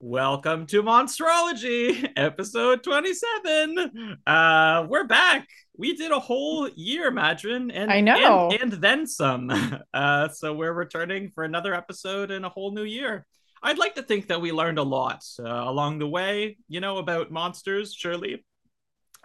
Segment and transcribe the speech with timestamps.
[0.00, 4.18] Welcome to Monstrology, episode 27.
[4.24, 5.48] Uh, we're back.
[5.76, 8.48] We did a whole year, Madrin, and I know.
[8.52, 9.50] and, and then some.
[9.92, 13.26] Uh, so we're returning for another episode in a whole new year.
[13.60, 16.98] I'd like to think that we learned a lot uh, along the way, you know,
[16.98, 18.44] about monsters, surely.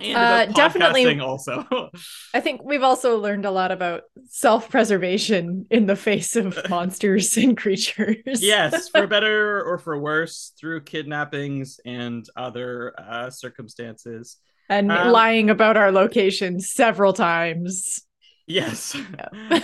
[0.03, 1.65] And Uh, definitely- also.
[2.33, 7.37] I think we've also learned a lot about self preservation in the face of monsters
[7.37, 8.41] and creatures.
[8.41, 14.37] yes, for better or for worse, through kidnappings and other uh, circumstances.
[14.69, 18.01] and Um, lying about our location several times.
[18.47, 18.95] Yes.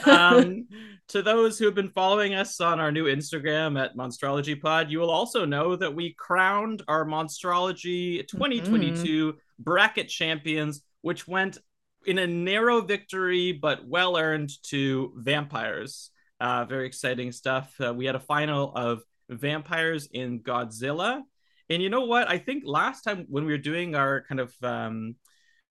[0.05, 0.67] Um,
[1.09, 4.99] to those who have been following us on our new Instagram at Monstrology Pod, you
[4.99, 11.57] will also know that we crowned our Monstrology 2022 bracket champions, which went
[12.05, 16.11] in a narrow victory but well earned to Vampires.
[16.39, 17.73] Uh, very exciting stuff.
[17.83, 21.21] Uh, we had a final of Vampires in Godzilla.
[21.69, 22.29] And you know what?
[22.29, 25.15] I think last time when we were doing our kind of um,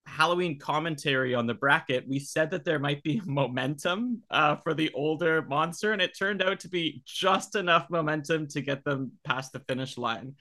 [0.09, 4.91] Halloween commentary on the bracket, we said that there might be momentum uh, for the
[4.93, 9.53] older monster, and it turned out to be just enough momentum to get them past
[9.53, 10.35] the finish line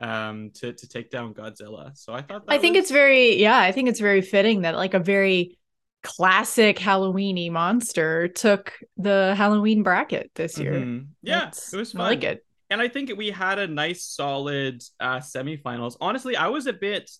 [0.00, 1.96] um, to to take down Godzilla.
[1.96, 4.62] So I thought that I think was- it's very, yeah, I think it's very fitting
[4.62, 5.58] that like a very
[6.02, 10.72] classic Halloweeny monster took the Halloween bracket this year.
[10.72, 11.08] Mhm.
[11.22, 12.06] yeah, That's- it was I fun.
[12.06, 12.44] like it.
[12.70, 15.96] and I think we had a nice solid uh semifinals.
[16.00, 17.10] Honestly, I was a bit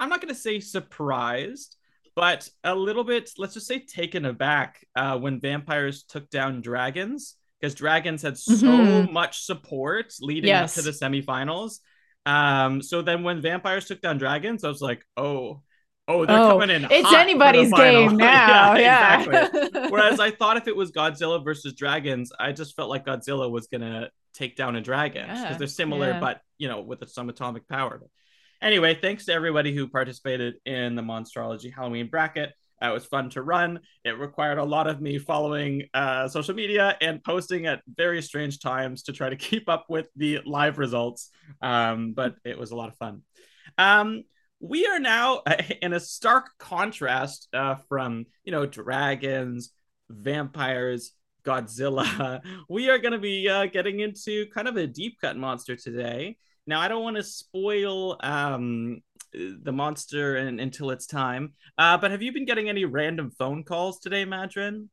[0.00, 1.76] I'm not going to say surprised,
[2.16, 7.36] but a little bit let's just say taken aback uh when vampires took down dragons
[7.60, 9.12] because dragons had so Mhm.
[9.12, 10.76] much support leading Yes.
[10.76, 11.78] up to the semifinals.
[12.26, 15.62] Um so then when vampires took down dragons, I was like, "Oh,
[16.08, 18.74] oh, they're Oh, coming in It's anybody's game now.
[18.74, 19.20] yeah.
[19.22, 19.80] exactly.
[19.90, 23.68] Whereas I thought if it was Godzilla versus dragons, I just felt like Godzilla was
[23.68, 26.20] gonna take down a dragon because Yeah, they're similar, yeah.
[26.20, 28.00] but you know, with some atomic power.
[28.62, 32.52] Anyway, thanks to everybody who participated in the Monstrology Halloween bracket.
[32.82, 33.80] It was fun to run.
[34.04, 38.60] It required a lot of me following uh, social media and posting at very strange
[38.60, 41.30] times to try to keep up with the live results.
[41.62, 43.22] Um, but it was a lot of fun.
[43.78, 44.24] Um,
[44.60, 45.42] we are now
[45.82, 49.70] in a stark contrast uh, from you know dragons,
[50.10, 51.12] vampires,
[51.44, 52.40] Godzilla.
[52.68, 56.36] We are going to be uh, getting into kind of a deep cut monster today.
[56.66, 62.10] Now, I don't want to spoil um, the monster in, until it's time, uh, but
[62.10, 64.88] have you been getting any random phone calls today, Madrin?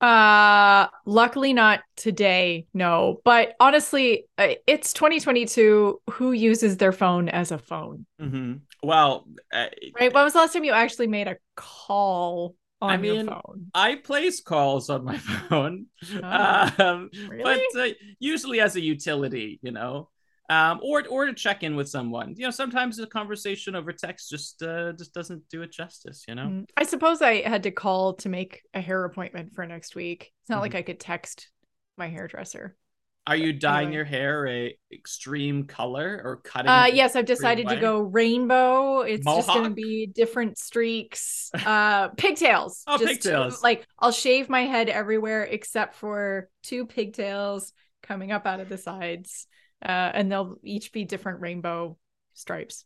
[0.00, 3.20] Uh, luckily not today, no.
[3.24, 6.00] But honestly, it's 2022.
[6.10, 8.04] Who uses their phone as a phone?
[8.20, 8.54] Mm-hmm.
[8.82, 9.66] Well, uh,
[9.98, 10.12] Right?
[10.12, 13.70] When was the last time you actually made a call on I mean, your phone?
[13.74, 15.86] I place calls on my phone,
[16.20, 17.62] Oh, um, really?
[17.72, 20.08] but uh, usually as a utility, you know,
[20.50, 22.34] um, or or to check in with someone.
[22.36, 26.24] You know, sometimes a conversation over text just uh, just doesn't do it justice.
[26.28, 26.46] You know.
[26.46, 30.32] Mm, I suppose I had to call to make a hair appointment for next week.
[30.42, 30.62] It's not Mm-hmm.
[30.62, 31.48] like I could text
[31.96, 32.76] my hairdresser.
[33.24, 33.94] Are you dyeing anyway.
[33.98, 36.68] your hair a extreme color or cutting?
[36.68, 39.02] Uh, yes, I've decided to go rainbow.
[39.02, 41.48] It's just going to be different streaks.
[41.54, 42.82] Uh, pigtails.
[42.88, 43.62] Oh, Just pigtails.
[43.62, 47.72] like I'll shave my head everywhere except for two pigtails
[48.02, 49.46] coming up out of the sides,
[49.84, 51.96] uh, and they'll each be different rainbow
[52.34, 52.84] stripes.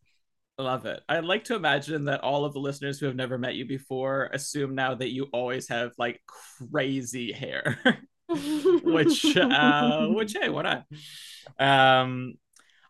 [0.59, 1.01] Love it.
[1.09, 4.31] I'd like to imagine that all of the listeners who have never met you before
[4.33, 6.21] assume now that you always have like
[6.73, 7.79] crazy hair.
[8.83, 10.85] which uh which hey why not
[11.61, 12.35] um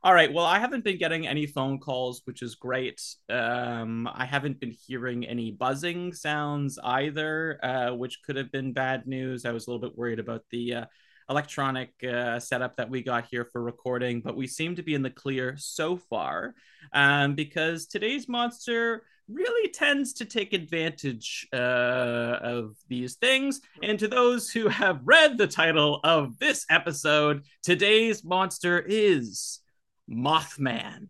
[0.03, 4.25] all right well i haven't been getting any phone calls which is great um i
[4.25, 9.53] haven't been hearing any buzzing sounds either uh which could have been bad news i
[9.53, 10.85] was a little bit worried about the uh,
[11.29, 15.03] electronic uh, setup that we got here for recording but we seem to be in
[15.03, 16.55] the clear so far
[16.93, 23.61] um because today's monster really tends to take advantage uh, of these things.
[23.83, 29.61] And to those who have read the title of this episode, today's monster is
[30.09, 31.09] Mothman.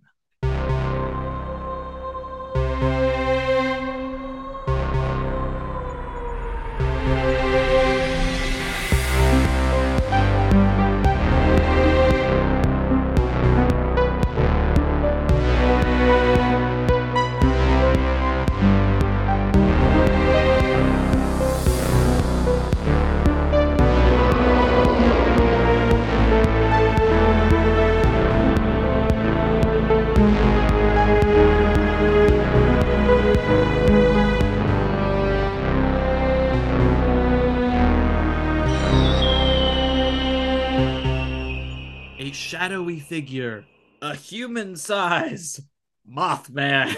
[42.36, 43.64] Shadowy figure
[44.02, 45.60] a human size
[46.08, 46.94] Mothman.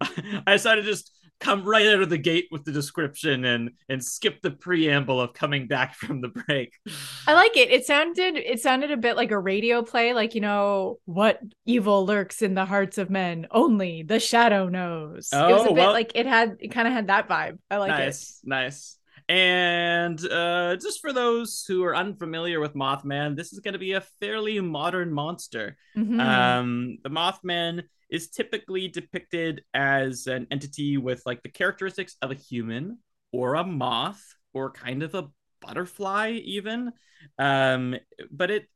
[0.46, 4.02] I decided to just come right out of the gate with the description and and
[4.02, 6.78] skip the preamble of coming back from the break.
[7.26, 7.70] I like it.
[7.70, 12.06] It sounded it sounded a bit like a radio play, like you know what evil
[12.06, 13.46] lurks in the hearts of men.
[13.50, 15.30] Only the shadow knows.
[15.32, 17.28] Oh, it was a oh, bit well, like it had it kind of had that
[17.28, 17.58] vibe.
[17.70, 18.48] I like nice, it.
[18.48, 18.98] Nice, nice.
[19.28, 23.92] And uh, just for those who are unfamiliar with Mothman, this is going to be
[23.92, 25.76] a fairly modern monster.
[25.96, 26.20] Mm-hmm.
[26.20, 32.34] Um, the Mothman is typically depicted as an entity with like the characteristics of a
[32.34, 32.98] human
[33.32, 34.22] or a moth
[34.52, 35.28] or kind of a
[35.60, 36.92] butterfly, even.
[37.38, 37.96] Um,
[38.30, 38.66] but it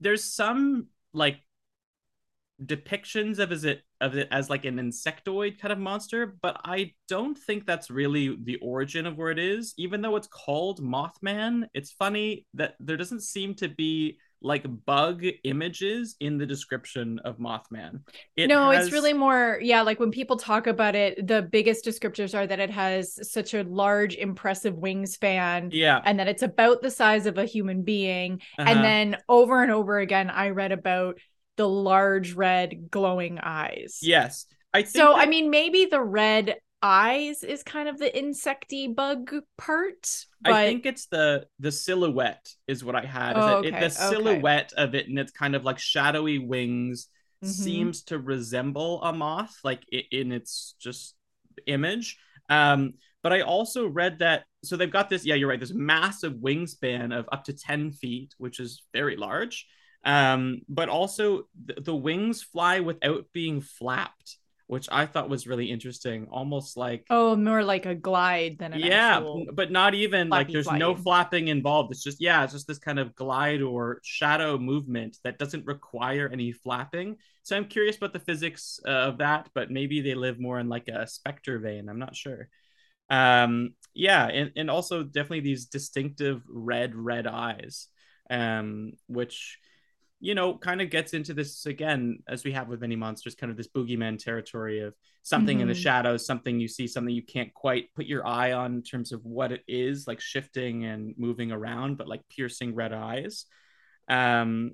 [0.00, 1.40] there's some like
[2.64, 6.92] depictions of as it of it as like an insectoid kind of monster, but I
[7.08, 9.74] don't think that's really the origin of where it is.
[9.76, 15.24] Even though it's called Mothman, it's funny that there doesn't seem to be like bug
[15.44, 18.00] images in the description of Mothman.
[18.36, 18.86] It no, has...
[18.86, 22.60] it's really more, yeah, like when people talk about it, the biggest descriptors are that
[22.60, 25.70] it has such a large, impressive wingspan.
[25.72, 26.00] Yeah.
[26.04, 28.40] And that it's about the size of a human being.
[28.58, 28.70] Uh-huh.
[28.70, 31.18] And then over and over again, I read about
[31.58, 33.98] the large red glowing eyes.
[34.00, 34.46] Yes.
[34.72, 35.18] I so that...
[35.18, 40.24] I mean maybe the red eyes is kind of the insecty bug part.
[40.40, 40.54] But...
[40.54, 43.36] I think it's the the silhouette is what I had.
[43.36, 43.68] Oh, okay.
[43.68, 44.82] it, the silhouette okay.
[44.82, 47.08] of it and it's kind of like shadowy wings
[47.44, 47.52] mm-hmm.
[47.52, 51.14] seems to resemble a moth, like in its just
[51.66, 52.16] image.
[52.48, 56.34] Um, but I also read that so they've got this, yeah, you're right, this massive
[56.34, 59.66] wingspan of up to 10 feet, which is very large.
[60.04, 65.70] Um, but also th- the wings fly without being flapped, which I thought was really
[65.70, 66.28] interesting.
[66.30, 69.22] Almost like oh, more like a glide than a yeah,
[69.52, 71.90] but not even like there's no flapping involved.
[71.90, 76.28] It's just yeah, it's just this kind of glide or shadow movement that doesn't require
[76.32, 77.16] any flapping.
[77.42, 80.68] So I'm curious about the physics uh, of that, but maybe they live more in
[80.68, 81.88] like a specter vein.
[81.88, 82.48] I'm not sure.
[83.10, 87.88] Um, yeah, and, and also definitely these distinctive red red eyes,
[88.30, 89.58] um, which
[90.20, 93.50] you know, kind of gets into this again, as we have with many monsters, kind
[93.50, 95.62] of this boogeyman territory of something mm-hmm.
[95.62, 95.82] in the mm-hmm.
[95.82, 99.24] shadows, something you see, something you can't quite put your eye on in terms of
[99.24, 103.46] what it is, like shifting and moving around, but like piercing red eyes.
[104.08, 104.72] Um,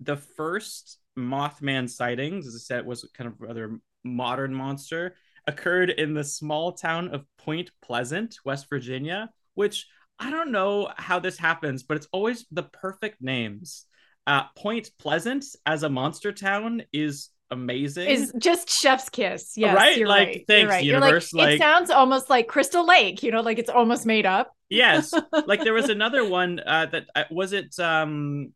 [0.00, 5.14] the first Mothman sightings, as I said, was kind of rather modern monster,
[5.46, 9.86] occurred in the small town of Point Pleasant, West Virginia, which
[10.18, 13.86] I don't know how this happens, but it's always the perfect names.
[14.28, 18.08] Uh, Point Pleasant as a monster town is amazing.
[18.08, 19.54] Is just chef's kiss.
[19.56, 19.96] Yes, right.
[19.96, 20.44] You're like, right.
[20.46, 20.84] thanks, right.
[20.84, 21.32] universe.
[21.32, 23.22] Like, like, it sounds almost like Crystal Lake.
[23.22, 24.52] You know, like it's almost made up.
[24.68, 25.14] yes.
[25.46, 27.78] Like there was another one uh, that uh, was it.
[27.80, 28.52] um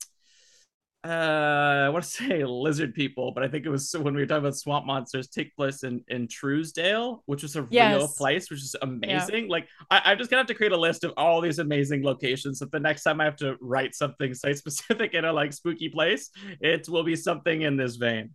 [1.05, 4.27] uh, I want to say lizard people, but I think it was when we were
[4.27, 7.97] talking about swamp monsters take place in in Truesdale, which is a yes.
[7.97, 9.45] real place, which is amazing.
[9.45, 9.51] Yeah.
[9.51, 12.61] Like I, am just gonna have to create a list of all these amazing locations.
[12.61, 15.89] So the next time I have to write something site specific in a like spooky
[15.89, 18.31] place, it will be something in this vein.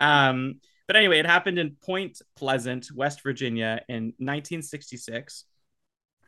[0.00, 5.44] Um, but anyway, it happened in Point Pleasant, West Virginia, in 1966,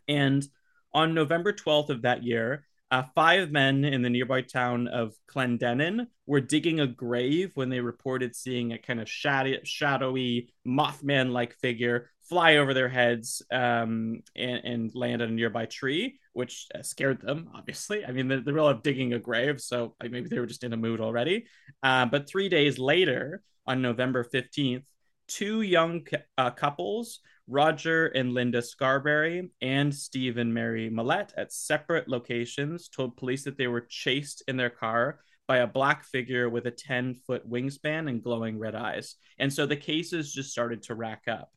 [0.06, 0.46] and
[0.92, 6.06] on November 12th of that year, uh, five men in the nearby town of Clendenin
[6.26, 11.54] were digging a grave when they reported seeing a kind of shadowy, shadowy Mothman like
[11.54, 16.80] figure fly over their heads um, and, and, land on a nearby tree, which uh,
[16.80, 18.04] scared them, obviously.
[18.04, 20.72] I mean, they're, they're all digging a grave, so like, maybe they were just in
[20.72, 21.46] a mood already.
[21.82, 24.84] Uh, but three days later, on November 15th,
[25.26, 26.06] two young
[26.38, 27.18] uh, couples
[27.50, 33.58] Roger and Linda Scarberry and Steve and Mary Mallette at separate locations told police that
[33.58, 38.08] they were chased in their car by a black figure with a 10 foot wingspan
[38.08, 39.16] and glowing red eyes.
[39.36, 41.50] And so the cases just started to rack up.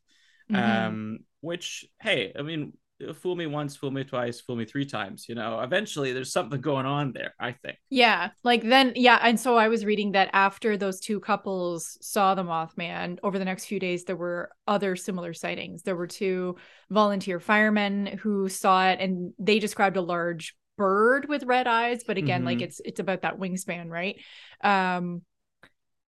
[0.52, 0.86] Mm-hmm.
[0.86, 2.72] Um, which, hey, I mean,
[3.14, 5.26] fool me once, fool me twice, fool me three times.
[5.28, 7.76] You know, eventually there's something going on there, I think.
[7.90, 8.30] Yeah.
[8.42, 9.18] Like then, yeah.
[9.22, 13.44] And so I was reading that after those two couples saw the Mothman, over the
[13.44, 15.82] next few days, there were other similar sightings.
[15.82, 16.56] There were two
[16.90, 22.04] volunteer firemen who saw it and they described a large bird with red eyes.
[22.04, 22.46] But again, mm-hmm.
[22.46, 24.20] like it's it's about that wingspan, right?
[24.62, 25.22] Um,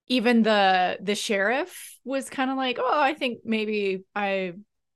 [0.07, 4.53] even the the sheriff was kind of like, oh, I think maybe I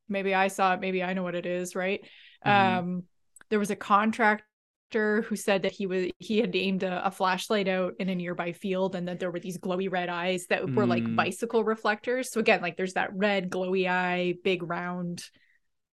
[0.09, 2.01] maybe I saw it, maybe I know what it is, right?
[2.45, 2.79] Mm-hmm.
[2.79, 3.03] Um,
[3.49, 4.43] there was a contractor
[5.23, 8.53] who said that he was he had aimed a, a, flashlight out in a nearby
[8.53, 10.75] field and that there were these glowy red eyes that mm.
[10.75, 11.15] were like mm.
[11.15, 12.31] bicycle reflectors.
[12.31, 15.23] So again, like there's that red glowy eye, big round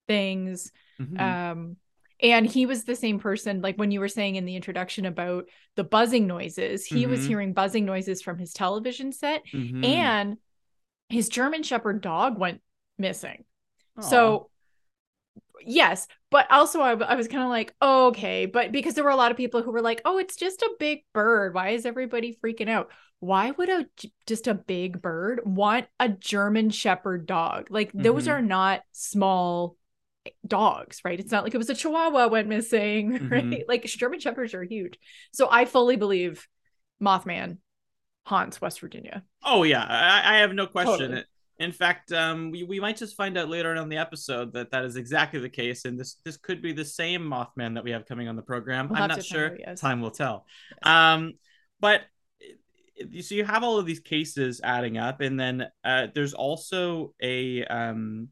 [0.08, 0.72] things.
[1.00, 1.20] Mm-hmm.
[1.20, 1.78] Um,
[2.22, 5.46] and he was the same person like when you were saying in the introduction about
[5.76, 7.28] the buzzing noises he was Mhm.
[7.28, 9.86] hearing buzzing noises from his television set Mhm.
[9.86, 10.38] and
[11.10, 12.62] his german shepherd dog went
[12.98, 13.44] missing
[13.98, 14.02] Aw.
[14.02, 14.50] so
[15.64, 19.12] yes but also i, I was kind of like oh, okay but because there were
[19.12, 21.86] a lot of people who were like oh it's just a big bird why is
[21.86, 23.86] everybody freaking out why would a
[24.26, 28.32] just a big bird want a german shepherd dog like those Mhm.
[28.32, 29.78] are not small
[30.48, 33.64] dogs right it's not like it was a chihuahua went missing right Mhm.
[33.68, 34.98] like german shepherds are huge
[35.32, 36.48] so i fully believe
[37.02, 37.58] mothman
[38.26, 41.00] haunts west virginia Oh yeah, I, I have no question.
[41.10, 41.24] Totally.
[41.62, 44.84] In fact, um, we, we might just find out later on the episode that that
[44.84, 48.06] is exactly the case, and this this could be the same Mothman that we have
[48.06, 48.90] coming on the program.
[48.90, 49.56] We'll I'm not sure.
[49.60, 49.80] yes.
[49.80, 50.46] Time will tell.
[50.84, 51.34] Um,
[51.80, 52.02] but
[53.00, 57.14] uh, so you have all of these cases adding up, and then uh, there's also
[57.22, 58.30] a um,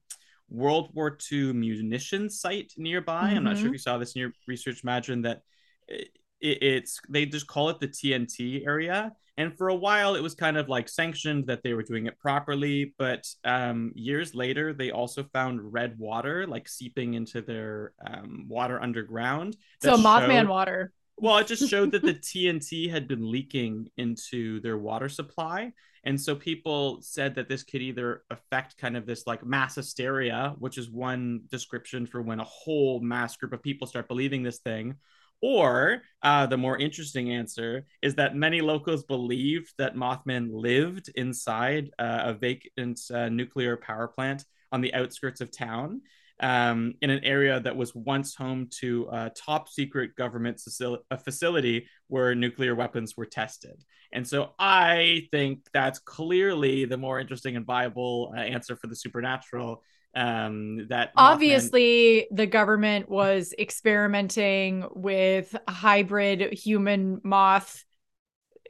[0.49, 3.29] World War II munition site nearby.
[3.29, 5.41] I'm not sure if you saw this in your research, Imagine that
[5.87, 6.09] it,
[6.41, 9.11] it's they just call it the TNT area.
[9.39, 12.19] And for a while, it was kind of like sanctioned that they were doing it
[12.19, 12.93] properly.
[12.97, 18.81] But um, years later, they also found red water like seeping into their um, water
[18.81, 19.55] underground.
[19.81, 24.61] so mothman showed- water well, it just showed that the TNT had been leaking into
[24.61, 25.73] their water supply.
[26.05, 30.55] And so people said that this could either affect kind of this like mass hysteria,
[30.59, 34.59] which is one description for when a whole mass group of people start believing this
[34.59, 34.95] thing.
[35.41, 41.91] Or uh, the more interesting answer is that many locals believed that Mothman lived inside
[41.97, 46.01] uh, a vacant uh, nuclear power plant on the outskirts of town
[46.41, 51.17] um, in an area that was once home to a top secret government facil- a
[51.17, 53.83] facility where nuclear weapons were tested.
[54.13, 58.95] And so I think that's clearly the more interesting and viable uh, answer for the
[58.95, 59.83] supernatural.
[60.15, 67.85] Um, that Mothman- obviously the government was experimenting with hybrid human moth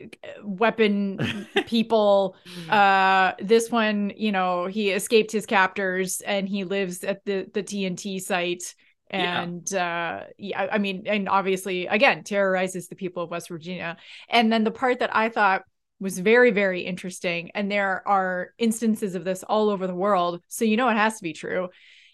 [0.02, 2.36] uh, weapon people.
[2.70, 7.64] Uh this one you know he escaped his captors and he lives at the the
[7.64, 8.76] tnt site.
[9.12, 9.42] Yeah.
[9.42, 13.98] and uh yeah i mean and obviously again terrorizes the people of west virginia.
[14.30, 15.64] And then the part that i thought
[16.00, 17.52] was very very interesting.
[17.54, 20.42] And there are instances of this all over the world.
[20.48, 21.70] So you know it has to be true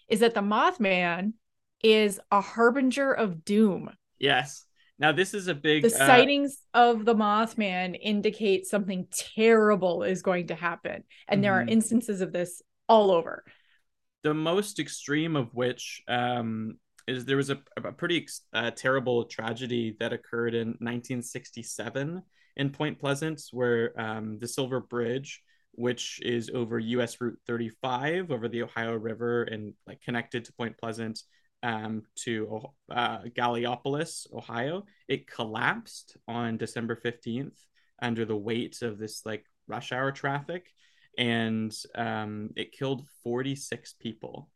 [0.08, 1.32] is that the mothman
[1.82, 3.90] is a harbinger of doom.
[4.18, 4.64] Yes.
[4.98, 10.22] Now this is a big the uh, sightings of the mothman indicate something terrible is
[10.22, 11.04] going to happen.
[11.28, 11.70] And there are Mhm.
[11.70, 13.44] instances of this all over.
[14.22, 19.96] The most extreme of which um, is there was a, a pretty uh, terrible tragedy
[20.00, 22.22] that occurred in 1967
[22.56, 27.20] in Point Pleasant, where um, the Silver Bridge, which is over U.S.
[27.20, 31.22] Route 35 over the Ohio River and like connected to Point Pleasant
[31.62, 37.58] um, to uh, Gallipolis, Ohio, it collapsed on December 15th
[38.00, 40.66] under the weight of this like rush hour traffic
[41.18, 44.50] and um, it killed 46 people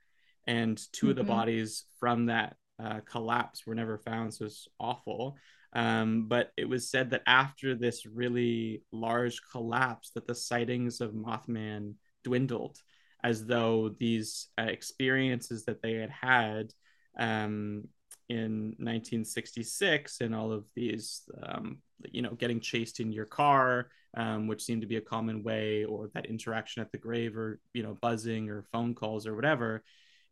[0.46, 1.28] and 2 of the Mhm.
[1.28, 5.36] bodies from that uh, collapse were never found so it's awful
[5.72, 11.12] um, but it was said that after this really large collapse that the sightings of
[11.12, 12.78] mothman dwindled
[13.22, 16.72] as though these uh, experiences that they had had
[17.18, 17.84] um,
[18.28, 21.78] in 1966 and all of these um,
[22.10, 25.84] you know getting chased in your car um, which seemed to be a common way
[25.84, 29.82] or that interaction at the grave or you know buzzing or phone calls or whatever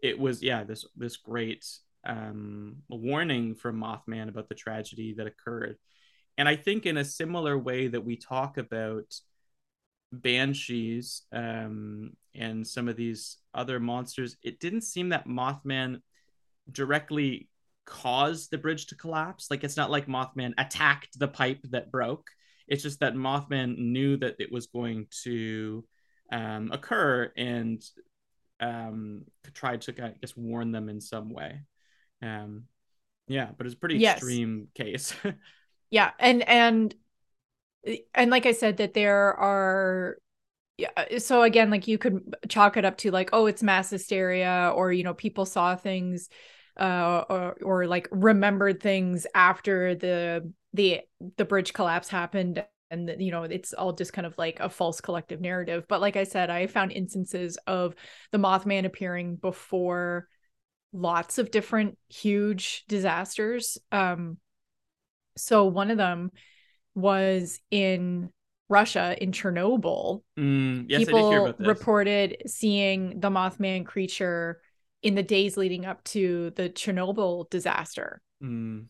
[0.01, 1.65] it was yeah this this great
[2.05, 5.77] um, warning from mothman about the tragedy that occurred.
[6.37, 9.13] And i think in a similar way that we talk about
[10.13, 16.01] banshees um, and some of these other monsters it didn't seem that mothman
[16.71, 17.49] directly
[17.89, 19.51] caused the bridge to collapse.
[19.51, 22.29] Like it's not like mothman attacked the pipe that broke.
[22.67, 25.85] It's just that mothman knew that it was going to
[26.31, 27.83] um, occur and
[28.61, 29.25] um,
[29.55, 31.61] tried to i guess warn them in some way
[32.23, 32.65] um,
[33.29, 34.41] yeah but it's a pretty Yes.
[34.45, 35.15] extreme case.
[35.91, 36.95] Yeah and and
[38.15, 40.19] and like i said that there are
[40.79, 44.73] yeah so again like you could chalk it up to like oh it's mass hysteria
[44.77, 46.29] or you know people saw things
[46.81, 51.01] uh or or like remembered things after the the
[51.37, 52.65] the bridge collapse happened.
[52.91, 55.87] And you know it's all just kind of like a false collective narrative.
[55.89, 57.95] But like i said i found instances of
[58.33, 60.29] the mothman appearing before
[60.93, 64.39] lots of different huge disasters um
[65.37, 66.31] so one of them
[66.95, 68.31] was in
[68.69, 70.23] Russia in Chernobyl.
[70.39, 71.67] Mm, yes, People hear about this.
[71.67, 74.61] reported seeing the Mothman creature
[75.03, 78.21] in the days leading up to the Chernobyl disaster.
[78.43, 78.87] Mm.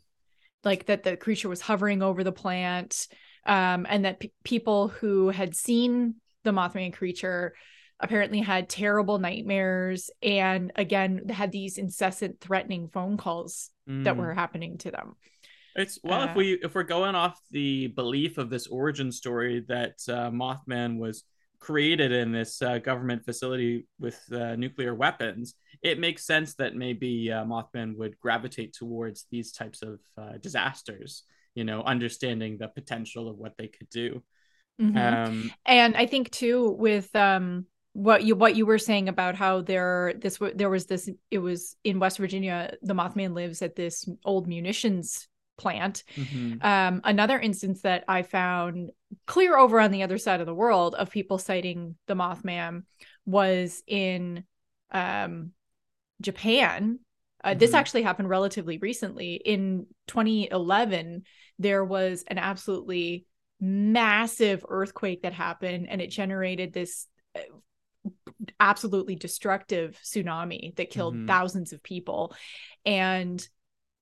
[0.65, 3.07] Like that the creature was hovering over the plant,
[3.47, 7.55] um, and that p- people who had seen the Mothman creature
[8.01, 14.05] apparently had terrible nightmares and again had these incessant threatening phone calls Mm.
[14.05, 15.17] that were happening to them.
[15.75, 19.65] It's well, if Uh, we if we're going off the belief of this origin story
[19.69, 21.25] that uh, Mothman was
[21.59, 27.33] created in this uh, government facility with uh, nuclear weapons, it makes sense that maybe
[27.33, 31.25] uh, Mothman would gravitate towards these types of uh, disasters.
[31.55, 34.23] You know, understanding the potential of what they could do.
[34.81, 34.97] Mhm.
[34.97, 37.67] Um, and I think too with um
[37.99, 41.75] what you what you were saying about how there this there was this it was
[41.83, 45.27] in West Virginia the Mothman lives at this old munitions
[45.57, 46.65] plant mhm.
[46.65, 48.93] um another instance that I found
[49.27, 52.85] clear over on the other side of the world of people sighting the Mothman
[53.27, 54.45] was in
[54.93, 55.51] um
[56.21, 57.01] Japan
[57.43, 57.79] uh, this Mhm.
[57.79, 61.25] actually happened relatively recently in 2011
[61.59, 63.27] there was an absolutely
[63.61, 67.41] massive earthquake that happened and it generated this uh,
[68.61, 71.27] absolutely destructive tsunami that killed Mhm.
[71.27, 72.35] thousands of people
[72.85, 73.47] and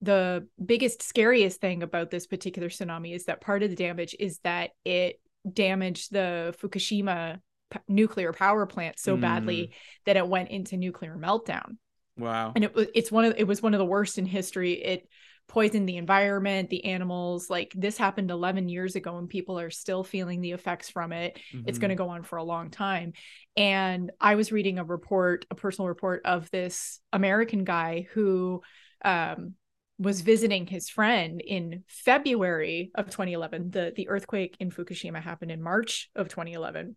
[0.03, 4.39] the biggest scariest thing about this particular tsunami is that part of the damage is
[4.41, 9.73] that it damaged the Fukushima p- nuclear power plant so badly
[10.05, 11.79] that it went into nuclear meltdown
[12.19, 12.53] Wow.
[12.55, 15.09] and it was it's one of it was one of the worst in history it
[15.49, 20.03] poisoned the environment the animals like this happened 11 years ago and people are still
[20.03, 21.81] feeling the effects from it it's Mhm.
[21.81, 23.13] going to go on for a long time
[23.57, 28.61] and i was reading a report a personal report of this american guy who
[29.05, 29.55] um
[29.99, 33.71] was visiting his friend in February of 2011.
[33.71, 36.97] The the earthquake in Fukushima happened in March of 2011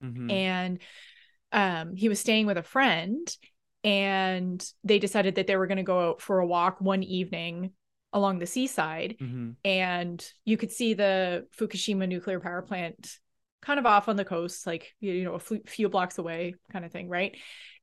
[0.00, 0.30] Mhm.
[0.30, 0.78] and
[1.50, 3.36] um, he was staying with a friend
[3.84, 7.72] and they decided that they were going to go out for a walk one evening
[8.12, 9.56] along the seaside Mhm.
[9.64, 13.18] and you could see the fukushima nuclear power plant
[13.60, 16.92] kind of off on the coast like you know a few- blocks away kind of
[16.92, 17.36] thing right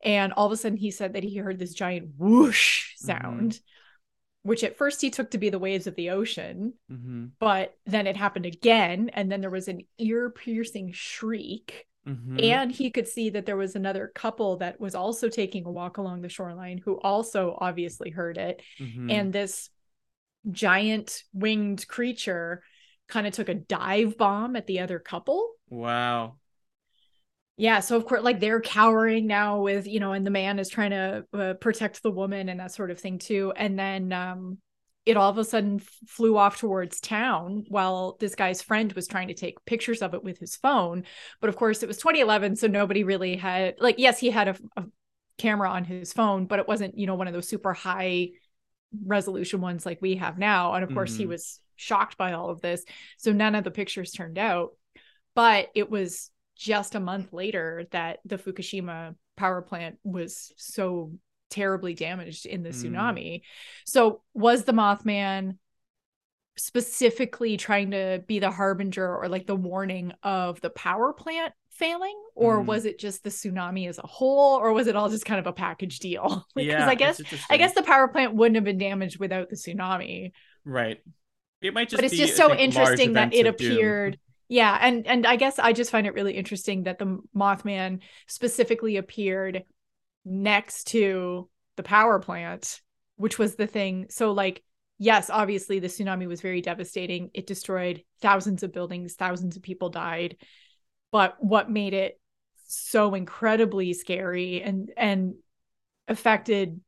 [0.03, 3.60] and all of a sudden he said that he heard this giant whoosh sound
[4.43, 7.31] which at first he took to be the waves of the ocean Mhm.
[7.39, 12.41] but then it happened again and then there was an ear piercing shriek Mhm.
[12.43, 15.97] and he could see that there was another couple that was also taking a walk
[15.97, 18.61] along the shoreline who also obviously heard it.
[18.79, 19.11] Mhm.
[19.11, 19.69] And this
[20.51, 22.63] giant winged creature
[23.07, 25.51] kind of took a dive bomb at the other couple.
[25.69, 26.37] wow.
[27.57, 27.79] Yeah.
[27.79, 30.91] So, of course, like they're cowering now with, you know, and the man is trying
[30.91, 33.53] to uh, protect the woman and that sort of thing too.
[33.55, 34.57] And then, um,
[35.05, 39.27] it all of a sudden flew off towards town while this guy's friend was trying
[39.27, 41.03] to take pictures of it with his phone.
[41.41, 44.55] But of course, it was 2011, so nobody really had like yes, he had a,
[44.77, 44.83] a
[45.37, 48.29] camera on his phone, but it wasn't you know one of those super high
[49.05, 50.73] resolution ones like we have now.
[50.73, 51.29] And of course, he Mhm.
[51.29, 52.83] was shocked by all of this,
[53.17, 54.71] so none of the pictures turned out.
[55.35, 61.11] But it was just a month later that the Fukushima power plant was so
[61.49, 62.91] terribly damaged in the Mm.
[62.93, 63.41] tsunami.
[63.86, 65.58] So was the Mothman
[66.58, 72.15] specifically trying to be the harbinger or like the warning of the power plant failing
[72.34, 72.65] or Mm.
[72.67, 75.47] was it just the tsunami as a whole or was it all just kind of
[75.47, 76.88] a package deal because yeah.
[76.88, 80.31] i guess i guess the power plant wouldn't have been damaged without the tsunami
[80.63, 80.99] Right.
[81.62, 83.47] It might just but it's be, just so think, interesting that it doom.
[83.47, 87.99] appeared yeah and and i guess i just find it really interesting that the mothman
[88.27, 89.65] specifically appeared
[90.25, 92.81] next to the power plant
[93.17, 94.63] which was the thing so like
[94.97, 99.89] yes obviously the tsunami was very devastating it destroyed thousands of buildings thousands of people
[99.89, 100.35] died
[101.11, 102.19] but what made it
[102.67, 105.35] so incredibly scary and and
[106.07, 106.81] affected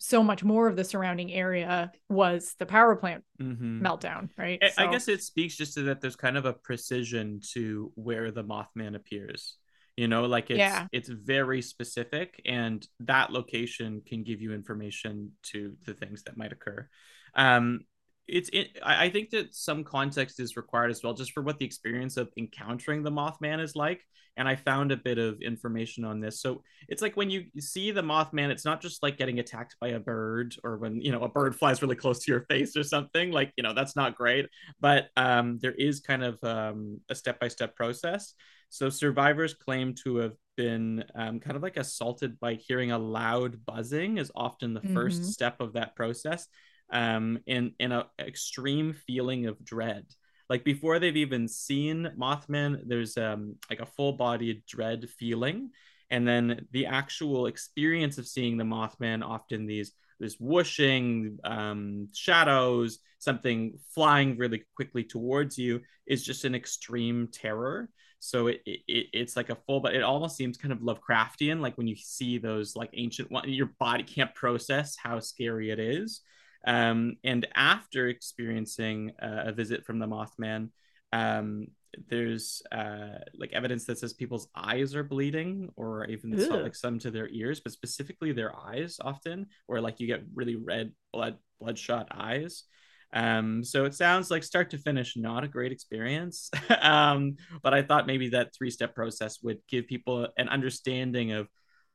[0.00, 3.80] so much more of the surrounding area was the power plant Mhm.
[3.80, 7.40] meltdown right I- I guess it speaks just to that there's kind of a precision
[7.52, 9.56] to where the Mothman appears.
[9.98, 10.86] You know, like it's Yeah.
[10.92, 16.52] it's very specific, and that location can give you information to the things that might
[16.52, 16.88] occur.
[17.34, 17.80] Um,
[18.28, 21.58] it's it, I I think that some context is required as well, just for what
[21.58, 24.02] the experience of encountering the Mothman is like.
[24.36, 26.40] And I found a bit of information on this.
[26.40, 29.88] So it's like when you see the Mothman, it's not just like getting attacked by
[29.88, 32.84] a bird or when you know a bird flies really close to your face or
[32.84, 33.32] something.
[33.32, 34.46] Like you know that's not great
[34.80, 38.34] but um, there is kind of um, a step-by-step process
[38.70, 43.64] so survivors claim to have been um, kind of like assaulted by hearing a loud
[43.64, 45.32] buzzing is often the first Mhm.
[45.32, 46.48] step of that process
[46.90, 50.04] um, in in a extreme feeling of dread
[50.48, 55.70] like before they've even seen mothman there's um like a full-bodied dread feeling
[56.10, 62.98] and then the actual experience of seeing the Mothman, often these this whooshing um, shadows,
[63.20, 67.88] something flying really quickly towards you, is just an extreme terror.
[68.18, 71.78] So it, it it's like a full, but it almost seems kind of Lovecraftian, like
[71.78, 76.22] when you see those like ancient one, your body can't process how scary it is.
[76.66, 80.70] Um, and after experiencing uh, a visit from the Mothman,
[81.12, 81.68] um,
[82.08, 86.30] there's uh, like evidence that says people's eyes are bleeding, or even
[86.62, 90.56] like some to their ears, but specifically their eyes often, or like you get really
[90.56, 92.64] red blood bloodshot eyes.
[93.12, 96.50] Um, so it sounds like start to finish, not a great experience.
[96.82, 101.48] um, but I thought maybe that three step process would give people an understanding of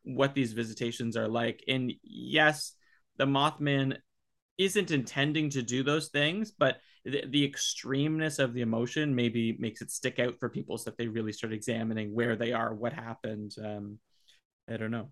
[0.04, 1.64] what these visitations are like.
[1.68, 2.74] And yes,
[3.18, 3.98] the Mothman
[4.58, 9.82] isn't intending to do those things, but the, the extremeness of the emotion maybe makes
[9.82, 12.94] it stick out for people so that they really start examining where they are, what
[12.94, 13.56] happened.
[13.64, 14.00] Um,
[14.70, 15.12] I don't know.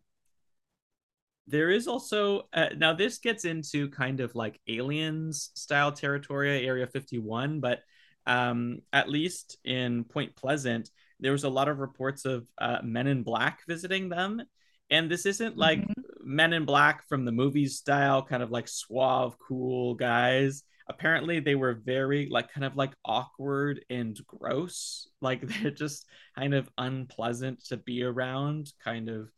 [1.48, 6.88] There is also uh, now this gets into kind of like aliens style territory, Area
[6.88, 7.80] 51, but
[8.26, 13.08] um, at least in Point Pleasant, there was a lot of reports of uh, men
[13.08, 14.42] in black visiting them.
[14.90, 16.01] And this isn't like mm-hmm.
[16.24, 20.64] Men in black from the movies style, kind of like suave, cool guys.
[20.90, 25.08] Apparently, they were very like kind of like awkward and gross.
[25.24, 29.30] Like they're just kind of unpleasant to be around, kind of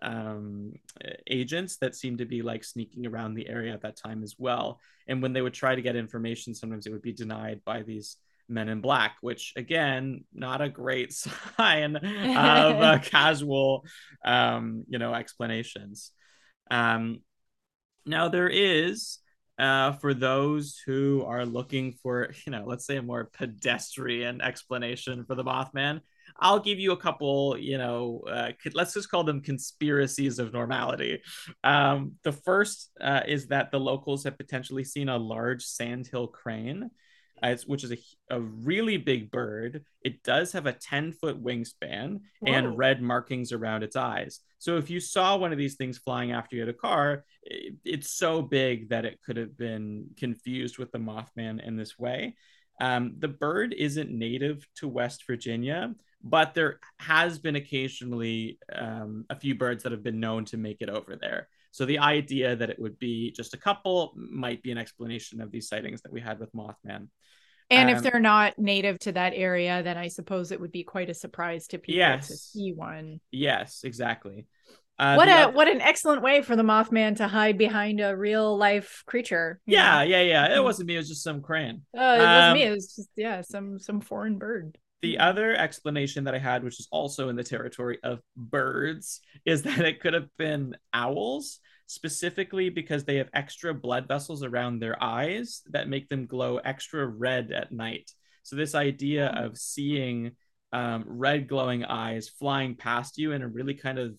[0.00, 0.74] um,
[1.28, 4.78] agents that seemed to be like sneaking around the area at that time as well.
[5.08, 8.16] And when they would try to get information, sometimes it would be denied by these
[8.48, 11.12] men in black, which again, not a great
[11.56, 13.84] sign of uh, casual,
[14.24, 16.10] um, you know, explanations.
[16.70, 17.20] Um,
[18.06, 19.18] now there is
[19.58, 25.24] uh, for those who are looking for, you know, let's say a more pedestrian explanation
[25.24, 26.00] for the Mothman,
[26.38, 31.20] I'll give you a couple, you know, uh, let's just call them conspiracies of normality.
[31.62, 36.90] Um, the first uh, is that the locals have potentially seen a large sandhill crane
[37.44, 37.98] uh, which is a,
[38.30, 39.84] a really big bird.
[40.02, 42.52] It does have a 10 foot wingspan Whoa.
[42.52, 44.40] and red markings around its eyes.
[44.58, 47.74] So if you saw one of these things flying after you at a car, it,
[47.84, 52.34] it's so big that it could have been confused with the Mothman in this way.
[52.80, 59.38] Um, the bird isn't native to West Virginia, but there has been occasionally um, a
[59.38, 61.48] few birds that have been known to make it over there.
[61.74, 65.50] So the idea that it would be just a couple might be an explanation of
[65.50, 67.08] these sightings that we had with Mothman.
[67.68, 70.84] And um, if they're not native to that area, then I suppose it would be
[70.84, 72.28] quite a surprise to people yes.
[72.28, 73.18] to see one.
[73.32, 74.46] Yes, exactly.
[75.00, 75.52] Uh, what a other...
[75.52, 79.58] what an excellent way for the Mothman to hide behind a real life creature.
[79.66, 80.02] Yeah, know?
[80.02, 80.44] yeah, yeah.
[80.44, 80.62] It mm-hmm.
[80.62, 80.94] wasn't me.
[80.94, 81.82] It was just some crane.
[81.92, 82.62] Uh, it um, wasn't me.
[82.62, 84.78] It was just yeah, some some foreign bird.
[85.04, 89.60] The other explanation that I had, which is also in the territory of birds, is
[89.64, 94.96] that it could have been owls specifically because they have extra blood vessels around their
[95.04, 98.10] eyes that make them glow extra red at night.
[98.44, 99.44] So, this idea hmm.
[99.44, 100.30] of seeing
[100.72, 104.14] um, red glowing eyes flying past you in a really kind of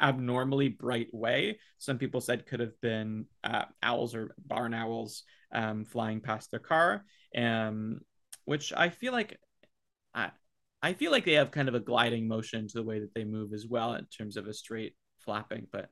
[0.00, 5.84] abnormally bright way, some people said could have been uh, owls or barn owls um,
[5.84, 7.04] flying past their car,
[7.36, 8.00] um,
[8.46, 9.38] which I feel like.
[10.18, 10.30] I,
[10.82, 13.24] I feel like they have kind of a gliding motion to the way that they
[13.24, 15.88] move as well in terms of a straight flapping, but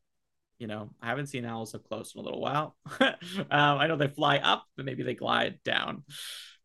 [0.58, 2.76] you know, I haven't seen owls up close in a little while.
[3.00, 3.16] um,
[3.50, 6.04] I know they fly up, but maybe they glide down,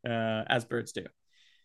[0.07, 1.05] uh, as birds do.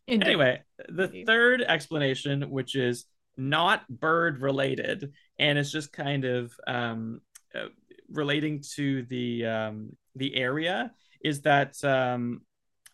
[0.08, 0.26] Indeed.
[0.26, 3.06] Anyway, the third explanation, which is
[3.36, 7.20] not bird related, and it's just kind of um,
[7.54, 7.68] uh,
[8.08, 12.42] relating to the um, the area, is that um,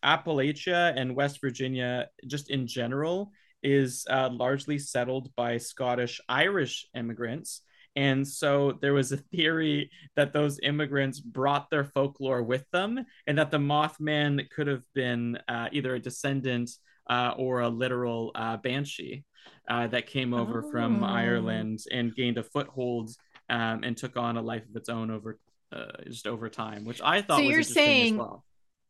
[0.04, 7.62] Appalachia and West Virginia, just in general, is uh, largely settled by Scottish Irish immigrants
[7.94, 13.38] and so there was a theory that those immigrants brought their folklore with them, and
[13.38, 16.70] that the Mothman could have been uh, either a descendant
[17.10, 19.24] uh, or a literal uh, banshee
[19.68, 20.70] uh, that came over oh.
[20.70, 23.10] from Ireland and gained a foothold
[23.50, 25.38] um, and took on a life of its own over
[25.72, 28.16] uh, just over time, which I thought so was you're saying.
[28.16, 28.44] Well.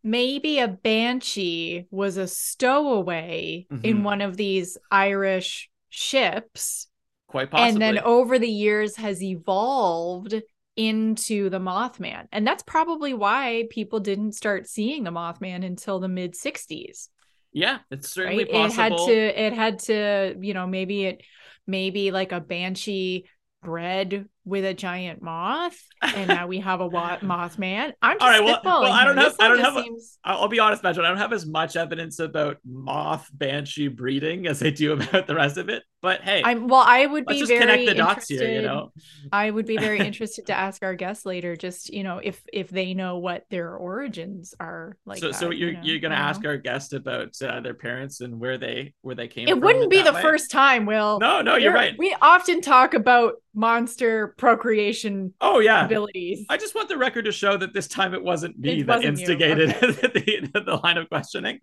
[0.04, 3.84] Maybe a banshee was a stowaway mm-hmm.
[3.84, 6.88] in one of these Irish ships
[7.32, 7.70] Quite possibly.
[7.70, 10.34] And then over the years has evolved
[10.76, 12.26] into the Mothman.
[12.30, 17.08] And that's probably why people didn't start seeing the Mothman until the mid 60s.
[17.50, 18.52] Yeah, it's certainly right?
[18.52, 18.84] possible.
[18.84, 21.22] It had to it had to, you know, maybe it
[21.66, 23.24] maybe like a banshee
[23.62, 27.92] bred with a giant moth, and now we have a wa- Mothman.
[28.02, 29.24] I'm just All right, well, well, I don't here.
[29.24, 31.04] have, This I don't have, seems- I'll be honest, Magic.
[31.04, 35.34] I don't have as much evidence about moth banshee breeding as I do about the
[35.34, 35.84] rest of it.
[36.00, 36.82] But hey, I'm well.
[36.84, 38.50] I would let's be just very connect the dots here.
[38.50, 38.92] You know,
[39.32, 42.70] I would be very interested to ask our guests later, just you know, if if
[42.70, 45.20] they know what their origins are like.
[45.20, 47.74] so that, so you're you know, gonna I don't ask our guest about uh, their
[47.74, 49.46] parents and where they where they came.
[49.46, 50.22] From it wouldn't be the way?
[50.22, 51.20] first time, Will.
[51.20, 51.94] No, no, you're There- right.
[51.96, 55.84] We often talk about monster procreation Oh yeah.
[55.84, 56.46] abilities.
[56.48, 58.96] I just want the record to show that this time it wasn't me It that
[58.96, 61.60] wasn't instigated the, the line of questioning.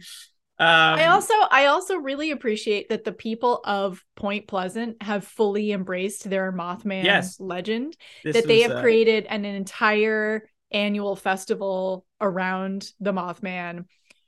[0.60, 0.68] Um,
[1.00, 6.30] I also I also really appreciate that the people of Point Pleasant have fully embraced
[6.30, 7.40] their Mothman Yes.
[7.40, 7.96] legend.
[8.24, 13.86] that they have uh, created an entire annual festival around the Mothman.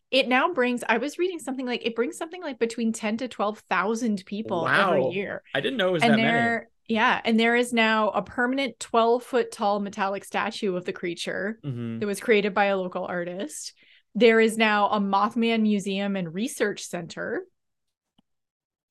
[0.09, 3.27] It now brings I was reading something like it brings something like between 10 to
[3.27, 4.91] 12,000 people Wow.
[4.93, 5.41] every year.
[5.53, 6.59] I didn't know it was and that many.
[6.87, 11.59] Yeah, and there is now a permanent 12 foot tall metallic statue of the creature
[11.63, 11.99] Mhm.
[11.99, 13.73] that was created by a local artist.
[14.15, 17.45] There is now a Mothman Museum and Research Center.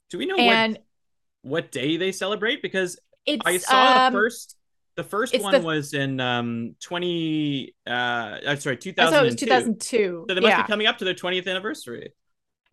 [0.08, 0.82] Do we know and what
[1.42, 2.62] what day they celebrate?
[2.62, 4.56] Because it's I saw um, the first.
[4.96, 9.34] The first one the- was in um 20 uh I'm sorry I thought it was
[9.36, 9.36] 2002.
[9.36, 10.26] 2002.
[10.28, 10.62] So they must yeah.
[10.62, 12.12] be coming up to their 20th anniversary.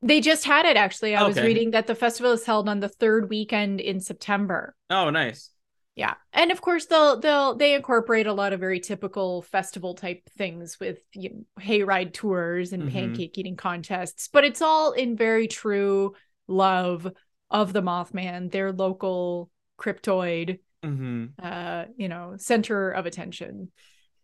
[0.01, 1.15] They just had it actually.
[1.15, 4.75] I was reading that the festival is held on the third weekend in September.
[4.89, 5.49] Oh, nice.
[5.95, 6.13] Yeah.
[6.31, 10.79] And of course they'll they'll they incorporate a lot of very typical festival type things
[10.79, 12.91] with you know, hayride tours and Mhm.
[12.91, 16.13] pancake eating contests, but it's all in very true
[16.47, 17.11] love
[17.49, 23.71] of the Mothman, their local cryptoid hmm uh, you know, center of attention.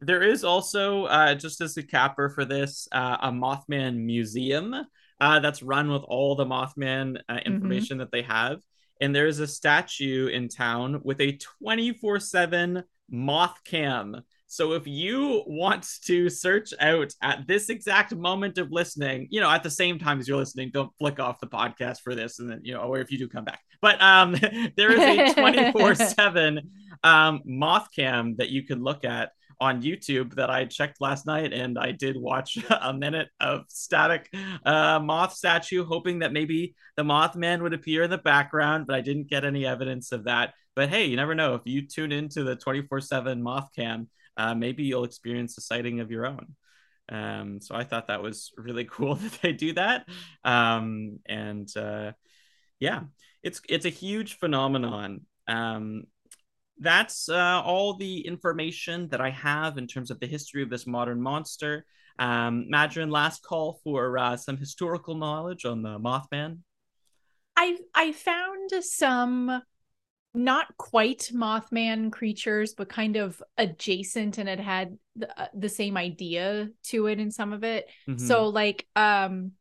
[0.01, 4.75] There is also, uh, just as a capper for this, uh, a Mothman museum
[5.23, 7.51] uh, that's run with all the Mothman uh, Mm-hmm.
[7.51, 8.57] information that they have.
[9.01, 14.21] And there is a statue in town with a 24 7 moth cam.
[14.47, 19.49] So if you want to search out at this exact moment of listening, you know,
[19.49, 22.49] at the same time as you're listening, don't flick off the podcast for this, and
[22.49, 23.61] then you know, or if you do come back.
[23.81, 24.35] But um,
[24.77, 26.51] there is a 24 seven
[27.03, 31.53] um moth cam that you can look at on YouTube that I checked last night,
[31.53, 34.29] and I did watch a minute of static
[34.65, 39.01] uh, moth statue, hoping that maybe the Mothman would appear in the background, but I
[39.01, 40.53] didn't get any evidence of that.
[40.75, 41.55] But hey, you never know.
[41.55, 45.99] If you tune into the 24 7 moth cam, uh, maybe you'll experience a sighting
[45.99, 46.55] of your own.
[47.09, 50.07] Um, so I thought that was really cool that they do that.
[50.43, 52.13] Um, and uh,
[52.79, 53.01] yeah,
[53.43, 55.21] it's it's a huge phenomenon.
[55.47, 56.05] Um,
[56.79, 60.87] that's uh, all the information that I have in terms of the history of this
[60.87, 61.85] modern monster.
[62.19, 66.59] Um, Madron, last call for uh, some historical knowledge on the Mothman.
[67.55, 69.61] I I found some
[70.35, 75.95] not quite Mothman creatures, but kind of adjacent, and it had the, uh, the same
[75.95, 77.87] idea to it in some of it.
[78.07, 78.19] Mhm.
[78.19, 79.51] So, like, um,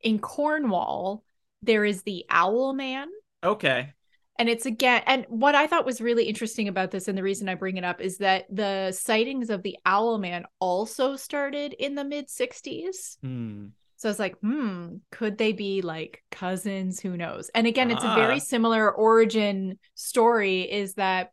[0.00, 1.24] in Cornwall,
[1.62, 3.08] there is the Owl Man,
[3.44, 3.92] okay,
[4.38, 5.02] and it's again.
[5.06, 7.84] And what I thought was really interesting about this, and the reason I bring it
[7.84, 13.18] up, is that the sightings of the Owl Man also started in the mid '60s.
[13.22, 13.66] Hmm.
[13.96, 17.00] So I was like, hmm, could they be like cousins?
[17.00, 17.50] Who knows?
[17.52, 18.14] And again, it's a Ah.
[18.14, 21.32] very similar origin story is that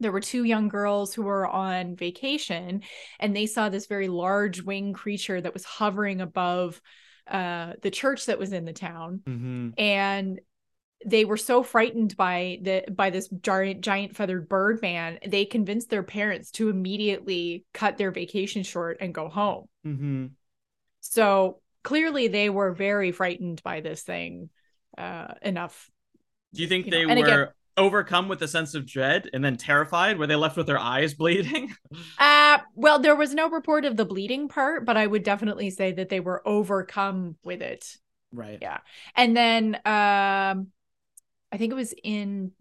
[0.00, 2.82] there were two young girls who were on vacation
[3.20, 6.80] and they saw this very large winged creature that was hovering above
[7.28, 9.20] uh, the church that was in the town.
[9.24, 10.40] hmm And
[11.06, 15.90] they were so frightened by the by this giant giant feathered bird man, they convinced
[15.90, 19.66] their parents to immediately cut their vacation short and go home.
[19.84, 20.26] hmm
[21.00, 24.50] So clearly they were very frightened by this thing
[24.98, 25.90] uh enough.
[26.54, 29.42] Do you think You they and were again- overcome with a sense of dread and
[29.42, 30.18] then terrified?
[30.18, 31.74] Were they left with their eyes bleeding?
[32.18, 35.92] Uh well there was no report of the bleeding part, but I would definitely say
[35.92, 37.96] that they were overcome with it.
[38.32, 38.58] right.
[38.60, 38.78] Yeah.
[39.16, 40.68] And then um
[41.52, 42.52] I think it was in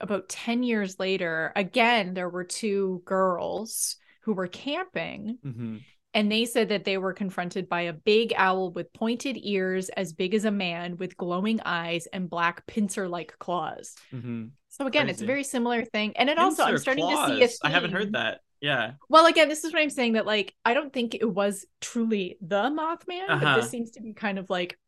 [0.00, 5.76] about 10 years later, again there were two girls who were camping hmm
[6.14, 10.12] and they said that they were confronted by a big owl with pointed ears as
[10.12, 13.94] big as a man with glowing eyes and black pincer-like claws.
[14.12, 16.16] hmm So again, it's a very similar thing.
[16.16, 17.58] And it also I'm Pincer starting to see a claws.
[17.62, 18.40] I haven't heard that.
[18.60, 18.92] Yeah.
[19.08, 22.38] Well, again, this is what I'm saying that like I don't think it was truly
[22.40, 23.54] the Mothman, but Uh-huh.
[23.60, 24.78] this seems to be kind of like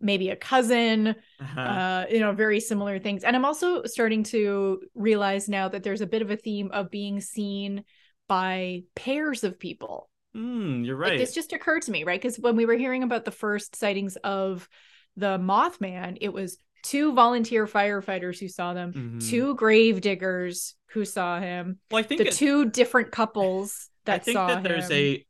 [0.00, 1.60] maybe a cousin, Uh-huh.
[1.60, 3.24] uh, you know, very similar things.
[3.24, 6.90] And I'm also starting to realize now that there's a bit of a theme of
[6.90, 7.84] being seen
[8.28, 10.10] by pairs of people.
[10.36, 11.10] Mm, you're right.
[11.12, 12.20] Like this just occurred to me, right?
[12.20, 14.68] Because when we were hearing about the first sightings of
[15.16, 19.28] the Mothman, it was two volunteer firefighters who saw them, Mhm.
[19.30, 24.16] two grave diggers who saw him, Well, I think the it- two different couples that
[24.16, 24.96] I think saw that there's him.
[24.96, 25.25] a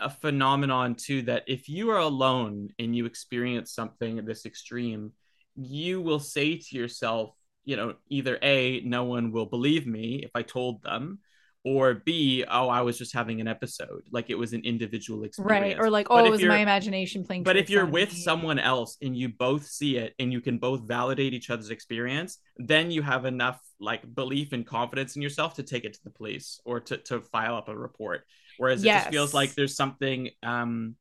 [0.00, 5.12] a phenomenon too that if you are alone and you experience something this extreme,
[5.56, 7.34] you will say to yourself,
[7.64, 11.20] you know, either A, no one will believe me if I told them,
[11.62, 14.02] or B, oh, I was just having an episode.
[14.10, 15.76] Like it was an individual experience.
[15.76, 18.18] right or like oh it was my imagination playing But if you're with me.
[18.18, 22.38] someone else and you both see it and you can both validate each other's experience,
[22.56, 26.10] then you have enough like belief and confidence in yourself to take it to the
[26.10, 28.24] police or to, to file up a report.
[28.60, 30.96] Whereas it just feels like there's something um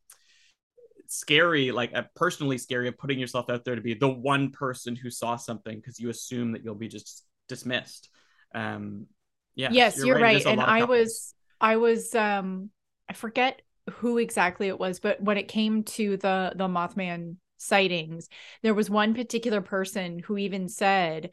[1.07, 4.95] scary, like uh, personally scary of putting yourself out there to be the one person
[4.95, 8.09] who saw something because you assume that you'll be just dismissed.
[8.55, 9.07] Um
[9.55, 9.71] yeah.
[9.73, 12.69] yes you're, right, There's a and i was i was um
[13.09, 18.29] i forget who exactly it was but when it came to the the mothman sightings
[18.63, 21.31] there was one particular person who even said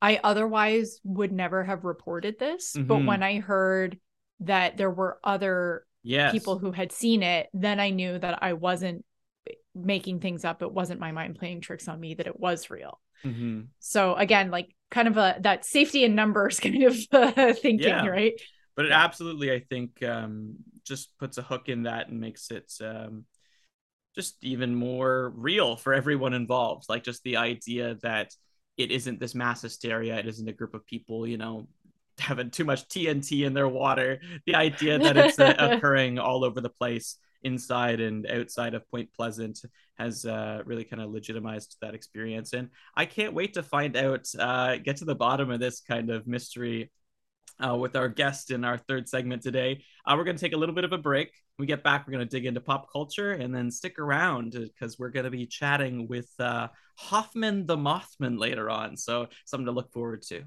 [0.00, 3.06] i otherwise would never have reported this but Mhm.
[3.06, 3.98] when i heard
[4.46, 6.32] that there were other yes.
[6.32, 9.04] people who had seen it then i knew that i wasn't
[9.74, 13.00] making things up it wasn't my mind playing tricks on me that it was real
[13.24, 13.68] Mhm.
[13.78, 18.06] so again like kind of a that safety in numbers kind of uh, thinking Yeah.
[18.06, 18.34] right
[18.76, 19.04] but it Yeah.
[19.04, 23.24] absolutely i think um, just puts a hook in that and makes it um,
[24.14, 28.34] just even more real for everyone involved like just the idea that
[28.76, 31.66] it isn't this mass hysteria it isn't a group of people you know
[32.18, 36.60] having too much tnt in their water the idea that it's uh, occurring all over
[36.60, 39.60] the place inside and outside of point pleasant
[39.98, 44.26] has uh, really kind of legitimized that experience and i can't wait to find out
[44.38, 46.90] uh, get to the bottom of this kind of mystery
[47.64, 49.84] uh, with our guest in our third segment today.
[50.06, 51.28] Uh, we're going to take a little bit of a break.
[51.56, 54.52] When we get back, we're going to dig into pop culture and then stick around
[54.52, 58.96] because we're going to be chatting with uh, Hoffman the Mothman later on.
[58.96, 60.44] So, something to look forward to.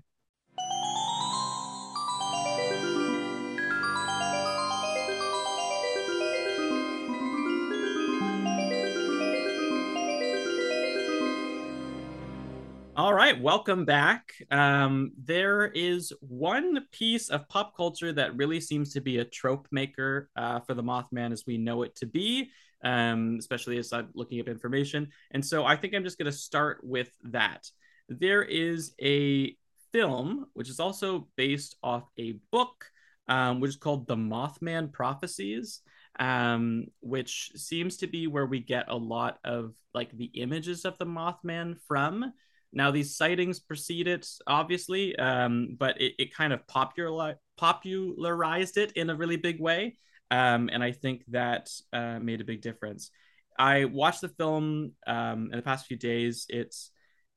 [13.06, 14.34] All right, welcome back.
[14.50, 19.68] Um, there is one piece of pop culture that really seems to be a trope
[19.70, 22.50] maker uh, for the Mothman as we know it to be,
[22.84, 25.10] um, especially as I'm looking up information.
[25.30, 27.70] And so I think I'm just going to start with that.
[28.10, 29.56] There is a
[29.94, 32.90] film which is also based off a book,
[33.28, 35.82] um, which is called The Mothman Prophecies,
[36.18, 40.98] um, which seems to be where we get a lot of like the images of
[40.98, 42.34] the Mothman from.
[42.76, 48.92] Now, these sightings precede it, obviously, um, but it, it kind of popular, popularized it
[48.92, 49.98] in a really big way.
[50.30, 53.12] Um, and I think that uh, made a big difference.
[53.58, 56.46] I watched the film um, in the past few days.
[56.50, 56.92] It's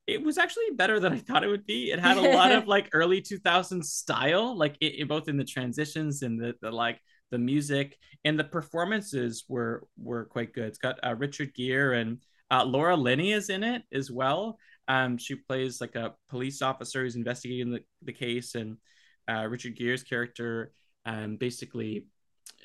[0.07, 1.91] it was actually better than I thought it would be.
[1.91, 5.43] It had a lot of like early 2000s style, like it, it, both in the
[5.43, 6.99] transitions and the, the like
[7.31, 10.65] the music and the performances were were quite good.
[10.65, 12.17] It's got uh, Richard Gere and
[12.51, 14.57] uh, Laura Linney is in it as well.
[14.89, 18.77] Um, she plays like a police officer who's investigating the, the case, and
[19.29, 20.73] uh, Richard Gere's character
[21.05, 22.07] um, basically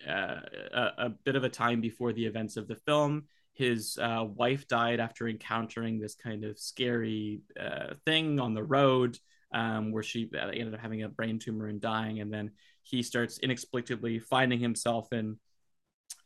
[0.08, 0.40] uh,
[0.72, 3.24] a, a, bit of a time before the events of the film.
[3.52, 9.18] His uh, wife died after encountering this kind of scary uh, thing on the road,
[9.52, 13.38] um, where she ended up having a brain tumor and dying, and then he starts
[13.38, 15.38] inexplicably finding himself in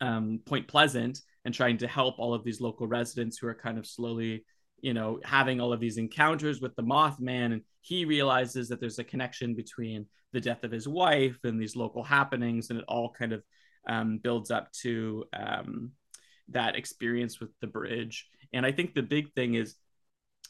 [0.01, 3.79] um, Point Pleasant and trying to help all of these local residents who are kind
[3.79, 4.45] of slowly
[4.81, 8.99] you know, having all of these encounters with the Mothman, and he realizes that there's
[8.99, 13.11] a connection between the death of his wife and these local happenings, and it all
[13.11, 13.43] kind of
[13.89, 15.93] um, builds up to um,
[16.49, 18.29] that experience with the bridge.
[18.53, 19.77] And I think the big thing is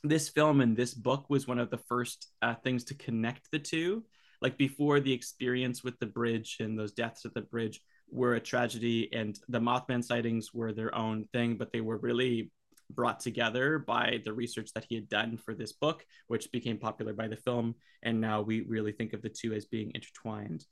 [0.05, 3.59] this film and this book was one of the first uh, things to connect the
[3.59, 4.05] two.
[4.41, 8.41] Like before the experience with the bridge and those deaths at the bridge were a
[8.41, 12.51] tragedy, and the Mothman sightings were their own thing, but they were really
[12.91, 17.13] brought together by the research that he had done for this book, which became popular
[17.13, 17.75] by the film.
[18.03, 20.65] And now we really think of the two as being intertwined.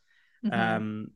[0.44, 0.60] Mm-hmm.
[0.60, 1.10] Um,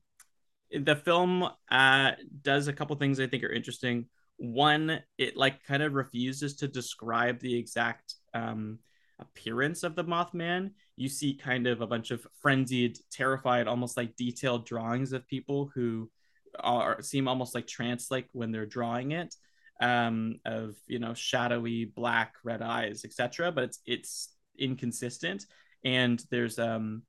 [0.70, 4.06] the film uh, does a couple things I think are interesting.
[4.36, 8.78] One, it like kind of refuses to describe the exact um,
[9.18, 10.70] appearance of the Mothman.
[10.96, 15.70] You see kind of a bunch of frenzied, terrified, almost like detailed drawings of people
[15.74, 16.10] who
[16.58, 19.34] are seem almost like trance-like when they're drawing it
[19.80, 24.28] um, of you know shadowy black red eyes etc but it's it's
[24.60, 25.46] inconsistent.
[25.84, 27.02] And there's um,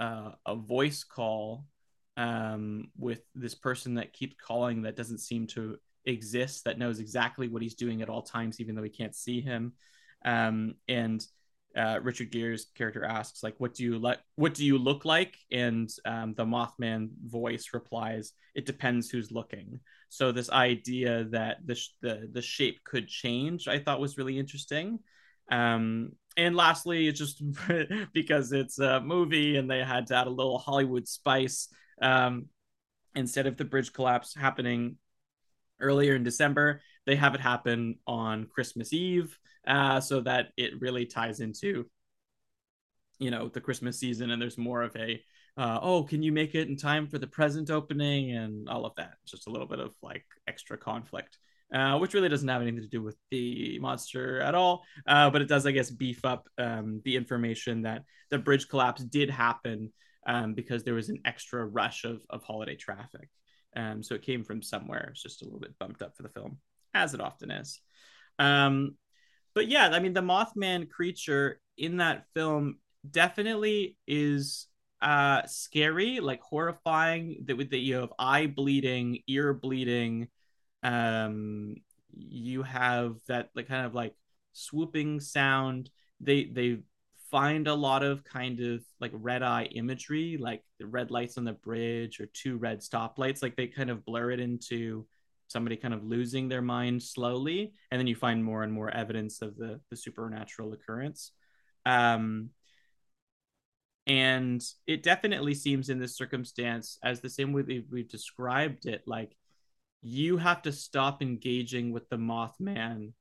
[0.00, 1.66] uh, a voice call
[2.16, 7.48] um, with this person that keeps calling that doesn't seem to exist that knows exactly
[7.48, 9.74] what he's doing at all times even though we can't see him.
[10.24, 11.24] Um, and
[11.76, 14.18] uh, Richard Gere's character asks, like, "What do you like?
[14.36, 19.80] What do you look like?" And um, the Mothman voice replies, "It depends who's looking."
[20.08, 24.38] So this idea that the sh- the the shape could change, I thought was really
[24.38, 24.98] interesting.
[25.50, 27.42] Um, and lastly, it's just
[28.12, 31.68] because it's a movie and they had to add a little Hollywood spice.
[32.00, 32.46] Um,
[33.14, 34.96] instead of the bridge collapse happening
[35.80, 39.36] earlier in December, they have it happen on Christmas Eve,
[39.66, 41.86] uh, so that it really ties into,
[43.18, 45.20] you know, the Christmas season, and there's more of a,
[45.56, 48.94] uh, oh, can you make it in time for the present opening and all of
[48.96, 49.14] that.
[49.26, 51.38] Just a little bit of like extra conflict.
[51.70, 54.82] Uh, which really doesn't have anything to do with the monster at all.
[55.06, 59.04] Uh, but it does, I guess, beef up um, the information that the bridge collapse
[59.04, 59.92] did happen
[60.26, 63.28] um, because there was an extra rush of, of holiday traffic.
[63.76, 65.08] Um, so it came from somewhere.
[65.10, 66.56] It's just a little bit bumped up for the film,
[66.94, 67.80] as it often is.
[68.38, 68.96] Um,
[69.54, 72.78] but yeah, I mean, the Mothman creature in that film
[73.08, 74.66] definitely is
[75.00, 77.44] uh, scary, like horrifying.
[77.46, 80.28] That with the you have eye bleeding, ear bleeding
[80.82, 81.74] um
[82.16, 84.14] you have that like kind of like
[84.52, 86.78] swooping sound they they
[87.30, 91.44] find a lot of kind of like red eye imagery like the red lights on
[91.44, 95.06] the bridge or two red stoplights like they kind of blur it into
[95.48, 99.42] somebody kind of losing their mind slowly and then you find more and more evidence
[99.42, 101.32] of the the supernatural occurrence
[101.86, 102.50] um
[104.06, 109.36] and it definitely seems in this circumstance as the same way we've described it like
[110.02, 113.12] you have to stop engaging with the Mothman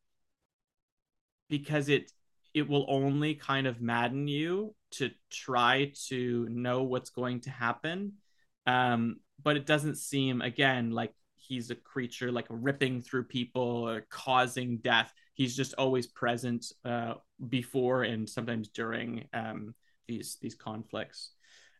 [1.49, 2.11] because it
[2.53, 8.13] it will only kind of madden you to try to know what's going to happen.
[8.65, 14.05] Um, but it doesn't seem again like he's a creature like ripping through people or
[14.09, 15.13] causing death.
[15.33, 17.15] He's just always present uh,
[17.49, 19.73] before and sometimes during um,
[20.07, 21.31] these these conflicts.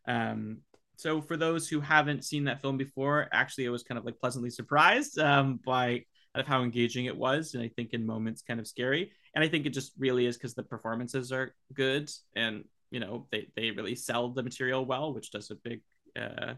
[0.08, 0.60] Um,
[0.98, 4.20] so for those who haven't seen that film before, actually, I was kind of like
[4.20, 6.04] pleasantly surprised um, by
[6.34, 9.12] of how engaging it was, and I think in moments kind of scary.
[9.36, 13.28] And I think it just really is because the performances are good, and you know
[13.32, 15.82] they they really sell the material well, which does a big,
[16.20, 16.56] uh,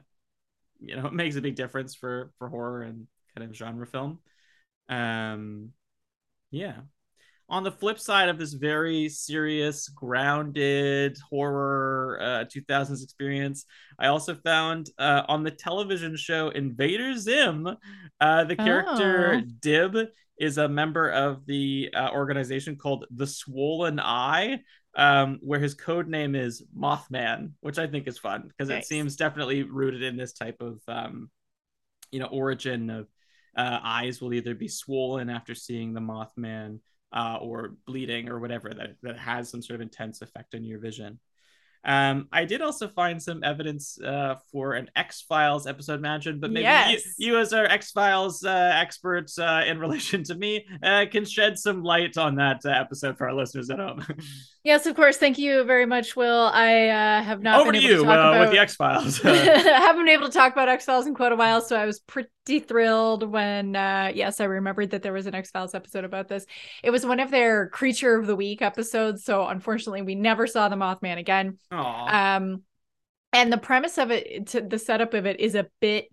[0.80, 4.20] you know, it makes a big difference for for horror and kind of genre film.
[4.90, 5.70] Um,
[6.52, 6.82] yeah,
[7.50, 13.66] on the flip side of this very serious, grounded horror uh, 2000s experience,
[13.98, 17.68] I also found uh, on the television show Invader Zim,
[18.22, 19.50] uh, the character oh.
[19.62, 19.98] Dib
[20.40, 24.60] is a member of the uh, organization called the Swollen Eye,
[24.96, 28.84] um, where his code name is Mothman, which I think is fun because nice.
[28.84, 31.30] it seems definitely rooted in this type of, um,
[32.12, 33.08] you know, origin of
[33.56, 36.80] uh, eyes will either be swollen after seeing the Mothman
[37.14, 40.80] uh, or bleeding or whatever that, that has some sort of intense effect on your
[40.80, 41.20] vision.
[41.86, 46.52] Um, I did also find some evidence uh, for an X Files episode mentioned, but
[46.52, 47.04] maybe yes.
[47.18, 51.24] you, you, as our X Files uh, experts uh, in relation to me, uh, can
[51.24, 54.06] shed some light on that uh, episode for our listeners at home.
[54.64, 55.18] yes, of course.
[55.18, 56.50] Thank you very much, Will.
[56.54, 58.40] I uh, have not over to you to about...
[58.40, 59.20] with the X Files.
[59.26, 61.86] I haven't been able to talk about X Files in quite a while, so I
[61.86, 62.30] was pretty
[62.60, 66.46] thrilled when, yes, I remembered that there was an X Files episode about this.
[66.84, 70.70] It was one of their Creature of the Week episodes, so unfortunately, we never saw
[70.70, 71.58] the Mothman again.
[71.72, 72.14] Aww.
[72.14, 72.64] Um,
[73.32, 76.10] and the premise of it, to, the setup of it, is a bit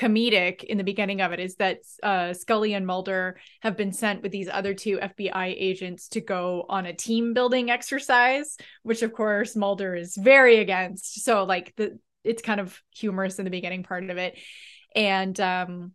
[0.00, 1.40] comedic in the beginning of it.
[1.40, 6.08] Is that uh, Scully and Mulder have been sent with these other two FBI agents
[6.08, 11.22] to go on a team building exercise, which of course Mulder is very against.
[11.22, 14.38] So like the it's kind of humorous in the beginning part of it,
[14.94, 15.92] and um,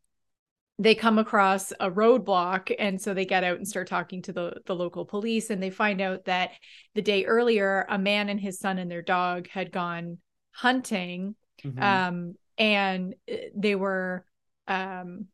[0.77, 4.61] they come across a roadblock and so they get out and start talking to the
[4.65, 6.51] the local police and they find out that
[6.95, 10.17] the day earlier a man and his son and their dog had gone
[10.51, 11.81] hunting mm-hmm.
[11.81, 14.25] um, and uh, they were
[14.67, 15.25] um,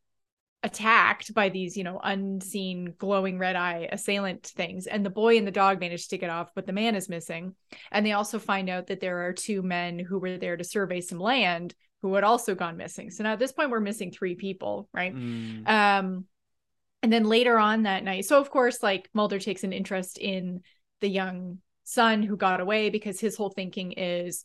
[0.63, 5.47] attacked by these you know unseen glowing red eye assailant things and the boy and
[5.47, 7.55] the dog managed to get off but the man is missing
[7.91, 11.01] and they also find out that there are two men who were there to survey
[11.01, 13.11] some land who had also gone missing.
[13.11, 15.15] So now at this point we're missing three people, right?
[15.15, 15.67] Mm.
[15.67, 16.25] Um
[17.03, 20.61] and then later on that night, so of course like Mulder takes an interest in
[20.99, 24.43] the young son who got away because his whole thinking is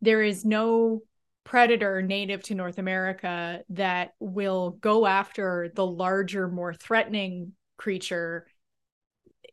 [0.00, 1.02] there is no
[1.44, 8.46] predator native to North America that will go after the larger more threatening creature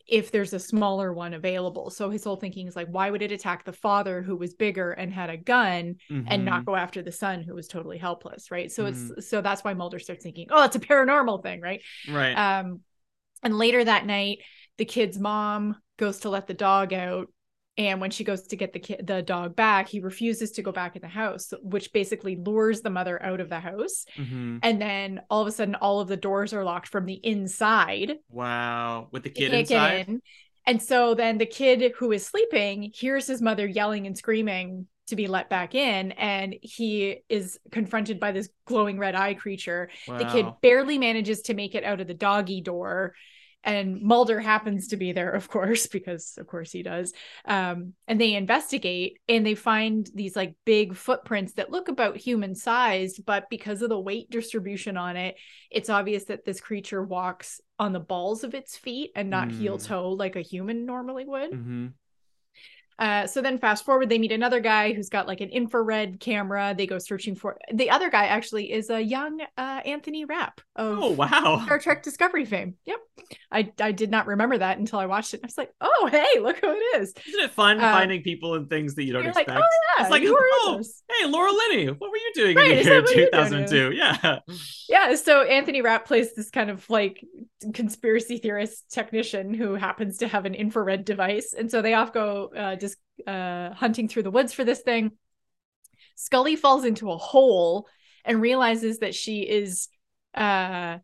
[0.08, 1.90] if there's a smaller one available.
[1.90, 4.92] So his whole thinking is like, why would it attack the father who was bigger
[4.92, 6.28] and had a gun mm-hmm.
[6.28, 6.72] and not mm-hmm.
[6.72, 8.72] go after the son who was totally helpless, right?
[8.72, 9.14] So mm-hmm.
[9.18, 11.82] it's so that's why Mulder starts thinking, oh, it's a paranormal thing, right?
[12.10, 12.34] Right.
[12.34, 12.82] Um,
[13.44, 14.40] and later that night,
[14.78, 17.28] the kid's mom goes to let the dog out
[17.78, 20.72] and when she goes to get the kid the dog back he refuses to go
[20.72, 24.60] back in the house which basically lures the mother out of the house Mhm.
[24.64, 28.14] and then all of a sudden all of the doors are locked from the inside
[28.30, 29.08] Wow.
[29.12, 30.08] With the kid inside.
[30.10, 30.22] in.
[30.68, 35.16] and so then the kid who is sleeping hears his mother yelling and screaming to
[35.16, 40.26] be let back in and he is confronted by this glowing red eye creature the
[40.32, 43.14] kid barely manages to make it out of the doggy door
[43.64, 47.14] and mulder happens to be there of course because of course he does.
[47.46, 52.56] Um, and they investigate and they find these like big footprints that look about human
[52.56, 55.36] sized but because of the weight distribution on it
[55.70, 59.78] it's obvious that this creature walks on the balls of its feet and not heel
[59.78, 59.88] Mm.
[59.88, 61.52] toe like a human normally would.
[61.54, 61.88] Hmm
[63.02, 66.76] uh, so then fast forward, they meet another guy who's got like an infrared camera.
[66.78, 68.28] They go searching for the other guy.
[68.28, 71.62] Actually, is a young uh, Anthony Rapp of Oh wow.
[71.66, 72.76] Star Trek Discovery fame.
[72.86, 73.00] Yep,
[73.52, 75.42] I I did not remember that until I watched it.
[75.44, 77.14] I was like, oh hey, look who it is.
[77.28, 79.66] Isn't it fun Um, finding people and things that you don't You're like, expect?
[79.66, 82.72] oh yeah, it's like, who are oh, hey, Laura Linney, what were you doing Right,
[82.72, 83.66] in the year that what you're doing?
[83.66, 83.92] 2002?
[83.96, 84.40] Yeah.
[84.90, 87.24] Yeah, so Anthony Rapp plays this kind of like
[87.74, 92.52] conspiracy theorist technician who happens to have an infrared device, and so they off go
[92.56, 92.76] uh,
[93.28, 95.12] uh, hunting through the woods for this thing.
[96.16, 97.88] Scully falls into a hole
[98.26, 99.88] and realizes that she is
[100.36, 100.98] uh,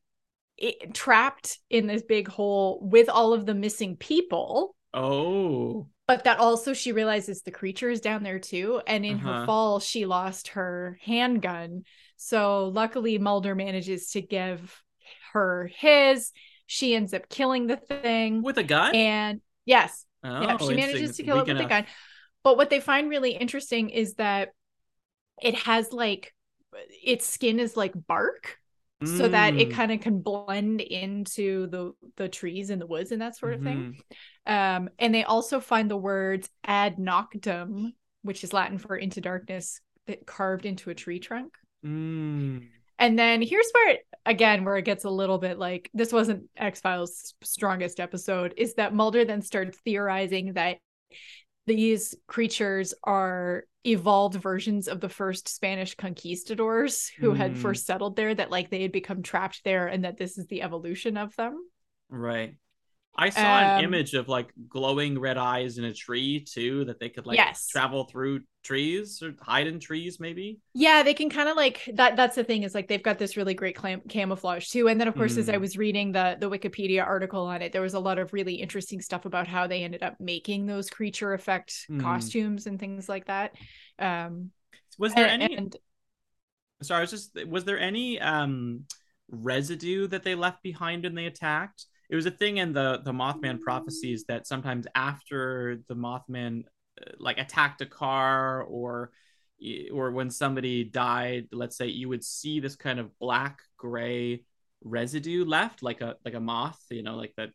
[0.57, 4.75] it, trapped in this big hole with all of the missing people.
[4.93, 5.87] Oh.
[6.07, 8.81] But that also she realizes the creature is down there too.
[8.87, 9.45] And in her Uh-huh.
[9.45, 11.83] fall, she lost her handgun.
[12.15, 14.81] So luckily, Mulder manages to give
[15.33, 16.31] her his.
[16.65, 18.41] She ends up killing the thing.
[18.41, 18.95] With a gun?
[18.95, 21.85] And yes, oh, yeah, she manages to kill it with a gun.
[22.43, 24.49] But what they find really interesting is that
[25.41, 26.33] it has like
[27.03, 28.57] its skin is like bark
[29.03, 29.73] so that it Mm.
[29.73, 33.61] kind of can blend into the the trees and the woods and that sort of
[33.61, 33.93] thing.
[34.47, 34.51] Mhm.
[34.51, 39.81] Um, and they also find the words ad noctum, which is Latin for into darkness,
[40.07, 41.53] that carved into a tree trunk.
[41.85, 42.67] Mm.
[42.99, 46.81] And then here's where again where it gets a little bit like this wasn't X
[46.81, 50.77] Files' strongest episode is that Mulder then starts theorizing that
[51.65, 57.57] these creatures are evolved versions of the first Spanish conquistadors who had Mm.
[57.57, 60.61] first settled there that like they had become trapped there and that this is the
[60.61, 61.57] evolution of them.
[62.09, 62.55] Right.
[63.17, 66.99] I saw an Um, image of like glowing red eyes in a tree too, that
[66.99, 67.67] they could like Yes.
[67.67, 70.59] travel through trees or hide in trees, maybe.
[70.73, 72.15] Yeah, they can kind of like that.
[72.15, 74.87] That's the thing is like they've got this really great clam- camouflage too.
[74.87, 75.61] And then of course, as I Mm.
[75.61, 79.01] was reading the the Wikipedia article on it, there was a lot of really interesting
[79.01, 81.99] stuff about how they ended up making those creature effect Mm.
[81.99, 83.55] costumes and things like that.
[83.97, 84.51] Um,
[84.99, 85.55] Was there and, any?
[85.57, 85.75] and
[86.81, 87.47] Sorry, I was just.
[87.47, 88.85] Was there any um
[89.29, 91.85] residue that they left behind when they attacked?
[92.09, 96.63] It was a thing in the the Mothman prophecies that sometimes after the Mothman
[97.01, 99.11] uh, like attacked a car or
[99.91, 104.43] or when somebody died, let's say you would see this kind of black gray
[104.83, 107.49] residue left, like a like a moth, you know, like that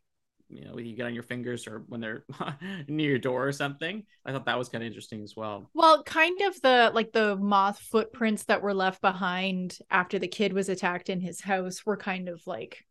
[0.48, 2.24] you know you get on your fingers or when they're
[2.88, 4.04] near your door or something.
[4.24, 5.70] I thought that was kind of interesting as well.
[5.74, 10.52] well, kind of the like the moth footprints that were left behind after the kid
[10.52, 12.84] was attacked in his house were kind of like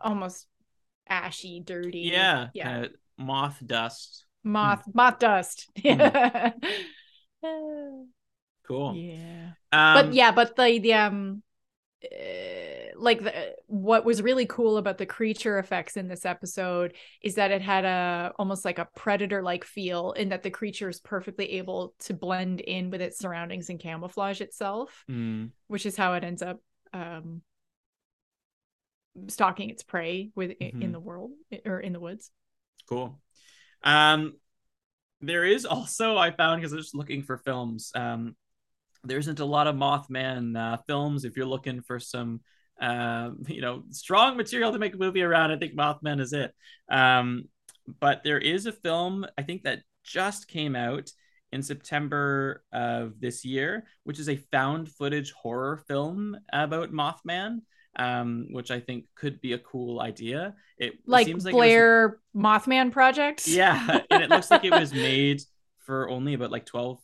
[0.00, 0.46] almost
[1.08, 2.10] ashy, dirty.
[2.12, 2.64] Yeah, yeah.
[2.64, 4.24] kind of moth dust.
[4.42, 6.52] moth moth dust yeah
[8.66, 8.94] Cool.
[8.96, 11.42] yeah Um, but yeah but the the um
[12.02, 17.34] uh, like the, what was really cool about the creature effects in this episode is
[17.34, 20.98] that it had a almost like a predator like feel in that the creature is
[21.00, 26.14] perfectly able to blend in with its surroundings and camouflage itself mm, which is how
[26.14, 26.58] it ends up
[26.94, 27.42] um
[29.28, 30.92] stalking its prey with in Mhm.
[30.92, 31.32] the world
[31.64, 32.30] or in the woods
[32.86, 33.20] cool.
[33.82, 34.34] Um,
[35.20, 37.92] there is also I found because I was looking for films.
[37.94, 38.36] Um,
[39.04, 41.24] there isn't a lot of Mothman uh, films.
[41.24, 42.40] If you're looking for some,
[42.80, 46.52] um, you know, strong material to make a movie around, I think Mothman is it.
[46.90, 47.44] Um,
[48.00, 51.10] but there is a film I think that just came out
[51.52, 57.60] in September of this year, which is a found footage horror film about Mothman.
[57.96, 60.54] Um, which I think could be a cool idea.
[60.78, 63.48] It like, seems like it was- Blair Mothman project.
[63.48, 65.42] yeah, and it looks like it was made
[65.78, 66.98] for only about like twelve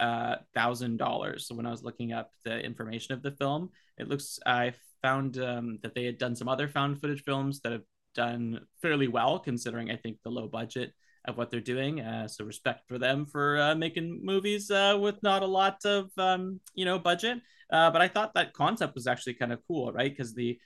[0.00, 1.46] uh, thousand dollars.
[1.46, 5.38] So when I was looking up the information of the film, it looks I found
[5.38, 7.84] um, that they had done some other found footage films that have
[8.14, 10.92] done fairly well, considering I think the low budget
[11.24, 12.00] of what they're doing.
[12.00, 16.10] Uh, so respect for them for uh, making movies uh, with not a lot of
[16.18, 17.38] um, you know budget.
[17.70, 20.10] Uh, but I thought that concept was actually kind of cool, right?
[20.10, 20.58] Because the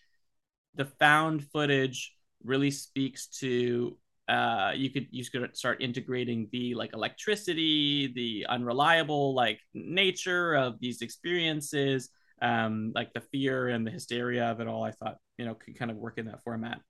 [0.74, 2.12] the found footage
[2.44, 3.96] really speaks to
[4.28, 10.80] uh, you could you could start integrating the like electricity, the unreliable like nature of
[10.80, 12.08] these experiences,
[12.42, 14.82] um, like the fear and the hysteria of it all.
[14.82, 16.80] I thought you know could kind of work in that format.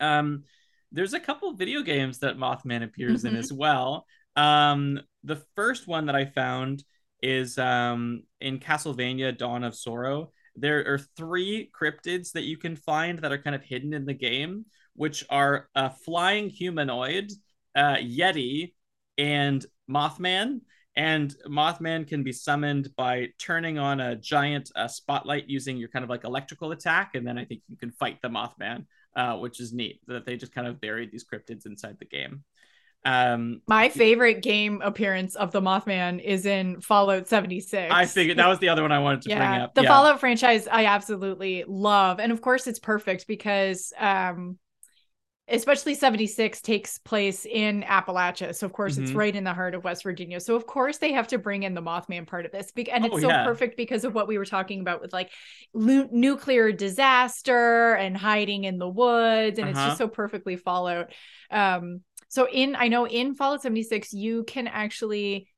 [0.00, 0.44] Um,
[0.92, 3.34] there's a couple video games that Mothman appears mm-hmm.
[3.34, 4.06] in as well.
[4.36, 6.84] Um, the first one that I found
[7.22, 10.32] is um, in Castlevania Dawn of Sorrow.
[10.56, 14.14] There are three cryptids that you can find that are kind of hidden in the
[14.14, 14.64] game
[15.00, 17.32] which are a flying humanoid,
[17.74, 18.74] uh, Yeti,
[19.16, 20.60] and Mothman.
[20.94, 26.02] And Mothman can be summoned by turning on a giant uh, spotlight using your kind
[26.02, 27.14] of like electrical attack.
[27.14, 28.84] And then I think you can fight the Mothman,
[29.16, 32.44] uh, which is neat that they just kind of buried these cryptids inside the game.
[33.04, 37.92] Um, My favorite game appearance of the Mothman is in Fallout 76.
[37.92, 39.74] I figured that was the other one I wanted to yeah, bring up.
[39.74, 39.88] The yeah.
[39.88, 42.20] Fallout franchise I absolutely love.
[42.20, 44.58] And of course it's perfect because um
[45.50, 48.54] especially 76 takes place in Appalachia.
[48.54, 49.04] So of course mm-hmm.
[49.04, 50.40] it's right in the heart of West Virginia.
[50.40, 52.72] So of course they have to bring in the Mothman part of this.
[52.76, 53.44] And it's oh, so yeah.
[53.44, 55.30] perfect because of what we were talking about with like
[55.74, 59.70] lu- nuclear disaster and hiding in the woods and uh-huh.
[59.70, 60.08] it's just uh-huh.
[60.08, 61.08] so perfectly followed.
[61.50, 65.48] Um so in I know in Fallout 76 you can actually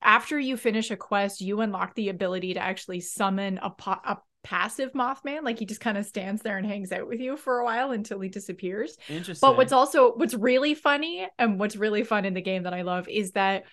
[0.00, 4.18] after you finish a quest you unlock the ability to actually summon a, po- a
[4.44, 5.42] passive Mothman.
[5.42, 7.90] Like he just kind of stands there and hangs out with you for a while
[7.90, 8.96] until he disappears.
[9.08, 9.46] Interesting.
[9.46, 12.82] But what's also what's really funny and what's really fun in the game that I
[12.82, 13.64] love is that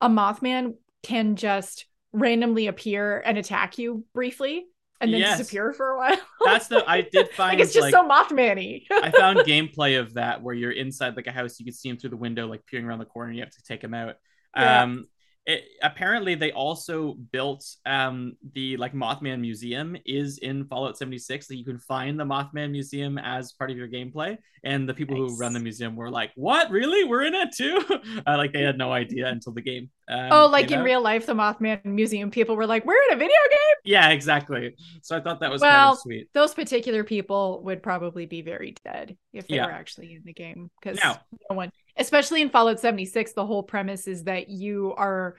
[0.00, 4.66] a Mothman can just randomly appear and attack you briefly
[5.00, 5.38] and then yes.
[5.38, 6.16] disappear for a while.
[6.44, 8.82] That's the I did find like it's just like, so Mothman-y.
[8.90, 11.96] I found gameplay of that where you're inside like a house, you can see him
[11.96, 14.16] through the window, like peering around the corner, and you have to take him out.
[14.56, 14.82] Yeah.
[14.82, 15.06] Um,
[15.44, 21.56] it, apparently they also built um, the like Mothman Museum is in Fallout 76 that
[21.56, 24.38] you can find the Mothman Museum as part of your gameplay.
[24.64, 25.32] And the people nice.
[25.32, 26.70] who run the museum were like what?
[26.70, 27.02] Really?
[27.02, 27.80] We're in it too?
[28.26, 31.26] Uh, like they had no idea until the game um, oh like in real life
[31.26, 35.20] the Mothman Museum people were like we're in a video game yeah exactly so I
[35.20, 39.16] thought that was well, kind of sweet those particular people would probably be very dead
[39.32, 39.66] if they yeah.
[39.66, 41.16] were actually in the game because no
[41.48, 45.36] one especially in Fallout 76, the whole premise is that you are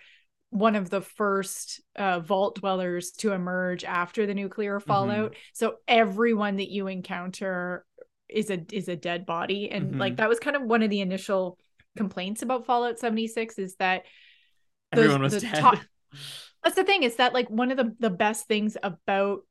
[0.49, 4.87] one of the first uh, vault dwellers to emerge after the nuclear mm-hmm.
[4.87, 5.31] fallout.
[5.31, 5.39] Mm-hmm.
[5.53, 7.85] So everyone that you encounter
[8.29, 9.99] is a is a dead body, and mm-hmm.
[9.99, 11.57] like that was kind of one of the initial
[11.97, 14.03] complaints about Fallout 76 is that
[14.93, 15.55] everyone was dead.
[15.55, 15.79] Top,
[16.63, 19.41] that's the thing is that like one of the the best things about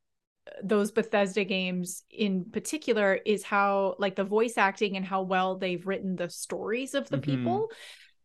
[0.63, 5.87] those Bethesda games in particular is how like the voice acting and how well they've
[5.87, 7.37] written the stories of the mm-hmm.
[7.37, 7.71] people.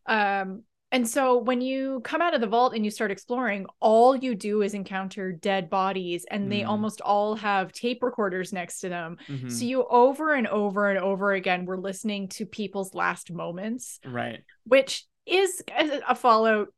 [0.06, 4.16] Um and so when you come out of the vault and you start exploring, all
[4.16, 6.50] you do is encounter dead bodies and mm.
[6.50, 9.18] they almost all have tape recorders next to them.
[9.28, 9.50] Mm-hmm.
[9.50, 14.00] So you over and over and over again we're listening to people's last moments.
[14.06, 14.44] Right.
[14.64, 15.62] Which is
[16.08, 16.70] a Fallout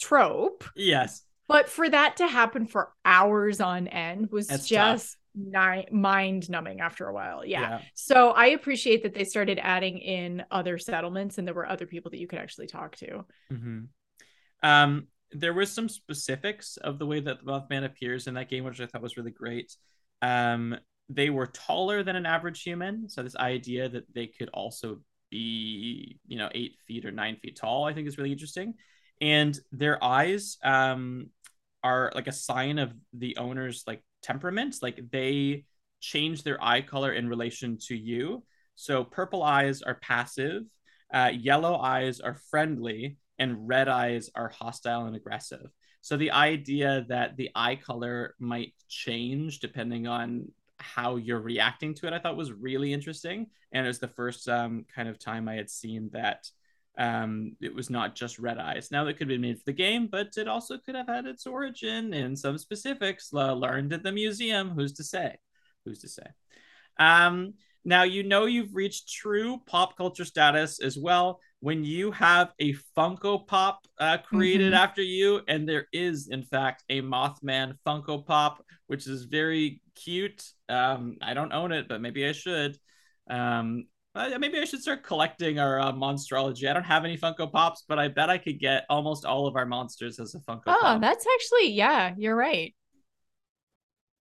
[0.00, 0.64] trope.
[0.74, 1.22] Yes.
[1.48, 6.80] But for that to happen for hours on end was That's just ni- mind numbing
[6.80, 7.44] after a while.
[7.44, 7.60] Yeah.
[7.60, 7.80] yeah.
[7.94, 12.10] So I appreciate that they started adding in other settlements and there were other people
[12.12, 13.24] that you could actually talk to.
[13.52, 13.80] Mm-hmm.
[14.62, 18.64] Um, there was some specifics of the way that the Mothman appears in that game,
[18.64, 19.74] which I thought was really great.
[20.22, 20.76] Um,
[21.08, 23.08] they were taller than an average human.
[23.08, 27.56] So this idea that they could also be, you know, eight feet or nine feet
[27.56, 28.74] tall, I think is really interesting.
[29.20, 31.30] And their eyes, um,
[31.82, 34.76] are like a sign of the owner's like temperament.
[34.82, 35.64] Like they
[36.00, 38.44] change their eye color in relation to you.
[38.74, 40.62] So purple eyes are passive,
[41.12, 45.70] uh, yellow eyes are friendly, and red eyes are hostile and aggressive.
[46.02, 52.06] So the idea that the eye color might change depending on how you're reacting to
[52.06, 53.48] it, I thought was really interesting.
[53.72, 56.48] And it was the first um, kind of time I had seen that
[56.98, 58.90] um, it was not just red eyes.
[58.90, 61.46] Now that could be made for the game, but it also could have had its
[61.46, 64.70] origin in some specifics uh, learned at the museum.
[64.70, 65.36] Who's to say?
[65.84, 66.26] Who's to say?
[66.98, 72.52] Um, now you know you've reached true pop culture status as well when you have
[72.58, 74.82] a Funko Pop uh, created mm-hmm.
[74.82, 80.42] after you, and there is in fact a Mothman Funko Pop, which is very cute.
[80.68, 82.78] Um, I don't own it, but maybe I should.
[83.28, 83.86] Um,
[84.20, 86.68] uh, maybe I should start collecting our uh, monstrology.
[86.68, 89.56] I don't have any Funko Pops, but I bet I could get almost all of
[89.56, 91.00] our monsters as a Funko oh, Pop.
[91.00, 92.74] that's actually yeah, you're right.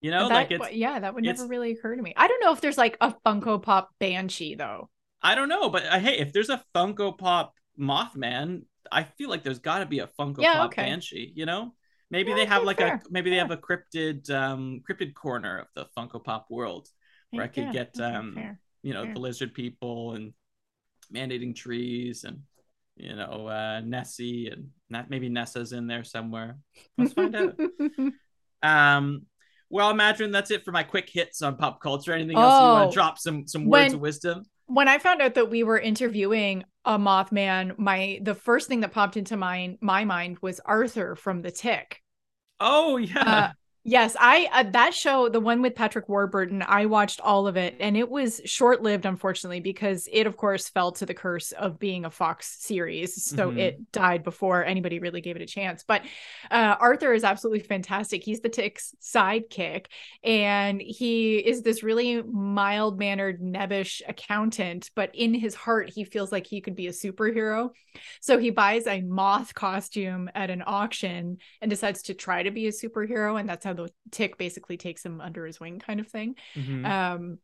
[0.01, 2.13] You know, that, like it's yeah, that would never really occur to me.
[2.15, 4.89] I don't know if there's like a Funko Pop Banshee though.
[5.21, 9.43] I don't know, but uh, hey, if there's a Funko Pop Mothman, I feel like
[9.43, 10.83] there's got to be a Funko yeah, Pop okay.
[10.83, 11.33] Banshee.
[11.35, 11.73] You know,
[12.11, 12.95] maybe yeah, they have like fair.
[12.95, 16.87] a maybe they have a cryptid um cryptid corner of the Funko Pop world
[17.31, 19.13] where I could get um you know Yeah.
[19.13, 20.31] the lizard people and
[21.09, 22.38] man-eating trees and
[22.95, 26.57] you know uh, Nessie and not maybe Nessa's in there somewhere.
[26.97, 27.59] Let's find out.
[28.63, 29.23] Um,
[29.69, 32.13] well, imagine that's it for my quick hits on pop culture.
[32.13, 34.43] Anything else you want Oh, to drop some some words when- of wisdom?
[34.67, 38.91] when I found out that we were interviewing a Mothman, my the first thing that
[38.91, 42.01] popped into my my mind was Arthur from The Tick.
[42.59, 43.19] Oh yeah.
[43.19, 43.51] Uh,
[43.86, 47.77] yes, I uh, that show, the one with Patrick Warburton, I watched all of it,
[47.79, 51.79] and it was short lived, unfortunately, because it, of course, fell to the curse of
[51.79, 53.59] being a Fox series, so Mhm.
[53.59, 55.83] it died before anybody really gave it a chance.
[55.88, 56.01] But
[56.51, 58.23] uh, Arthur is absolutely fantastic.
[58.23, 59.86] He's the Tick's sidekick,
[60.23, 66.31] and he is this really mild mannered, nebbish accountant, but in his heart, he feels
[66.31, 67.69] like he could be a superhero.
[68.19, 72.67] So he buys a moth costume at an auction and decides to try to be
[72.67, 73.39] a superhero.
[73.39, 76.36] And that's how the tick basically takes him under his wing, kind of thing.
[76.55, 76.86] Mhm.
[76.86, 77.39] Um,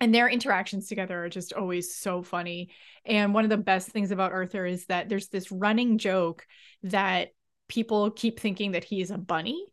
[0.00, 2.70] and their interactions together are just always so funny.
[3.04, 6.46] And one of the best things about Arthur is that there's this running joke
[6.82, 7.28] that
[7.68, 9.66] people keep thinking that he is a bunny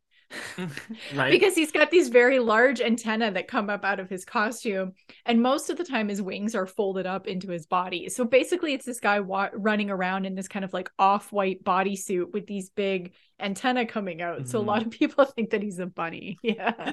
[1.16, 1.32] right.
[1.32, 4.94] because he's got these very large antennae that come up out of his costume
[5.26, 8.74] and most of the time his wings are folded up into his body so basically
[8.74, 12.70] it's this guy wa- running around in this kind of like off-white bodysuit with these
[12.70, 14.68] big antennae coming out so a Mhm.
[14.68, 16.92] lot of people think that he's a bunny yeah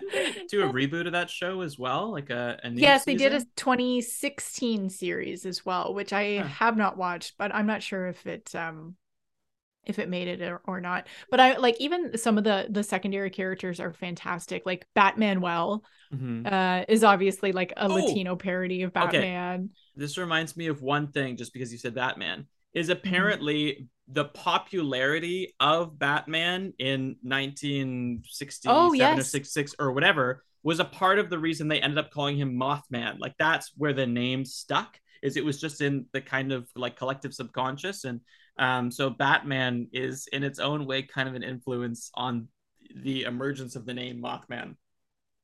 [0.51, 2.11] do a reboot of that show as well?
[2.11, 6.45] Like a, a new yes they did a 2016 series as well which i Huh.
[6.49, 8.97] have not watched but i'm not sure if it um
[9.89, 12.83] if it made it or, or not but i like even some of the the
[12.83, 15.83] secondary characters are fantastic like Bat Manuel
[16.15, 16.51] Mhm.
[16.51, 17.95] uh is obviously like a Oh!
[17.95, 19.65] latino parody of Batman.
[19.65, 19.69] Okay.
[19.97, 22.93] This reminds me of one thing, just because you said Batman, is Mm-hmm.
[22.99, 29.31] apparently the popularity of Batman in 1967 Oh, or yes.
[29.31, 33.19] 66 or whatever was a part of the reason they ended up calling him Mothman.
[33.19, 34.99] Like that's where the name stuck.
[35.23, 38.21] Is it was just in the kind of like collective subconscious, and
[38.59, 42.49] um, so Batman is in its own way kind of an influence on
[42.95, 44.77] the emergence of the name Mothman.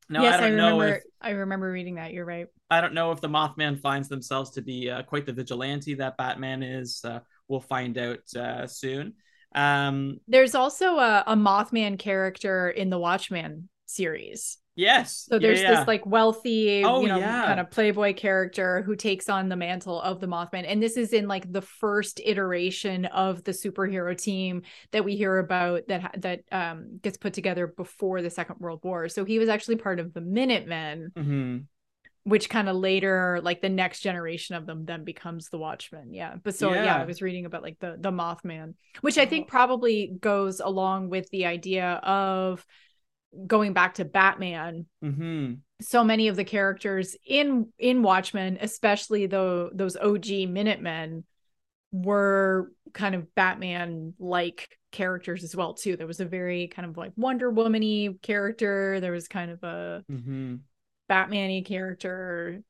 [0.08, 2.80] Now yes I i, don't know remember if i remember reading that you're right I
[2.80, 6.62] don't know if the Mothman finds themselves to be uh, quite the vigilante that Batman
[6.62, 7.00] is.
[7.04, 9.14] Uh, we'll find out uh, soon.
[9.54, 15.26] Um, there's also a, a mothman character in the watchman series yes.
[15.28, 15.74] So there's yeah.
[15.76, 17.44] this like wealthy, Oh, you know, yeah.
[17.46, 20.64] kind of playboy character who takes on the mantle of the Mothman.
[20.66, 24.62] And this is in like the first iteration of the superhero team
[24.92, 29.08] that we hear about that that um gets put together before the Second World War.
[29.08, 31.64] So he was actually part of the Minutemen, Mhm.
[32.24, 36.12] which kind of later like the next generation of them then becomes the Watchmen.
[36.14, 36.36] Yeah.
[36.42, 36.96] But so yeah, Yeah.
[36.96, 41.28] I was reading about like the the Mothman, which I think probably goes along with
[41.30, 42.64] the idea of
[43.46, 45.60] going back to Batman Mhm.
[45.80, 51.24] so many of the characters in in Watchmen, especially though those OG Minutemen,
[51.92, 55.96] were kind of Batman like characters as well too.
[55.96, 59.00] There was a very kind of like Wonder Woman-y character.
[59.00, 60.60] There was kind of a Mhm.
[61.08, 62.62] Batman-y character.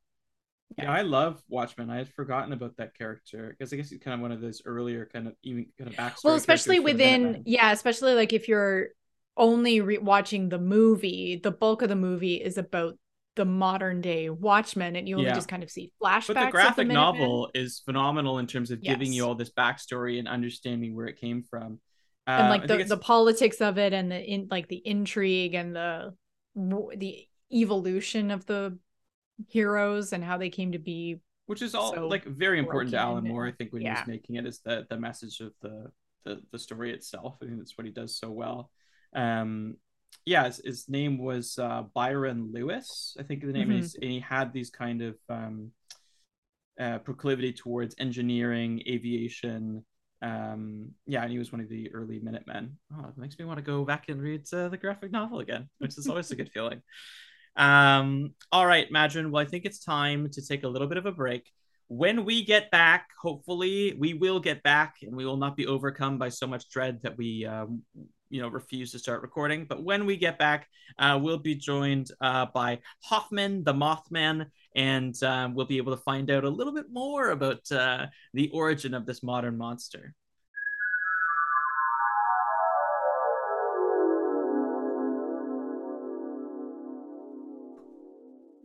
[0.76, 1.88] Yeah, I love Watchmen.
[1.88, 4.62] I had forgotten about that character because I guess he's kind of one of those
[4.64, 6.24] earlier kind of even kind of backstory.
[6.24, 8.88] Well, especially the within yeah, especially like if you're
[9.37, 12.99] only re- watching the movie, the bulk of the movie is about
[13.37, 15.35] the modern day Watchmen, and you only Yeah.
[15.35, 16.35] just kind of see flashbacks.
[16.35, 16.95] But the graphic Minutemen.
[17.20, 21.18] novel is phenomenal in terms of giving you all this backstory and understanding where it
[21.18, 21.80] came from.
[22.26, 25.74] Uh, and like the, the politics of it and the in like the intrigue and
[25.74, 26.14] the
[26.97, 28.78] the evolution of the
[29.49, 32.99] heroes and how they came to be which is all so like very important to
[32.99, 33.47] Alan Moore.
[33.47, 34.01] I think when he yeah.
[34.01, 35.91] was making it is the the message of the
[36.24, 37.37] the, the story itself.
[37.43, 38.70] I think that's what he does so well.
[39.14, 39.76] Um,
[40.24, 43.16] yeah, his, his name was uh, Byron Lewis.
[43.18, 43.80] I think the name Mhm.
[43.80, 45.72] is, and he had these kind of um,
[46.80, 49.84] uh, proclivity towards engineering, aviation.
[50.22, 52.78] Um, yeah, and he was one of the early Minutemen.
[52.96, 55.68] Oh, it makes me want to go back and read uh, the graphic novel again,
[55.78, 56.80] which is always a good feeling.
[57.56, 59.30] Um, all right, Madron.
[59.30, 61.48] Well, I think it's time to take a little bit of a break.
[61.88, 66.16] When we get back, hopefully we will get back and we will not be overcome
[66.16, 67.82] by so much dread that we, um,
[68.31, 69.64] you know, refuse to start recording.
[69.64, 70.68] But when we get back,
[70.99, 76.03] uh, we'll be joined uh, by Hoffman, the Mothman, and um, we'll be able to
[76.03, 80.14] find out a little bit more about uh, the origin of this modern monster.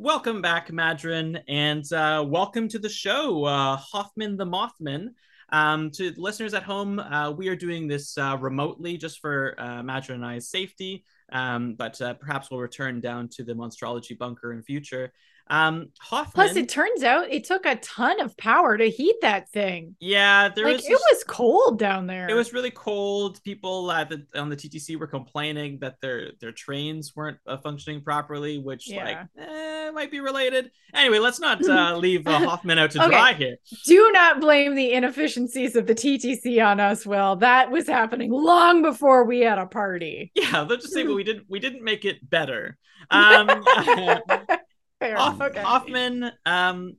[0.01, 5.09] Welcome back, Madron, and uh, welcome to the show, uh, Hoffman the Mothman.
[5.51, 9.81] Um, to listeners at home, uh, we are doing this uh, remotely just for uh,
[9.81, 14.53] Madron and I's safety, um, but uh, perhaps we'll return down to the Monstrology bunker
[14.53, 15.11] in future.
[15.51, 16.31] Um, Hoffman.
[16.33, 19.95] Plus, it turns out it took a ton of power to heat that thing.
[19.99, 22.29] yeah, there like was it was cold down there.
[22.29, 23.41] it was really cold.
[23.43, 28.01] People at the on the TTC were complaining that their their trains weren't uh, functioning
[28.01, 30.69] properly, which like eh, might be related.
[30.93, 33.09] Anyway, let's not uh, leave uh, Hoffman out to Okay.
[33.09, 33.57] dry here.
[33.85, 37.37] Do not blame the inefficiencies of the TTC on us, Will.
[37.37, 40.31] That was happening long before we had a party.
[40.35, 42.77] Yeah, let's just say we didn't we didn't make it better.
[43.11, 43.47] Um,
[44.99, 45.15] Fair.
[45.17, 45.61] Hoff- okay.
[45.61, 46.95] Hoffman, um,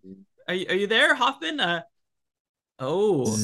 [0.48, 1.60] are you, are you there, Hoffman?
[1.60, 1.82] Uh,
[2.78, 3.36] oh.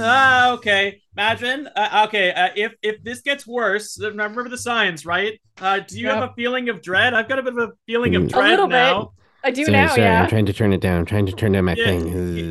[0.00, 1.68] Ah, okay, Madron.
[1.74, 5.40] Uh, okay, uh, if if this gets worse, uh, remember the signs, right?
[5.60, 6.14] Uh, do you Yep.
[6.14, 7.14] have a feeling of dread?
[7.14, 8.26] I've got a bit of a feeling of Mm.
[8.26, 9.08] A dread little bit.
[9.44, 10.22] I do sorry, now, sorry, yeah.
[10.22, 10.98] I'm trying to turn it down.
[11.00, 12.06] I'm trying to turn down my Yeah, thing.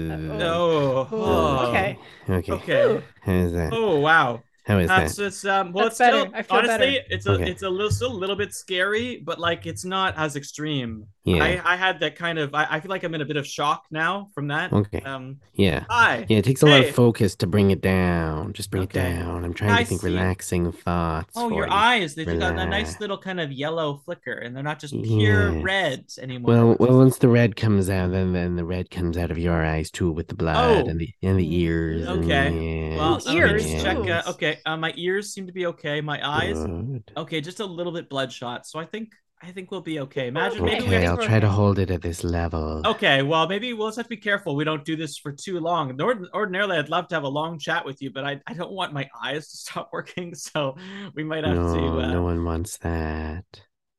[0.10, 0.16] yeah.
[0.16, 1.08] No.
[1.12, 2.00] Oh, okay.
[2.30, 2.52] Okay.
[2.54, 3.04] Okay.
[3.22, 3.72] How's that?
[3.74, 4.42] Oh wow.
[4.68, 5.24] How is That's that?
[5.24, 5.72] just um.
[5.72, 6.36] Well, That's it's still better.
[6.38, 7.06] I feel honestly, better.
[7.10, 7.50] it's a Okay.
[7.52, 11.06] it's a little still a little bit scary, but like it's not as extreme.
[11.24, 11.44] Yeah.
[11.44, 12.54] I I had that kind of.
[12.54, 14.74] I, I feel like I'm in a bit of shock now from that.
[14.74, 15.00] Okay.
[15.02, 15.38] Um.
[15.54, 15.86] Yeah.
[15.90, 16.26] Hi.
[16.28, 18.52] Yeah, it takes a lot of focus to bring it down.
[18.54, 19.00] Just bring Okay.
[19.00, 19.46] it down.
[19.46, 20.08] I'm trying I to think see.
[20.08, 21.34] relaxing thoughts.
[21.38, 21.72] Oh, for your you.
[21.74, 22.16] eyes.
[22.16, 25.64] They've got that nice little kind of yellow flicker, and they're not just pure Yes.
[25.64, 26.48] red anymore.
[26.54, 29.38] Well, which well, once the red comes out, then then the red comes out of
[29.38, 30.90] your eyes too, with the blood Oh.
[30.90, 32.06] and the and the ears.
[32.08, 32.90] and Okay.
[32.92, 33.98] yeah, well, Ooh, I'm gonna ears, just check.
[33.98, 34.30] Uh, ooh.
[34.58, 36.02] Okay, uh, my ears seem to be okay.
[36.02, 37.12] My eyes, Good.
[37.16, 38.66] okay, just a little bit bloodshot.
[38.66, 40.28] So I think I think we'll be okay.
[40.28, 42.82] Imagine maybe we Okay, I'll try to hold it at this level.
[42.86, 44.56] Okay, well, maybe we'll just have to be careful.
[44.56, 46.00] We don't do this for too long.
[46.02, 48.72] Ord- Ordinarily, I'd love to have a long chat with you, but I, I don't
[48.72, 50.34] want my eyes to stop working.
[50.34, 50.76] So
[51.14, 52.00] we might have no, to.
[52.00, 52.08] Uh...
[52.08, 53.46] no one wants that.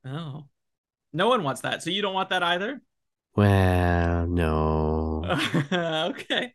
[0.04, 0.46] Oh,
[1.12, 1.82] no one wants that.
[1.82, 2.80] So you don't want that either.
[3.36, 5.24] Well, no.
[5.72, 6.52] okay.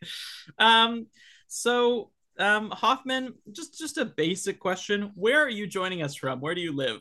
[0.58, 1.06] Um.
[1.48, 5.12] So, um, Hoffman, just just a basic question.
[5.14, 6.40] Where are you joining us from?
[6.40, 7.00] Where do you live?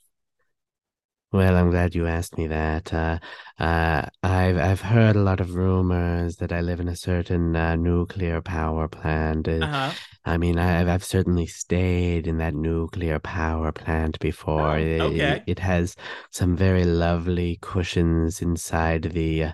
[1.32, 2.94] Well, I'm glad you asked me that.
[2.94, 3.18] Uh,
[3.58, 7.76] uh, I've I've heard a lot of rumors that I live in a certain uh,
[7.76, 9.48] nuclear power plant.
[9.48, 9.94] Uh, Uh huh.
[10.26, 14.76] I mean, I've I've certainly stayed in that nuclear power plant before.
[14.76, 15.44] Oh, It- okay.
[15.48, 15.96] It, has
[16.32, 19.46] some very lovely cushions inside the.
[19.46, 19.54] Uh,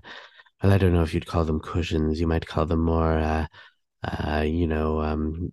[0.64, 2.20] well, I don't know if you'd call them cushions.
[2.20, 3.18] You might call them more,
[4.04, 5.52] uh, uh, you know, um,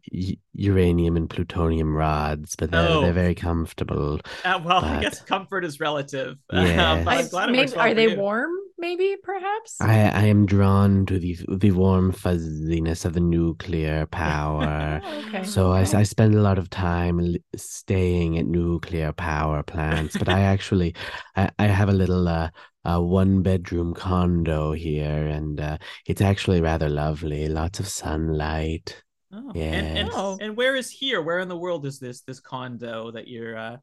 [0.53, 3.01] uranium and plutonium rods, but they're Oh.
[3.03, 4.21] they're very comfortable.
[4.45, 6.37] Uh, well, I guess comfort is relative.
[6.53, 7.05] Yes.
[7.05, 8.17] but I'm I- it maybe, works well are for they you.
[8.17, 8.51] warm?
[8.79, 9.81] Maybe, perhaps.
[9.81, 15.01] I, I am drawn to the the warm fuzziness of the nuclear power.
[15.27, 15.45] Okay.
[15.45, 15.99] So I, okay.
[15.99, 20.95] I spend a lot of time staying at nuclear power plants, but I actually
[21.35, 22.51] I, I have a little uh,
[22.85, 27.49] uh one bedroom condo here, and uh, it's actually rather lovely.
[27.49, 29.03] Lots of sunlight.
[29.33, 29.51] Oh.
[29.55, 30.39] And, and, Oh.
[30.41, 31.21] and where is here?
[31.23, 33.77] Where in the world is this this condo that you're uh,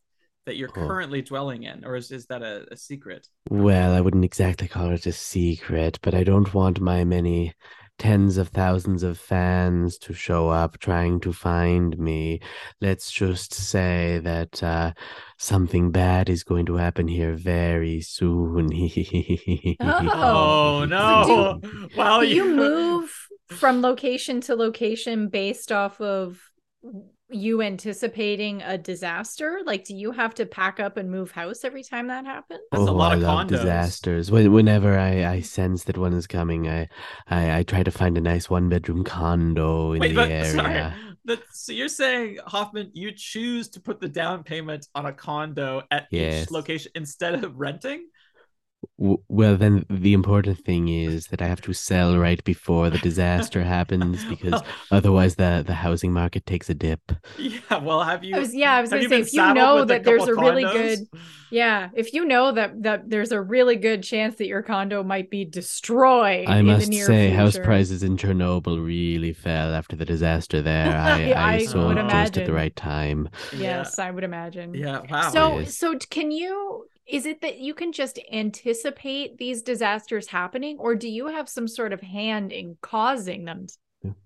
[0.45, 0.87] that you're Oh.
[0.87, 3.27] currently dwelling in, or is is that a, a secret?
[3.49, 7.53] Well, I wouldn't exactly call it a secret, but I don't want my many
[7.99, 12.39] tens of thousands of fans to show up trying to find me.
[12.81, 14.93] Let's just say that uh,
[15.37, 18.69] something bad is going to happen here very soon.
[19.79, 21.61] Oh, So no!
[21.95, 23.13] well, Do you move
[23.49, 26.39] from location to location based off of
[27.33, 29.61] you anticipating a disaster?
[29.65, 32.61] Like, do you have to pack up and move house every time that happens?
[32.71, 33.49] That's a oh, lot I of love condos.
[33.49, 34.31] disasters.
[34.31, 36.87] Whenever I, I sense that one is coming, I,
[37.27, 40.45] I, I try to find a nice one bedroom condo in Wait, the but area.
[40.51, 40.93] sorry.
[41.25, 45.83] That, so you're saying Hoffman, you choose to put the down payment on a condo
[45.89, 46.43] at Yes.
[46.43, 48.07] each location instead of renting?
[48.97, 52.97] W- Well, then the important thing is that I have to sell right before the
[52.99, 57.11] disaster happens because Well, otherwise the, the housing market takes a dip.
[57.35, 57.77] yeah.
[57.79, 58.35] Well, have you?
[58.35, 60.33] I was, yeah, I was going to say, if you know with that there's a
[60.35, 61.07] couple really good,
[61.49, 65.29] yeah, if you know that that there's a really good chance that your condo might
[65.29, 69.95] be destroyed I in must the near say, house prices in Chernobyl really fell after
[69.95, 70.95] the disaster there.
[70.97, 73.29] I, Yeah, I, I sold just at the right time.
[73.51, 74.73] Yes, I would imagine.
[74.73, 75.01] Yeah.
[75.09, 75.29] Wow.
[75.31, 75.77] So, Yes.
[75.77, 76.87] so can you?
[77.07, 81.67] Is it that you can just anticipate these disasters happening, or do you have some
[81.67, 83.67] sort of hand in causing them?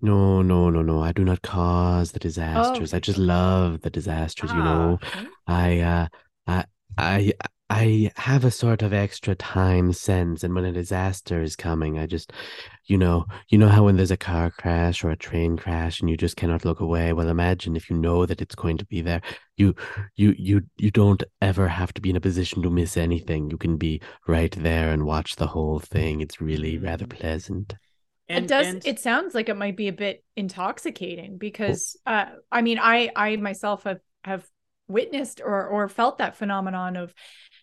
[0.00, 1.02] No, no, no, no.
[1.02, 2.92] I do not cause the disasters.
[2.92, 4.98] I just love the disasters, you know.
[5.02, 6.08] Ah, I uh
[6.46, 6.64] I
[6.96, 7.32] I
[7.70, 12.06] I have a sort of extra time sense and when a disaster is coming, I
[12.06, 12.32] just
[12.86, 16.08] you know, you know how when there's a car crash or a train crash and
[16.08, 17.12] you just cannot look away.
[17.12, 19.20] Well, imagine if you know that it's going to be there.
[19.58, 19.74] You
[20.16, 23.50] you you you don't ever have to be in a position to miss anything.
[23.50, 26.22] You can be right there and watch the whole thing.
[26.22, 27.10] It's really rather Mm.
[27.18, 27.74] pleasant.
[28.30, 28.66] and, it does.
[28.66, 33.10] and- It sounds like it might be a bit intoxicating because, uh, I mean, I
[33.14, 34.46] I myself have have
[34.88, 37.12] witnessed or or felt that phenomenon of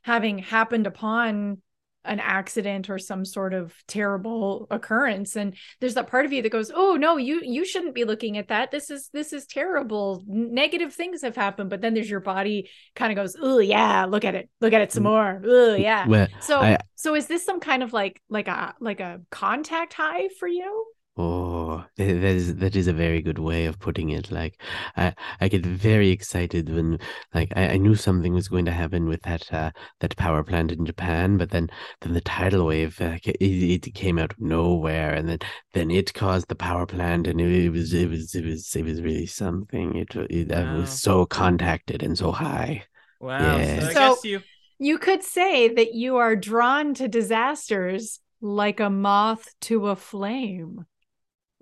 [0.05, 1.57] having happened upon
[2.03, 5.35] an accident or some sort of terrible occurrence.
[5.35, 8.37] And there's that part of you that goes oh no you you shouldn't be looking
[8.37, 8.69] at that.
[8.69, 10.23] This is this is terrible.
[10.27, 11.71] Negative things have happened.
[11.71, 14.47] But then there's your body kind of goes oh yeah look at it.
[14.61, 15.07] Look at it some mm.
[15.07, 15.41] more.
[15.43, 16.07] Oh yeah.
[16.07, 19.95] Well, so I- so is this some kind of like like a like a contact
[19.95, 20.85] high for you?
[21.17, 21.54] Oh,
[21.97, 24.31] that that is that is a very good way of putting it.
[24.31, 24.61] Like,
[24.97, 26.99] I I get very excited when
[27.33, 29.71] like I, I knew something was going to happen with that uh
[30.01, 31.69] that power plant in Japan, but then
[32.01, 35.39] then the tidal wave uh, it, it came out of nowhere, and then
[35.73, 38.83] then it caused the power plant, and it, it was it was it was it
[38.85, 39.95] was really something.
[39.97, 42.83] It, it I was so contacted and so high.
[43.19, 43.57] Wow.
[43.57, 43.79] Yeah.
[43.79, 44.41] So I So- guess you
[44.77, 50.85] you could say that you are drawn to disasters like a moth to a flame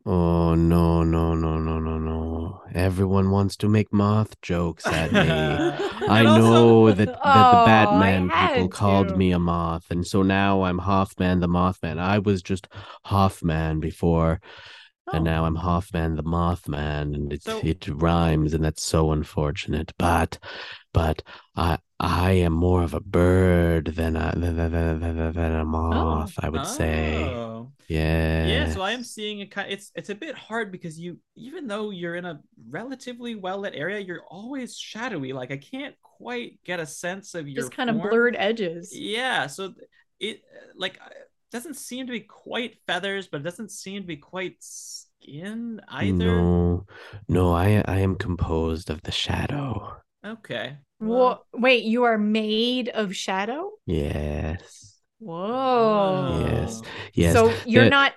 [0.06, 2.62] Oh no no no no no no!
[2.74, 5.20] Everyone wants to make moth jokes at me.
[6.10, 9.86] I also- know that, that the Oh, I Batman people had called me a moth,
[9.90, 12.00] and so now I'm Hoffman the Mothman.
[12.00, 12.68] I was just
[13.06, 14.42] Hoffman before,
[15.14, 15.32] and Oh.
[15.32, 19.94] now I'm Hoffman the Mothman, and it So- it rhymes, and that's so unfortunate.
[19.98, 20.38] But
[20.94, 21.24] but
[21.56, 25.66] I I am more of a bird than a than, than, than, than, than a
[25.66, 26.34] moth.
[26.40, 27.72] I would say, Oh.
[27.88, 28.46] yeah.
[28.48, 31.68] Yeah, so I am seeing a kind it's it's a bit hard because you even
[31.68, 35.34] though you're in a relatively well lit area, you're always shadowy.
[35.34, 39.48] Like I can't quite get a sense of your just kind of blurred edges Yeah,
[39.48, 39.74] so
[40.20, 41.10] it uh, like uh,
[41.52, 46.12] doesn't seem to be quite feathers, but it doesn't seem to be quite skin either.
[46.12, 46.86] No,
[47.30, 50.03] no, I I am composed of the shadow.
[50.26, 50.78] Okay.
[51.00, 55.02] Wha- wait you are made of shadow Yes.
[55.20, 56.82] whoa Yes.
[56.84, 56.88] Oh.
[57.14, 57.34] Yes.
[57.34, 58.14] so you're there- not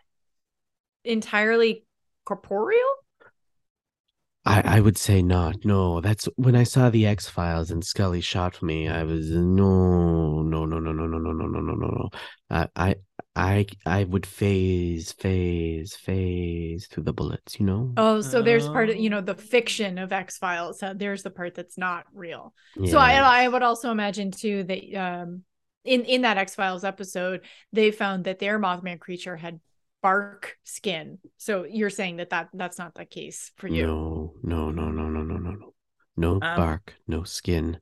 [1.05, 1.85] entirely
[2.25, 2.81] corporeal
[4.49, 5.65] I, I would say not.
[5.65, 8.89] No, that's when I saw the X Files and Scully shot me.
[8.89, 12.11] I was no, no, no, no, no, no, no, no, no, no, no, no.
[12.49, 12.95] I, I,
[13.37, 17.61] I, I would phase, phase, phase through the bullets.
[17.61, 17.93] You know.
[17.99, 19.21] oh so there's part of you know Oh.
[19.21, 22.55] the fiction of x-files so there's the part that's not real
[22.87, 23.15] So I,
[23.45, 25.43] I would also imagine too that um
[25.85, 29.61] in in that X Files episode they found that their Mothman creature had
[30.03, 31.19] bark skin.
[31.37, 33.87] So you're saying that that that's not the case for you.
[33.87, 35.75] No, no, no, no, no, no, no, no.
[36.17, 37.79] No Um, bark, no skin.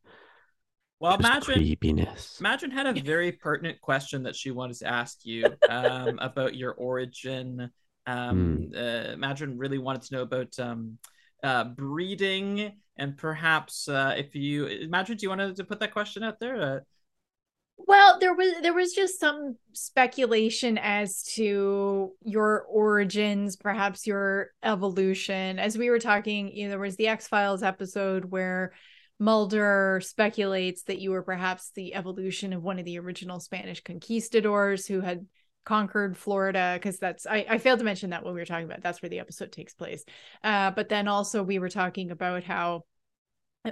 [1.04, 2.40] Well, just imagine creepiness.
[2.40, 6.72] Imagine had a very pertinent question that she wanted to ask you um, about your
[6.72, 7.70] origin.
[8.06, 8.76] Um, Hmm.
[8.76, 10.98] uh, Imagine really wanted to know about um,
[11.42, 16.22] uh, breeding and perhaps uh, if you imagine, do you want to put that question
[16.22, 16.62] out there?
[16.62, 16.80] Uh,
[17.76, 25.58] Well, there was there was just some speculation as to your origins, perhaps your evolution.
[25.58, 28.72] As we were talking, you know, there was the X Files episode where
[29.18, 34.86] Mulder speculates that you were perhaps the evolution of one of the original Spanish conquistadors
[34.86, 35.26] who had
[35.64, 38.82] conquered Florida, because that's I, I failed to mention that when we were talking about
[38.82, 40.04] that's where the episode takes place.
[40.42, 42.82] Uh, but then also we were talking about how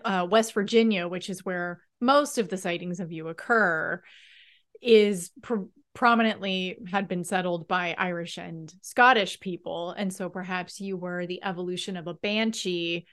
[0.05, 4.03] uh, West Virginia, which is where most of the sightings of you occur,
[4.81, 9.91] is pr- prominently had been settled by Irish and Scottish people.
[9.91, 13.07] And so perhaps you were the evolution of a banshee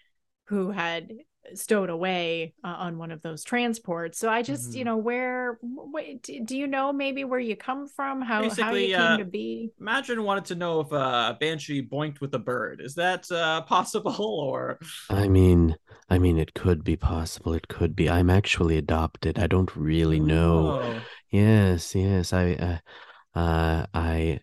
[0.45, 1.11] who had
[1.53, 4.19] stowed away uh, on one of those transports.
[4.19, 4.85] So I just, you Mhm.
[4.85, 8.21] know, where, wait, do do you know maybe where you come from?
[8.21, 9.71] How, how you came uh, to be?
[9.79, 12.81] Imagine wanted to know if uh, a banshee boinked with a bird.
[12.83, 14.79] Is that uh, possible or?
[15.09, 15.75] I mean,
[16.09, 17.53] I mean, it could be possible.
[17.53, 18.09] It could be.
[18.09, 19.39] I'm actually adopted.
[19.39, 20.79] I don't really know.
[20.81, 20.99] Oh.
[21.31, 22.33] Yes, yes.
[22.33, 24.39] I, uh, uh, I,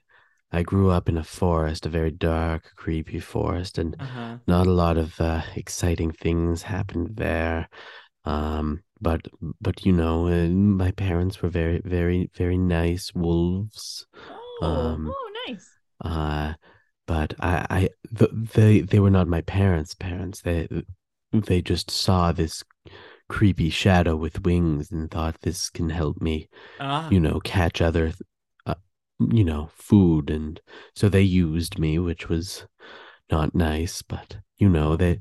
[0.53, 4.39] I grew up in a forest, a very dark, creepy forest, and Uh-huh.
[4.47, 7.69] not a lot of uh, exciting things happened there.
[8.25, 9.21] Um, but
[9.61, 14.07] but you know, uh, my parents were very, very, very nice wolves.
[14.31, 14.59] Oh.
[14.63, 15.69] Um, oh, nice.
[16.01, 16.55] Uh,
[17.07, 17.89] but I, I,
[18.19, 20.43] th they, they were not my parents' parents.
[20.43, 20.69] They,
[21.33, 22.65] they just saw this
[23.29, 26.49] creepy shadow with wings and thought this can help me,
[26.81, 27.09] Ah.
[27.11, 28.13] you know, catch other,
[29.19, 30.31] you know, food.
[30.31, 30.61] And
[30.95, 32.67] so they used me, which was
[33.31, 35.21] not nice, but you know, they,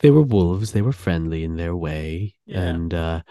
[0.00, 0.72] they were wolves.
[0.72, 2.34] They were friendly in their way.
[2.46, 2.60] Yeah.
[2.60, 3.22] And, uh,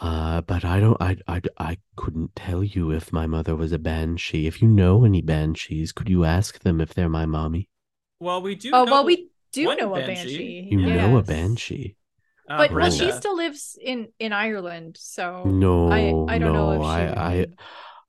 [0.00, 3.78] uh, but I don't, I, I, I couldn't tell you if my mother was a
[3.78, 4.46] banshee.
[4.46, 7.68] If you know any banshees, could you ask them if they're my mommy?
[8.18, 8.70] Well, we do.
[8.72, 10.68] Oh, know well, we do one know a banshee.
[10.68, 10.68] banshee.
[10.70, 11.96] You know a banshee.
[12.48, 16.72] uh, But well, she still lives in in Ireland, so No, I I don't know
[16.72, 16.86] if she.
[16.86, 17.46] I, I,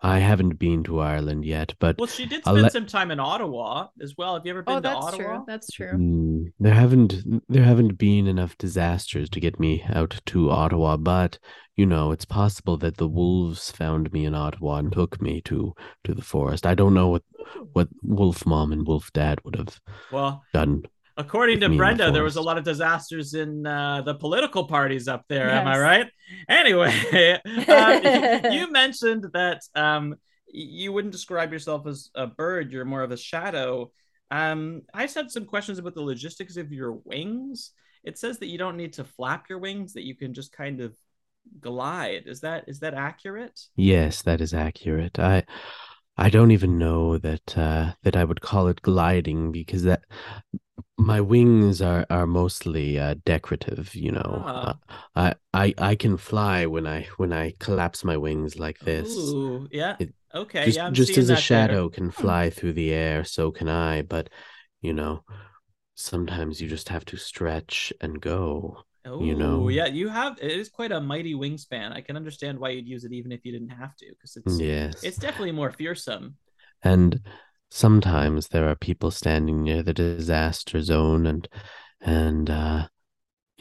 [0.05, 3.19] I haven't been to Ireland yet, but Well, she did spend let- some time in
[3.21, 4.33] Ottawa as well.
[4.35, 5.17] Have you ever been Oh, to that's Ottawa?
[5.37, 5.43] true.
[5.47, 5.93] That's true.
[5.93, 11.39] Mm, there haven't there haven't been enough disasters to get me out to Ottawa, but
[11.77, 15.73] you know, it's possible that the wolves found me in Ottawa and took me to
[16.03, 16.65] to the forest.
[16.65, 17.23] I don't know what
[17.71, 19.79] what Wolf Mom and Wolf Dad would have
[20.11, 20.83] Well, done.
[21.17, 24.65] According to me the Brenda, there was a lot of disasters in uh, the political
[24.65, 25.49] parties up there.
[25.49, 26.07] Am I right?
[26.49, 26.93] Anyway,
[27.67, 30.15] uh, you mentioned that um,
[30.47, 32.71] you wouldn't describe yourself as a bird.
[32.71, 33.91] You're more of a shadow.
[34.31, 37.71] Um, I just had some questions about the logistics of your wings.
[38.03, 40.81] It says that you don't need to flap your wings; that you can just kind
[40.81, 40.93] of
[41.59, 42.23] glide.
[42.25, 43.59] Is that is that accurate?
[43.75, 45.19] Yes, that is accurate.
[45.19, 45.43] I
[46.17, 50.03] I don't even know that uh that I would call it gliding because that
[51.05, 54.43] my wings are are mostly uh decorative, you know.
[54.45, 54.65] Ah.
[54.65, 54.73] Uh,
[55.15, 59.05] I I I can fly when I when I collapse my wings like this.
[59.05, 59.95] Ooh, yeah.
[59.99, 60.65] It- okay.
[60.65, 61.45] just yeah, just as a that there.
[61.49, 62.21] shadow can Hmm.
[62.23, 64.29] fly through the air, so can I, but
[64.81, 65.23] you know,
[65.95, 68.83] sometimes you just have to stretch and go.
[69.05, 69.67] Oh, you know.
[69.67, 71.91] yeah, you have it is quite a mighty wingspan.
[71.91, 74.59] I can understand why you'd use it even if you didn't have to, because it's
[74.59, 75.03] Yes.
[75.03, 76.37] it's definitely more fearsome.
[76.83, 77.21] And
[77.73, 81.47] sometimes there are people standing near the disaster zone and
[82.01, 82.87] and uh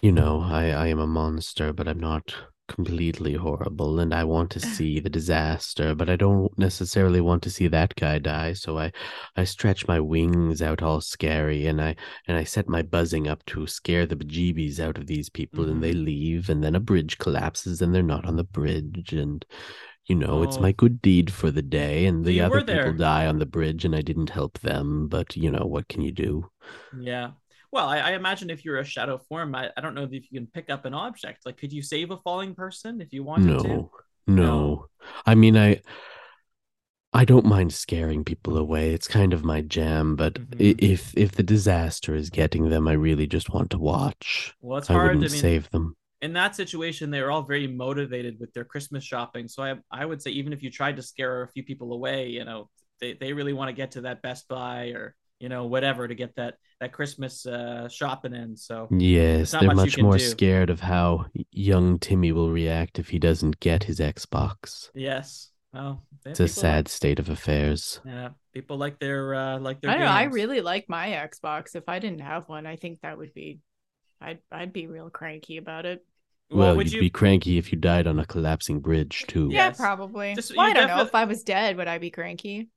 [0.02, 2.34] you know, I I am a monster, but I'm not
[2.68, 7.50] completely horrible and I want to see the disaster, but I don't necessarily want to
[7.50, 8.92] see that guy die, so I
[9.36, 11.96] I stretch my wings out all scary and I
[12.28, 15.82] and I set my buzzing up to scare the bejeebies out of these people and
[15.82, 19.44] they leave and then a bridge collapses and they're not on the bridge and
[20.06, 20.60] you know, it's Oh.
[20.60, 23.84] my good deed for the day, and the you other people die on the bridge,
[23.84, 25.08] and I didn't help them.
[25.08, 26.50] But you know, what can you do?
[26.92, 27.32] Yeah.
[27.70, 30.20] Well, I, I imagine if you're a shadow form, I, I don't know if you
[30.22, 31.46] can pick up an object.
[31.46, 33.68] Like, could you save a falling person if you wanted to?
[33.68, 33.90] No,
[34.26, 34.80] No.
[34.80, 34.86] no.
[35.24, 35.80] I mean, I,
[37.14, 38.92] I don't mind scaring people away.
[38.92, 40.14] It's kind of my jam.
[40.16, 40.76] But i Mhm.
[40.78, 44.54] if if the disaster is getting them, I really just want to watch.
[44.60, 45.12] Well, it's I hard.
[45.16, 45.96] I wouldn't mean, save them.
[46.22, 49.48] In that situation, they were all very motivated with their Christmas shopping.
[49.48, 52.28] So I, I would say even if you tried to scare a few people away,
[52.28, 52.70] you know,
[53.00, 56.14] they, they really want to get to that Best Buy or you know whatever to
[56.14, 58.56] get that that Christmas uh, shopping in.
[58.56, 60.20] So Yes, they're much much more do.
[60.20, 64.90] scared of how young Timmy will react if he doesn't get his Xbox.
[64.94, 68.00] yes, well, It's a people sad state of affairs.
[68.06, 69.90] Yeah, people like their uh, like their.
[69.90, 70.10] I don't know.
[70.10, 71.74] I really like my Xbox.
[71.74, 73.58] If I didn't have one, I think that would be,
[74.20, 76.04] I'd I'd be real cranky about it.
[76.58, 77.00] Well, would you'd you?
[77.00, 79.48] be cranky if you died on a collapsing bridge too.
[79.50, 79.58] Yeah.
[79.58, 79.76] Yeah, Yes.
[79.78, 80.34] probably.
[80.34, 81.02] Just- well, I don't know.
[81.02, 82.68] If I was dead, would I be cranky?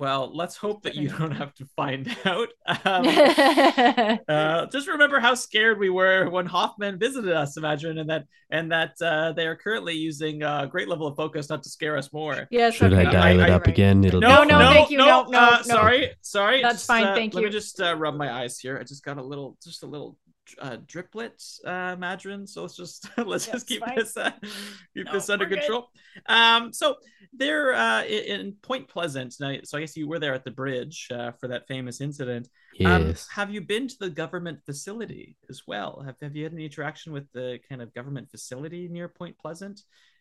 [0.00, 2.48] Well, let's hope that you don't have to find out.
[2.84, 3.06] Um,
[4.28, 7.56] uh, just remember how scared we were when Hoffman visited us.
[7.56, 11.48] Imagine, and that and that uh, they are currently using a great level of focus
[11.48, 12.48] not to scare us more.
[12.50, 12.74] yes.
[12.74, 13.72] Should okay, I dial you're it up right.
[13.72, 14.04] again?
[14.04, 14.74] It'll No, be no, fun.
[14.74, 14.98] thank you.
[14.98, 15.62] no, No, no, uh, no.
[15.62, 16.60] Sorry, sorry.
[16.62, 17.46] That's Just, fine, uh, thank Let you.
[17.46, 18.76] me just uh, rub my eyes here.
[18.78, 20.16] I just got a little, just a little
[20.60, 22.48] uh, driplet, uh, Madron.
[22.48, 23.96] So let's just let's Yes, just keep fine.
[23.96, 24.30] this uh,
[24.96, 25.58] keep No, this under we're good.
[25.60, 25.88] control.
[26.26, 26.96] Um, so
[27.32, 29.34] they're uh, in Point Pleasant.
[29.40, 32.48] Now, so I guess you were there at the bridge uh, for that famous incident.
[32.84, 33.28] Um, Yes.
[33.28, 36.02] have you been to the government facility as well?
[36.04, 39.80] Have Have you had any interaction with the kind of government facility near Point Pleasant?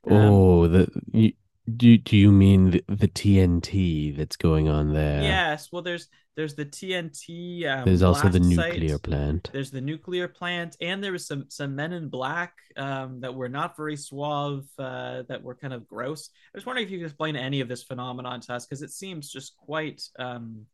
[0.09, 1.33] Um, oh, the you,
[1.75, 5.21] do do you mean the, the TNT that's going on there?
[5.21, 5.71] Yes.
[5.71, 7.67] Well, there's there's the TNT.
[7.67, 9.03] Um, There's also the nuclear site.
[9.03, 9.49] plant.
[9.53, 13.49] There's the nuclear plant, and there was some some men in black um, that were
[13.49, 16.29] not very suave, uh, that were kind of gross.
[16.53, 18.91] I was wondering if you could explain any of this phenomenon to us, because it
[18.91, 20.65] seems just quite, um,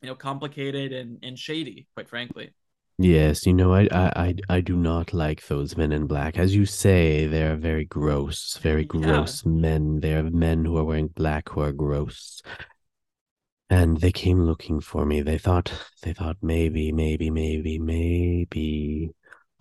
[0.00, 2.50] you know, complicated and and shady, quite frankly.
[3.02, 6.38] Yes, you know, I, I I I do not like those men in black.
[6.38, 8.84] As you say, they are very gross, very Yeah.
[8.84, 10.00] gross men.
[10.00, 12.42] They are men who are wearing black who are gross.
[13.70, 15.22] And they came looking for me.
[15.22, 15.72] They thought
[16.02, 19.12] they thought maybe, maybe, maybe, maybe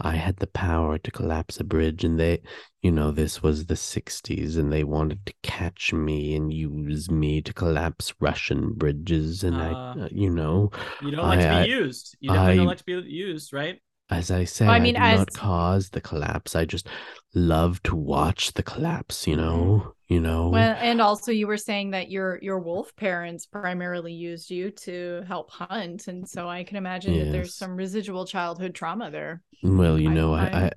[0.01, 2.41] I had the power to collapse a bridge and they
[2.81, 7.41] you know, this was the 60s and they wanted to catch me and use me
[7.41, 10.71] to collapse Russian bridges and I Uh, uh, you know,
[11.01, 12.17] You don't like to be used.
[12.21, 13.81] You don't I- like to be used, right?
[14.10, 16.56] As I said, I I, mean, do as- not cause the collapse.
[16.56, 16.88] I just
[17.36, 19.94] love to watch the collapse, you know?
[20.07, 20.49] You know?
[20.49, 25.23] Well, and also you were saying that your your wolf parents primarily used you to
[25.27, 29.44] help hunt, and so I can imagine that there's some residual childhood trauma there.
[29.61, 30.72] Well, you I know, I,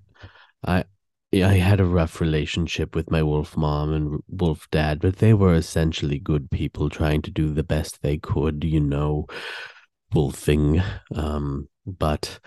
[0.66, 0.84] I I
[1.42, 5.54] I had a rough relationship with my wolf mom and wolf dad, but they were
[5.54, 9.26] essentially good people trying to do the best they could, you know,
[10.12, 10.82] wolfing.
[11.14, 12.38] Um, but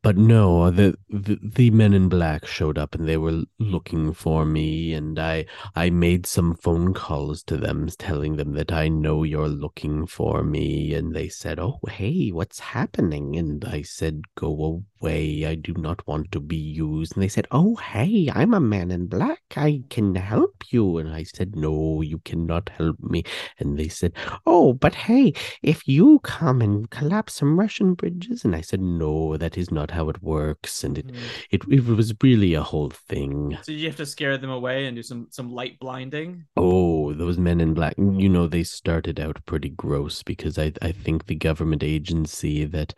[0.00, 4.44] but no, the, the the men in black showed up and they were looking for
[4.44, 9.22] me, and I I made some phone calls to them, telling them that I know
[9.22, 14.84] you're looking for me, and they said, "Oh, hey, what's happening?" And I said, "Go
[15.02, 18.60] away, I do not want to be used." And they said, "Oh, hey, I'm a
[18.60, 23.24] man in black, I can help you." And I said, "No, you cannot help me."
[23.58, 24.14] And they said,
[24.46, 29.36] "Oh, but hey, if you come and collapse some Russian bridges," and I said, "No,
[29.36, 31.16] that is not." not how it works, and it, mm.
[31.50, 33.58] it it was really a whole thing.
[33.62, 36.44] So you have to scare them away and do some some light blinding.
[36.56, 37.94] Oh, those men in black!
[37.98, 42.94] You know they started out pretty gross because I I think the government agency that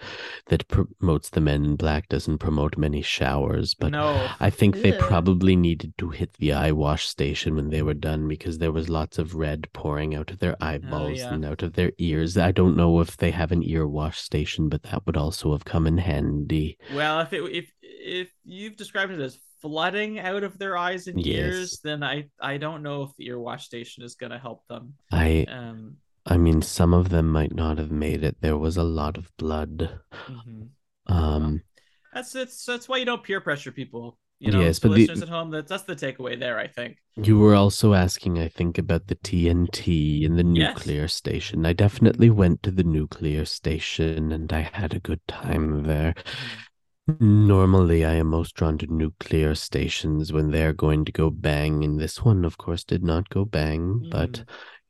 [0.48, 4.28] that promotes the men in black doesn't promote many showers, but no.
[4.40, 8.28] I think they probably needed to hit the eye wash station when they were done
[8.28, 11.34] because there was lots of red pouring out of their oh, eyeballs oh, yeah.
[11.34, 12.36] and out of their ears.
[12.36, 15.64] I don't know if they have an ear wash station, but that would also have
[15.64, 16.78] come in handy.
[16.94, 21.24] Well, if it if if you've described it as flooding out of their eyes and
[21.24, 21.36] yes.
[21.36, 24.66] ears, then I I don't know if the ear wash station is going to help
[24.68, 24.94] them.
[25.10, 25.96] I um
[26.26, 28.36] I mean, some of them might not have made it.
[28.40, 30.00] There was a lot of blood.
[30.26, 31.14] Mm-hmm.
[31.14, 31.62] Um,
[32.14, 34.18] that's that's that's why you don't peer pressure people.
[34.40, 36.58] You know, yes, but listeners the, at home, that's that's the takeaway there.
[36.58, 41.14] I think you were also asking, I think, about the TNT and the nuclear yes.
[41.14, 41.64] station.
[41.64, 46.14] I definitely went to the nuclear station, and I had a good time there.
[47.20, 52.00] Normally, I am most drawn to nuclear stations when they're going to go bang, and
[52.00, 54.00] this one, of course, did not go bang.
[54.04, 54.10] Mm.
[54.10, 54.44] But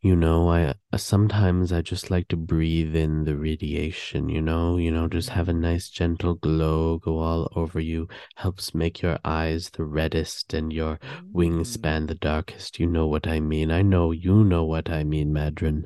[0.05, 4.29] you know, I uh, sometimes I just like to breathe in the radiation.
[4.29, 8.09] You know, you know, just have a nice gentle glow go all over you.
[8.37, 11.33] Helps make your eyes the reddest and your mm.
[11.33, 12.79] wingspan the darkest.
[12.79, 13.71] You know what I mean.
[13.71, 15.85] I know you know what I mean, Madron.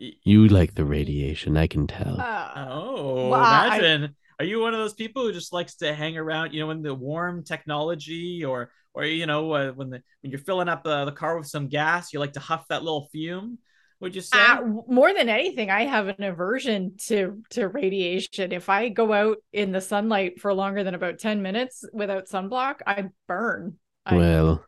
[0.00, 2.18] You like the radiation, I can tell.
[2.18, 4.04] Uh, oh, well, imagine.
[4.04, 4.42] I...
[4.42, 6.80] Are you one of those people who just likes to hang around, you know, in
[6.80, 11.04] the warm technology, or, or you know, uh, when the when you're filling up uh,
[11.04, 13.58] the car with some gas, you like to huff that little fume?
[14.00, 14.38] Would you say?
[14.38, 18.50] Uh, more than anything, I have an aversion to to radiation.
[18.50, 22.80] If I go out in the sunlight for longer than about ten minutes without sunblock,
[22.86, 23.78] I burn.
[24.10, 24.64] Well,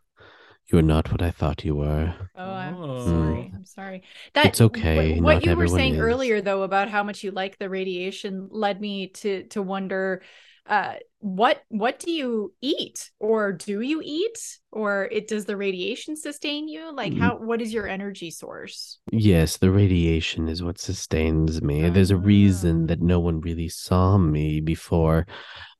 [0.70, 2.14] you're not what I thought you were.
[2.36, 3.06] Oh, I'm oh.
[3.06, 3.52] sorry.
[3.52, 4.02] I'm sorry.
[4.34, 5.20] That it's okay.
[5.20, 6.00] What, what you were saying is.
[6.00, 10.22] earlier, though, about how much you like the radiation, led me to to wonder,
[10.70, 14.38] uh, what what do you eat, or do you eat,
[14.70, 16.94] or it does the radiation sustain you?
[16.94, 17.18] Like, mm.
[17.18, 19.00] how what is your energy source?
[19.10, 21.90] Yes, the radiation is what sustains me.
[21.90, 22.86] There's a reason ah.
[22.86, 25.26] that no one really saw me before,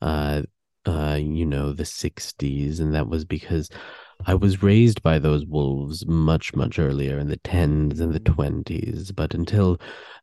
[0.02, 0.42] uh,
[0.84, 3.70] uh, you know, the '60s, and that was because
[4.26, 9.14] I was raised by those wolves much, much earlier in the 10s and the 20s,
[9.14, 9.80] but until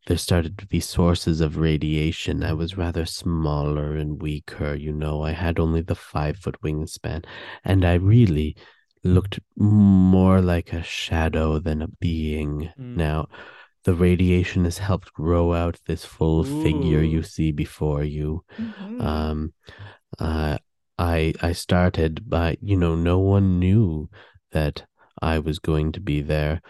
[0.07, 4.73] there started to be sources of radiation, I was rather smaller and weaker.
[4.75, 7.25] You know, I had only the five foot wingspan,
[7.63, 8.55] and I really
[9.03, 12.71] looked more like a shadow than a being.
[12.79, 12.95] Mm.
[12.95, 13.27] Now,
[13.83, 16.63] the radiation has helped grow out this full Ooh.
[16.63, 18.43] figure you see before you.
[18.59, 19.01] Mm-hmm.
[19.01, 19.53] Um,
[20.19, 20.57] uh,
[20.97, 24.09] I I started by you know no one knew
[24.51, 24.85] that
[25.21, 26.61] I was going to be there,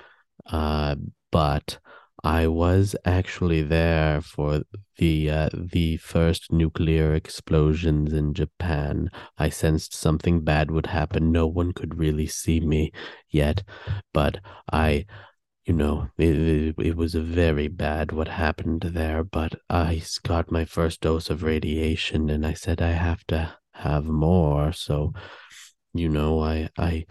[0.47, 0.95] uh,
[1.31, 1.79] but
[2.23, 4.63] I was actually there for
[4.97, 9.09] the uh, the first nuclear explosions in Japan.
[9.37, 11.31] I sensed something bad would happen.
[11.31, 12.91] No one could really see me
[13.29, 13.63] yet,
[14.13, 14.39] but
[14.71, 15.05] I
[15.65, 20.63] you know, it, it, was a very bad what happened there, but I got my
[20.63, 24.71] first dose of radiation and I said I have to have more.
[24.73, 25.13] So,
[25.93, 27.05] you know, I I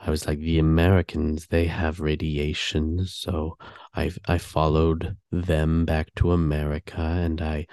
[0.00, 3.56] I was like the Americans, they have radiation, so
[3.94, 7.66] I I followed them back to America and I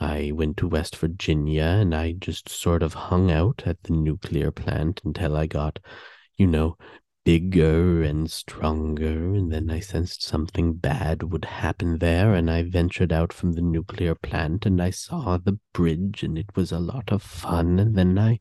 [0.00, 4.50] I went to West Virginia and I just sort of hung out at the nuclear
[4.52, 5.78] plant until I got,
[6.36, 6.76] you know,
[7.24, 13.12] bigger and stronger, and then I sensed something bad would happen there, and I ventured
[13.12, 17.10] out from the nuclear plant and I saw the bridge, and it was a lot
[17.10, 18.38] of fun, and then I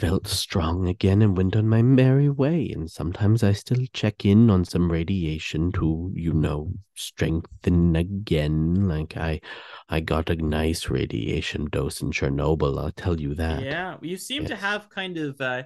[0.00, 2.70] felt strong again and went on my merry way.
[2.70, 8.88] And sometimes I still check in on some radiation to, you know, strengthen again.
[8.88, 9.40] Like I
[9.88, 13.62] I got a nice radiation dose in Chernobyl, I'll tell you that.
[13.62, 13.96] Yeah.
[14.00, 14.50] You seem yes.
[14.50, 15.64] to have kind of uh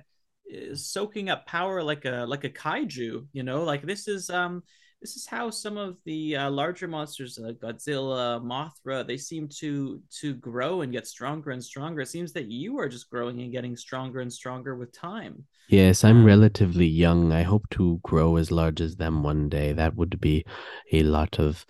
[0.75, 3.65] soaking up power like a like a kaiju you know?
[3.65, 4.63] Like this is um
[5.01, 10.01] this is how some of the uh, larger monsters like godzilla mothra they seem to
[10.21, 12.01] to grow and get stronger and stronger.
[12.01, 15.45] It seems that you are just growing and getting stronger and stronger with time.
[15.69, 17.33] Yes i'm um, relatively young.
[17.33, 19.73] I hope to grow as large as them one day.
[19.73, 20.45] That would be
[20.93, 21.67] a lot of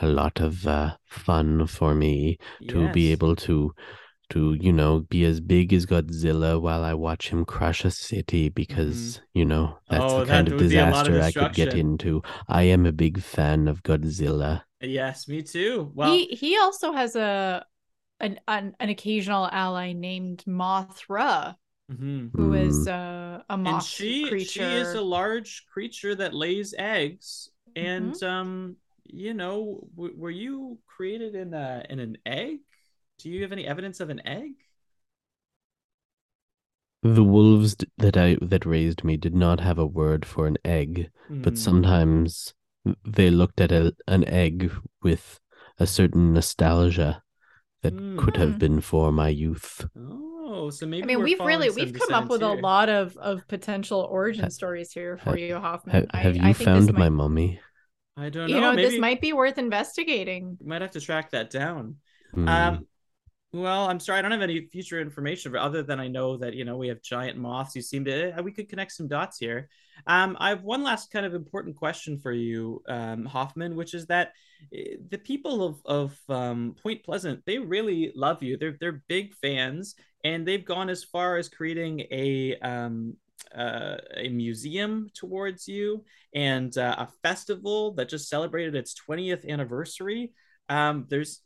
[0.00, 2.38] a lot of uh, fun for me
[2.68, 3.74] to be able to
[4.32, 8.48] to you know be as big as Godzilla while I watch him crush a city
[8.48, 10.16] because you know that's Mm-hmm.
[10.16, 12.22] Oh, the kind that of would be a lot of disaster I could get into.
[12.48, 14.64] I am a big fan of Godzilla.
[14.80, 15.92] Yes, me too.
[15.94, 17.64] Well, he he also has a
[18.20, 21.56] an, an an occasional ally named Mothra,
[21.88, 22.32] mhm.
[22.36, 24.62] who is uh, a and moth she creature.
[24.62, 28.24] she is a large creature that lays eggs and Mm-hmm.
[28.24, 32.60] um you know w- were you created in a in an egg
[33.22, 34.52] do you have any evidence of an egg
[37.02, 41.10] The wolves that I that raised me did not have a word for an egg,
[41.28, 41.58] but Hmm.
[41.68, 42.54] sometimes
[43.04, 44.70] they looked at a, an egg
[45.02, 45.40] with
[45.80, 47.22] a certain nostalgia
[47.82, 48.42] that could Hmm.
[48.42, 49.84] have been for my youth.
[49.96, 53.16] oh so maybe I mean, we're we've really we've come up with a lot of
[53.16, 56.06] of potential origin Ha- stories here for ha- you, Hoffman.
[56.12, 57.60] I- have I, you think this found my might, mummy?
[58.16, 60.58] i don't know you know maybe this might be worth investigating.
[60.60, 61.96] we might have to track that down
[62.34, 62.48] Hmm.
[62.48, 62.86] um
[63.52, 66.54] well i'm sorry i don't have any future information but other than i know that
[66.54, 67.76] you know we have giant moths.
[67.76, 69.68] You seem to uh, we could connect some dots here.
[70.06, 74.06] Um i have one last kind of important question for you um hoffman which is
[74.06, 74.32] that
[74.74, 78.56] eh, the people of of um, point pleasant they really love you.
[78.56, 83.16] They're they're big fans and they've gone as far as creating a um
[83.54, 86.04] uh, a museum towards you
[86.34, 90.32] and uh, a festival that just celebrated its 20th anniversary.
[90.70, 91.42] Um there's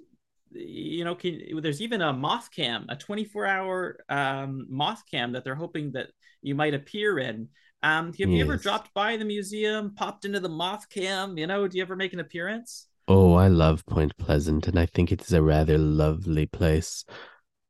[0.59, 5.45] you know can there's even a moth cam a 24 hour um moth cam that
[5.45, 6.09] they're hoping that
[6.43, 7.49] you might appear in
[7.83, 11.69] um have you ever dropped by the museum popped into the moth cam you know
[11.69, 15.23] do you ever make an appearance Oh, I love Point Pleasant, and I think it
[15.23, 17.05] is a rather lovely place.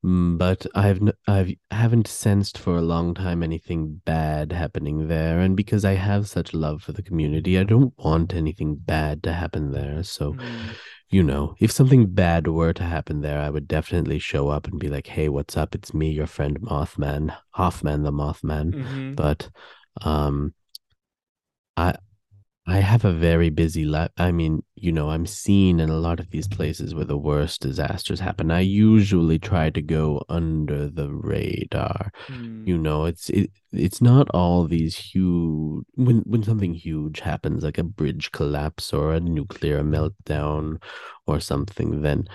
[0.05, 5.41] Mm, But I've n- I've haven't sensed for a long time anything bad happening there,
[5.41, 9.33] and because I have such love for the community, I don't want anything bad to
[9.33, 10.03] happen there.
[10.05, 10.77] So, Hmm.
[11.09, 14.78] You know, if something bad were to happen there, I would definitely show up and
[14.78, 15.74] be like, "Hey, what's up?
[15.74, 19.16] It's me, your friend Mothman, Hoffman the Mothman." Mhm.
[19.16, 19.51] But,
[20.03, 20.55] um,
[21.77, 21.95] I
[22.69, 24.11] I have a very busy life.
[24.17, 27.61] I mean, you know, I'm seen in a lot of these places where the worst
[27.61, 28.51] disasters happen.
[28.51, 32.11] I usually try to go under the radar.
[32.27, 32.67] Hmm.
[32.67, 37.79] You know, it's it, it's not all these huge when when something huge happens like
[37.79, 40.83] a bridge collapse or a nuclear meltdown
[41.27, 42.27] or something then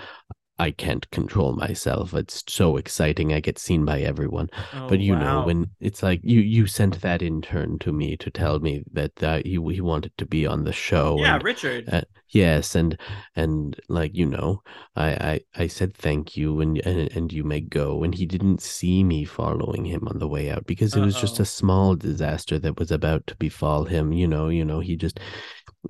[0.62, 2.14] I can't control myself.
[2.14, 3.32] It's so exciting.
[3.32, 4.48] I get seen by everyone.
[4.72, 8.30] Oh, but you know when it's like you you sent that intern to me to
[8.30, 11.88] tell me that uh, he he wanted to be on the show yeah and richard.
[11.92, 12.96] uh, yes and
[13.34, 14.62] and like you know
[14.94, 18.04] I, I i said thank you and, and and you may go.
[18.04, 21.40] And he didn't see me following him on the way out because it was just
[21.40, 24.12] a small disaster that was about to befall him.
[24.12, 25.18] You know you know he just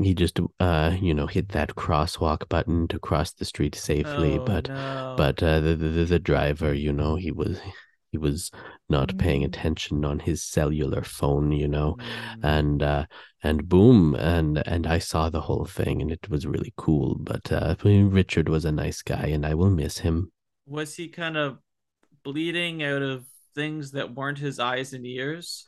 [0.00, 4.44] he just uh you know hit that crosswalk button to cross the street safely oh,
[4.44, 5.14] but no.
[5.16, 7.60] but uh, the, the the driver you know he was
[8.10, 8.50] he was
[8.88, 9.46] not paying Mm.
[9.46, 12.44] attention on his cellular phone you know Hmm.
[12.44, 13.06] and uh
[13.42, 17.50] and boom and and i saw the whole thing and it was really cool but
[17.52, 20.30] uh richard was a nice guy and i will miss him
[20.66, 21.58] was he kind of
[22.22, 23.24] bleeding out of
[23.54, 25.66] things that weren't his eyes and ears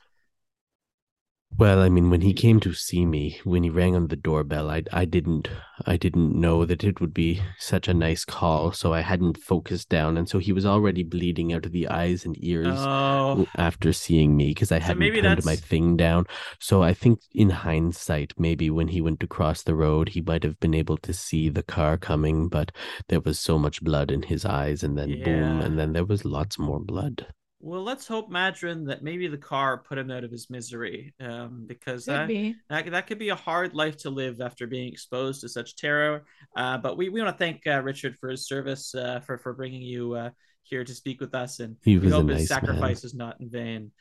[1.57, 4.71] well i mean when he came to see me when he rang on the doorbell
[4.71, 5.49] i i didn't
[5.87, 9.89] i didn't know that it would be such a nice call so i hadn't focused
[9.89, 13.93] down and so he was already bleeding out of the eyes and ears oh after
[13.93, 16.27] seeing me because I So hadn't turned my thing down.
[16.61, 20.43] So I think in hindsight, maybe when he went to cross the road, he might
[20.43, 22.73] have been able to see the car coming, but
[23.09, 26.25] there was so much blood in his eyes, and then boom, and then there was
[26.25, 27.27] lots more blood.
[27.67, 31.65] Well, let's hope, Madron, that maybe the car put him out of his misery, um,
[31.67, 32.57] because Could that, be.
[32.69, 36.27] that that could be a hard life to live after being exposed to such terror.
[36.55, 39.55] Uh, but we, we want to thank uh, Richard for his service, uh, for for
[39.55, 40.31] bringing you uh,
[40.63, 42.61] here to speak with us, and He we was a hope his nice man.
[42.61, 43.93] sacrifice is not in vain.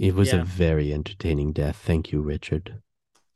[0.00, 0.40] It was Yeah.
[0.40, 1.76] a very entertaining death.
[1.76, 2.82] Thank you, Richard.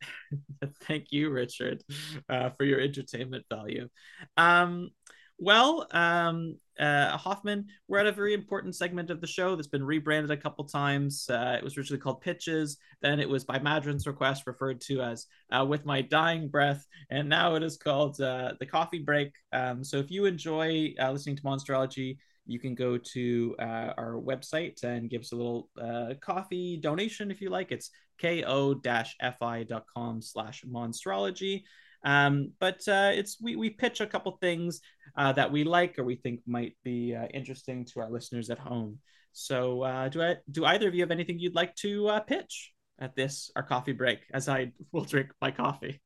[0.83, 1.85] Thank you, Richard,
[2.29, 3.89] uh, for your entertainment value.
[4.37, 4.91] Um,
[5.39, 9.85] well, um, uh, Hoffman, we're at a very important segment of the show that's been
[9.85, 11.29] rebranded a couple times.
[11.29, 15.27] Uh, it was originally called Pitches, then it was by Madron's request referred to as
[15.51, 19.33] uh, With My Dying Breath, and now it is called uh, The Coffee Break.
[19.53, 24.15] Um, so if you enjoy uh, listening to Monstrology, you can go to uh, our
[24.15, 27.73] website and give us a little uh, coffee donation if you like.
[27.73, 27.91] It's
[28.21, 31.65] ko-fi.com slash monstrology.
[32.07, 34.81] Um, but uh, it's we, we pitch a couple things
[35.17, 38.61] uh, that we like or we think might be uh, interesting to our listeners at
[38.61, 39.01] home.
[39.33, 42.73] So uh, do I do either of you have anything you'd like to uh, pitch
[42.99, 46.01] at this our coffee break as I will drink my coffee?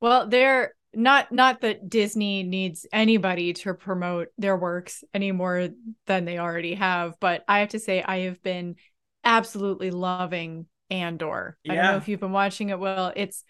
[0.00, 5.70] Well, they're not not that Disney needs anybody to promote their works any more
[6.06, 8.76] than they already have, but I have to say I have been
[9.24, 11.58] absolutely loving Andor.
[11.68, 12.78] I don't know if you've been watching it.
[12.78, 13.42] Well, it's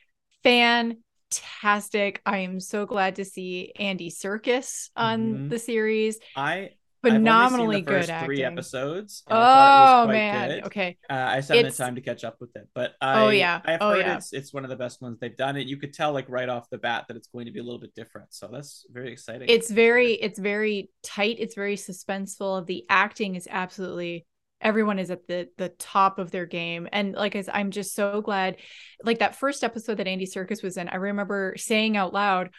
[1.31, 2.21] fantastic.
[2.27, 5.51] I am so glad to see Andy Serkis on Mhm.
[5.51, 6.19] the series.
[6.37, 6.71] I
[7.03, 8.59] Phenomenally I've only seen the first good three acting.
[8.59, 9.23] episodes.
[9.29, 10.49] it was Oh man.
[10.49, 10.65] good.
[10.65, 10.99] Okay.
[11.09, 13.61] Uh, I just haven't had time to catch up with it, but I, Oh, yeah.
[13.65, 14.17] I've Oh, heard yeah.
[14.17, 15.57] it's it's one of the best ones they've done.
[15.57, 17.63] It you could tell like right off the bat that it's going to be a
[17.63, 18.35] little bit different.
[18.35, 19.49] So that's very exciting.
[19.49, 24.27] it's very it's very tight it's very suspenseful the acting is absolutely
[24.61, 28.21] everyone is at the the top of their game and like as i'm just so
[28.21, 28.57] glad
[29.05, 32.51] like that first episode that andy serkis was in i remember saying out loud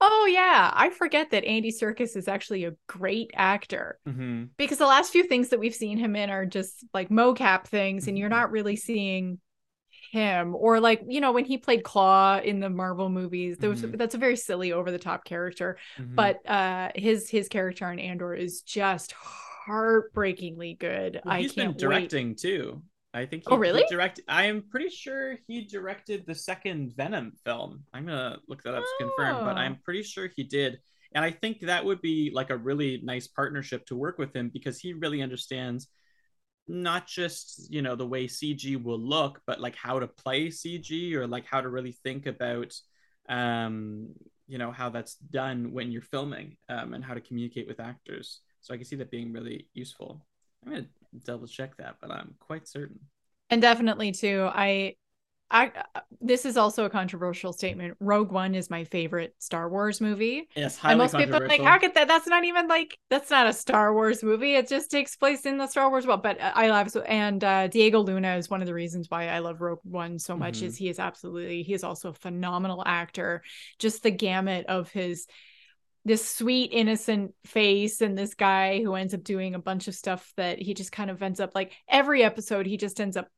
[0.00, 4.86] oh yeah i forget that andy serkis is actually a great actor hmm because the
[4.86, 8.28] last few things that we've seen him in are just like mocap things and you're
[8.28, 8.32] Mhm.
[8.32, 9.38] not really seeing
[10.12, 13.96] him or like you know when he played klaue in the marvel movies Mhm.
[13.96, 16.14] that's a very silly over the top character Mm-hmm.
[16.14, 19.14] but uh his his character on andor is just
[19.70, 22.82] heartbreakingly good Well, i he's can't been directing too.
[23.12, 23.42] I think.
[23.42, 23.84] He, Oh, really?
[23.90, 24.20] Direct.
[24.28, 27.84] I am pretty sure he directed the second Venom film.
[27.92, 29.60] I'm gonna look that up to confirm, but Oh.
[29.60, 30.78] I'm pretty sure he did.
[31.14, 34.48] And I think that would be like a really nice partnership to work with him
[34.48, 35.88] because he really understands
[36.68, 41.14] not just you know the way CG will look, but like how to play CG
[41.14, 42.72] or like how to really think about
[43.28, 44.08] um
[44.46, 48.40] you know how that's done when you're filming um, and how to communicate with actors.
[48.60, 50.24] So I can see that being really useful.
[50.64, 50.86] I'm gonna
[51.24, 53.00] double check that, but I'm quite certain.
[53.50, 54.94] and definitely too i
[55.50, 55.72] i
[56.20, 60.78] this is also a controversial statement rogue one is my favorite star wars movie Yes,
[60.84, 63.52] and most people are like how could that that's not even like that's not a
[63.52, 66.90] star wars movie it just takes place in the star wars world but i love
[66.90, 70.18] so and uh diego luna is one of the reasons why i love rogue one
[70.18, 70.66] so much Mhm.
[70.66, 73.42] is he is absolutely he is also a phenomenal actor
[73.80, 75.26] just the gamut of his
[76.04, 80.32] this sweet innocent face and this guy who ends up doing a bunch of stuff
[80.36, 83.28] that he just kind of ends up like every episode he just ends up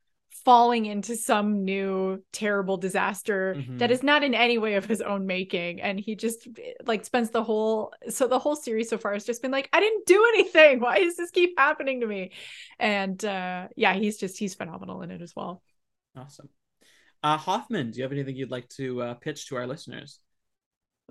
[0.45, 3.93] falling into some new terrible disaster that Mhm.
[3.93, 6.49] is not in any way of his own making and he just
[6.87, 9.79] like spends the whole so the whole series so far has just been like i
[9.79, 12.33] didn't do anything why does this keep happening to me
[12.79, 15.63] and uh yeah he's just he's phenomenal in it as well
[16.17, 16.49] Awesome.
[17.23, 20.19] Uh, Hoffman, do you have anything you'd like to uh, pitch to our listeners?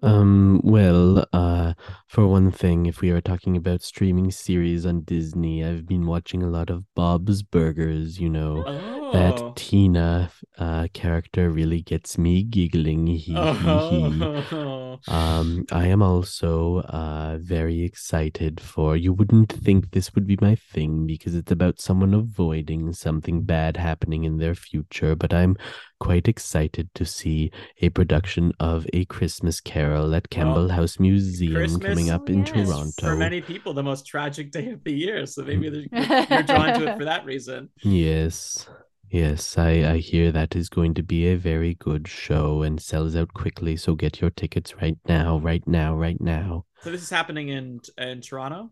[0.04, 1.74] Um, well, uh,
[2.08, 6.42] for one thing, if we are talking about streaming series on Disney, I've been watching
[6.42, 8.64] a lot of Bob's Burgers, you know.
[8.66, 13.08] Oh, That Tina uh character really gets me giggling.
[13.08, 14.32] Hee hee hee.
[14.52, 15.00] oh.
[15.08, 20.56] Um, I am also uh very excited for you wouldn't think this would be my
[20.56, 25.58] thing because it's about someone avoiding something bad happening in their future, but I'm
[26.02, 31.88] quite excited to see a production of A Christmas Carol at Campbell House Museum Christmas
[31.88, 32.50] coming up in yes.
[32.50, 33.02] Toronto.
[33.02, 35.28] for many people, the most tragic day of the year.
[35.28, 37.70] So maybe you're drawn to it for that reason.
[37.84, 38.68] Yes.
[39.12, 43.16] Yes, I, I hear that is going to be a very good show and sells
[43.16, 46.66] out quickly, so get your tickets right now, right now, right now.
[46.82, 48.72] So this is happening in in Toronto.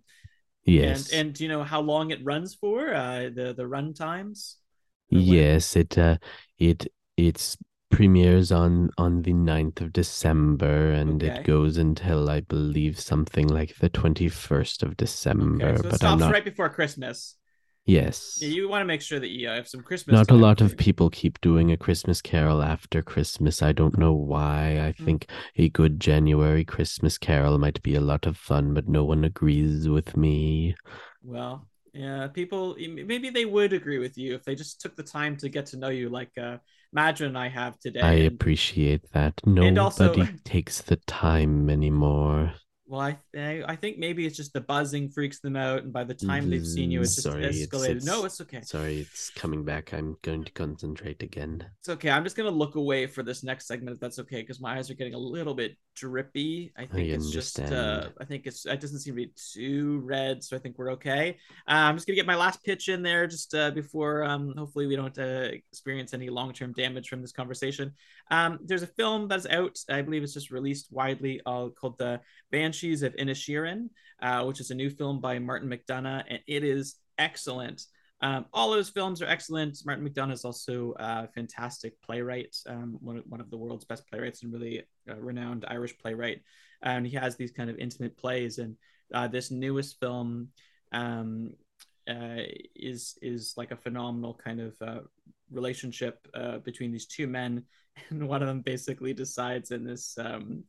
[0.64, 1.12] Yes.
[1.12, 2.94] And and do you know how long it runs for?
[2.94, 4.56] Uh, the the run times.
[5.10, 6.18] Yes, it uh
[6.58, 6.88] it
[7.28, 7.58] it's
[7.92, 11.28] premieres on on the 9th of December and Okay.
[11.28, 16.02] it goes until I believe something like the 21st of December, Okay, so it but
[16.02, 17.36] stops not right before Christmas.
[17.86, 18.40] Yes.
[18.42, 20.20] Yeah, you want to make sure that you have some Christmas.
[20.20, 23.62] Not a lot of people keep doing a Christmas carol after Christmas.
[23.62, 24.80] I don't know why.
[24.80, 25.06] I Mm.
[25.06, 25.26] think
[25.56, 29.88] a good January Christmas carol might be a lot of fun, but no one agrees
[29.90, 30.76] with me.
[31.24, 35.38] Well, yeah, people maybe they would agree with you if they just took the time
[35.38, 36.58] to get to know you, like uh,
[36.96, 38.00] Madron and I have today.
[38.02, 39.40] I and- appreciate that.
[39.46, 42.54] Nobody also- takes the time anymore.
[42.88, 46.04] Well, I, I I think maybe it's just the buzzing freaks them out, and by
[46.04, 48.04] the time they've seen you, it's just Sorry, it's- escalated.
[48.04, 48.62] no, it's- it's okay.
[48.62, 49.94] Sorry, it's coming back.
[49.94, 51.64] I'm going to concentrate again.
[51.82, 52.10] It's okay.
[52.10, 54.90] I'm just gonna look away for this next segment if that's okay, because my eyes
[54.90, 56.72] are getting a little bit drippy.
[56.78, 58.10] I think it's just uh.
[58.20, 61.38] I think it's it doesn't seem to be too red, so I think we're okay.
[61.68, 64.88] Uh, I'm just gonna get my last pitch in there just uh, before um hopefully
[64.88, 67.94] we don't uh, experience any long term damage from this conversation.
[68.32, 69.78] Um, there's a film that's out.
[69.90, 72.22] I believe it's just released widely uh, called the
[72.52, 73.90] Banshees of Inisherin,
[74.22, 77.86] uh, which is a new film by Martin McDonagh, and it is excellent.
[78.22, 79.78] Um, all of his films are excellent.
[79.86, 84.08] Martin McDonagh is also a fantastic playwright, um, one, of, one of the world's best
[84.10, 86.42] playwrights and really uh, renowned Irish playwright.
[86.82, 88.58] And he has these kind of intimate plays.
[88.58, 88.76] And
[89.14, 90.50] uh, this newest film
[90.92, 91.54] um,
[92.10, 92.44] uh,
[92.76, 95.00] is is like a phenomenal kind of uh,
[95.52, 97.64] relationship uh, between these two men.
[98.10, 100.64] And one of them basically decides in this um,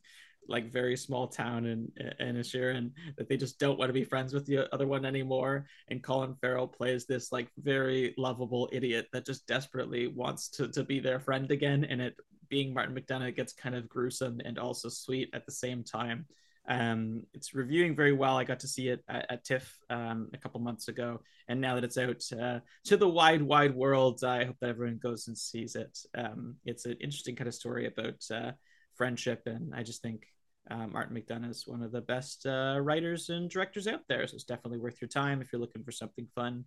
[0.51, 4.35] like very small town in in and that they just don't want to be friends
[4.35, 5.67] with the other one anymore.
[5.89, 10.83] And Colin Farrell plays this like very lovable idiot that just desperately wants to to
[10.83, 11.85] be their friend again.
[11.85, 12.17] And it
[12.49, 16.27] being Martin McDonagh gets kind of gruesome and also sweet at the same time.
[16.69, 18.37] Um, it's reviewing very well.
[18.37, 21.75] I got to see it at, at TIFF um, a couple months ago, and now
[21.75, 25.37] that it's out uh, to the wide, wide world, I hope that everyone goes and
[25.37, 25.99] sees it.
[26.17, 28.53] Um, it's an interesting kind of story about uh,
[28.95, 30.27] friendship, and I just think
[30.71, 34.27] uh, Martin McDonagh is one of the best uh, writers and directors out there.
[34.27, 36.65] So it's definitely worth your time if you're looking for something fun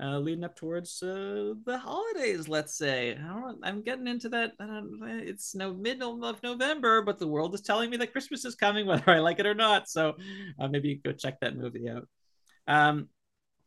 [0.00, 2.48] uh, leading up towards uh, the holidays.
[2.48, 4.52] Let's say I am getting into that.
[4.60, 8.86] it's no middle of November, but the world is telling me that Christmas is coming,
[8.86, 9.88] whether I like it or not.
[9.88, 10.16] So
[10.58, 12.06] uh, maybe go check that movie out.
[12.66, 13.08] Um,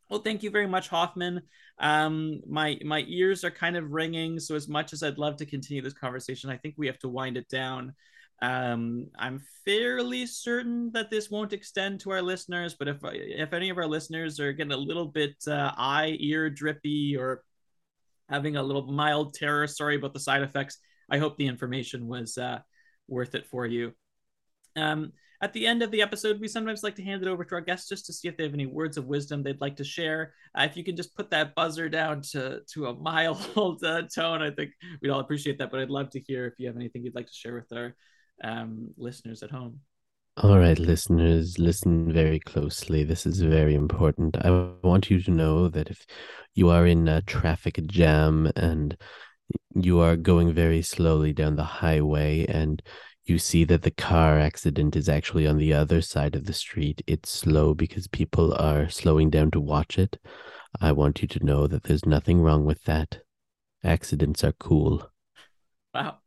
[0.10, 1.42] well, thank you very much, Hoffman.
[1.80, 4.40] Um, my my ears are kind of ringing.
[4.40, 7.10] So as much as I'd love to continue this conversation, I think we have to
[7.10, 7.94] wind it down.
[8.42, 13.70] Um, I'm fairly certain that this won't extend to our listeners, but if if any
[13.70, 17.44] of our listeners are getting a little bit uh, eye ear drippy or
[18.30, 20.78] having a little mild terror sorry about the side effects,
[21.10, 22.60] I hope the information was uh,
[23.08, 23.94] worth it for you.
[24.76, 25.12] Um,
[25.42, 27.62] at the end of the episode, we sometimes like to hand it over to our
[27.62, 30.34] guests just to see if they have any words of wisdom they'd like to share.
[30.58, 34.42] Uh, if you can just put that buzzer down to to a mild uh, tone,
[34.42, 34.72] I think
[35.02, 35.72] we'd all appreciate that.
[35.72, 37.96] But I'd love to hear if you have anything you'd like to share with our
[38.44, 39.80] um, listeners at home.
[40.42, 43.04] All right, listeners, listen very closely.
[43.04, 44.38] This is very important.
[44.38, 46.06] I want you to know that if
[46.56, 48.96] you are in a traffic jam and
[49.76, 52.82] you are going very slowly down the highway and
[53.26, 57.02] you see that the car accident is actually on the other side of the street,
[57.06, 60.18] it's slow because people are slowing down to watch it.
[60.80, 63.20] I want you to know that there's nothing wrong with that.
[63.84, 65.12] Accidents are cool.
[65.94, 66.20] Wow.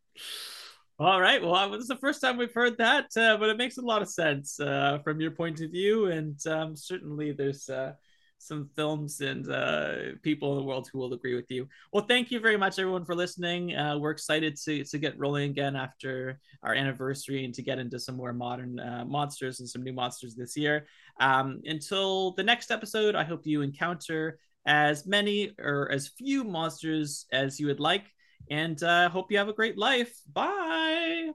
[0.99, 1.43] All right.
[1.43, 4.03] Well, this is the first time we've heard that, uh, but it makes a lot
[4.03, 6.07] of sense uh, from your point of view.
[6.07, 7.95] And um, certainly there's uh,
[8.39, 11.67] some films and uh, people in the world who will agree with you.
[11.93, 13.75] Well, thank you very much, everyone, for listening.
[13.75, 17.99] Uh, we're excited to, to get rolling again after our anniversary and to get into
[17.99, 20.87] some more modern uh, monsters and some new monsters this year.
[21.19, 27.27] Um, until the next episode, I hope you encounter as many or as few monsters
[27.33, 28.05] as you would like
[28.51, 30.21] and uh, hope you have a great life.
[30.33, 31.31] Bye.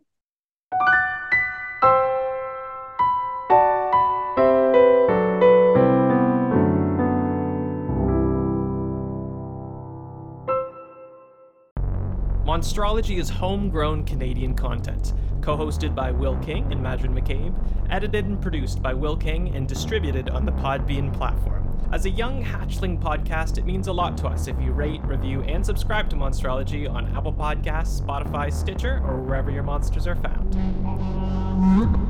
[12.58, 17.54] Monstrology is homegrown Canadian content, co hosted by Will King and Madron McCabe,
[17.92, 21.67] edited and produced by Will King, and distributed on the Podbean platform.
[21.92, 25.42] As a young hatchling podcast, it means a lot to us if you rate, review,
[25.44, 32.06] and subscribe to Monstrology on Apple Podcasts, Spotify, Stitcher, or wherever your monsters are found.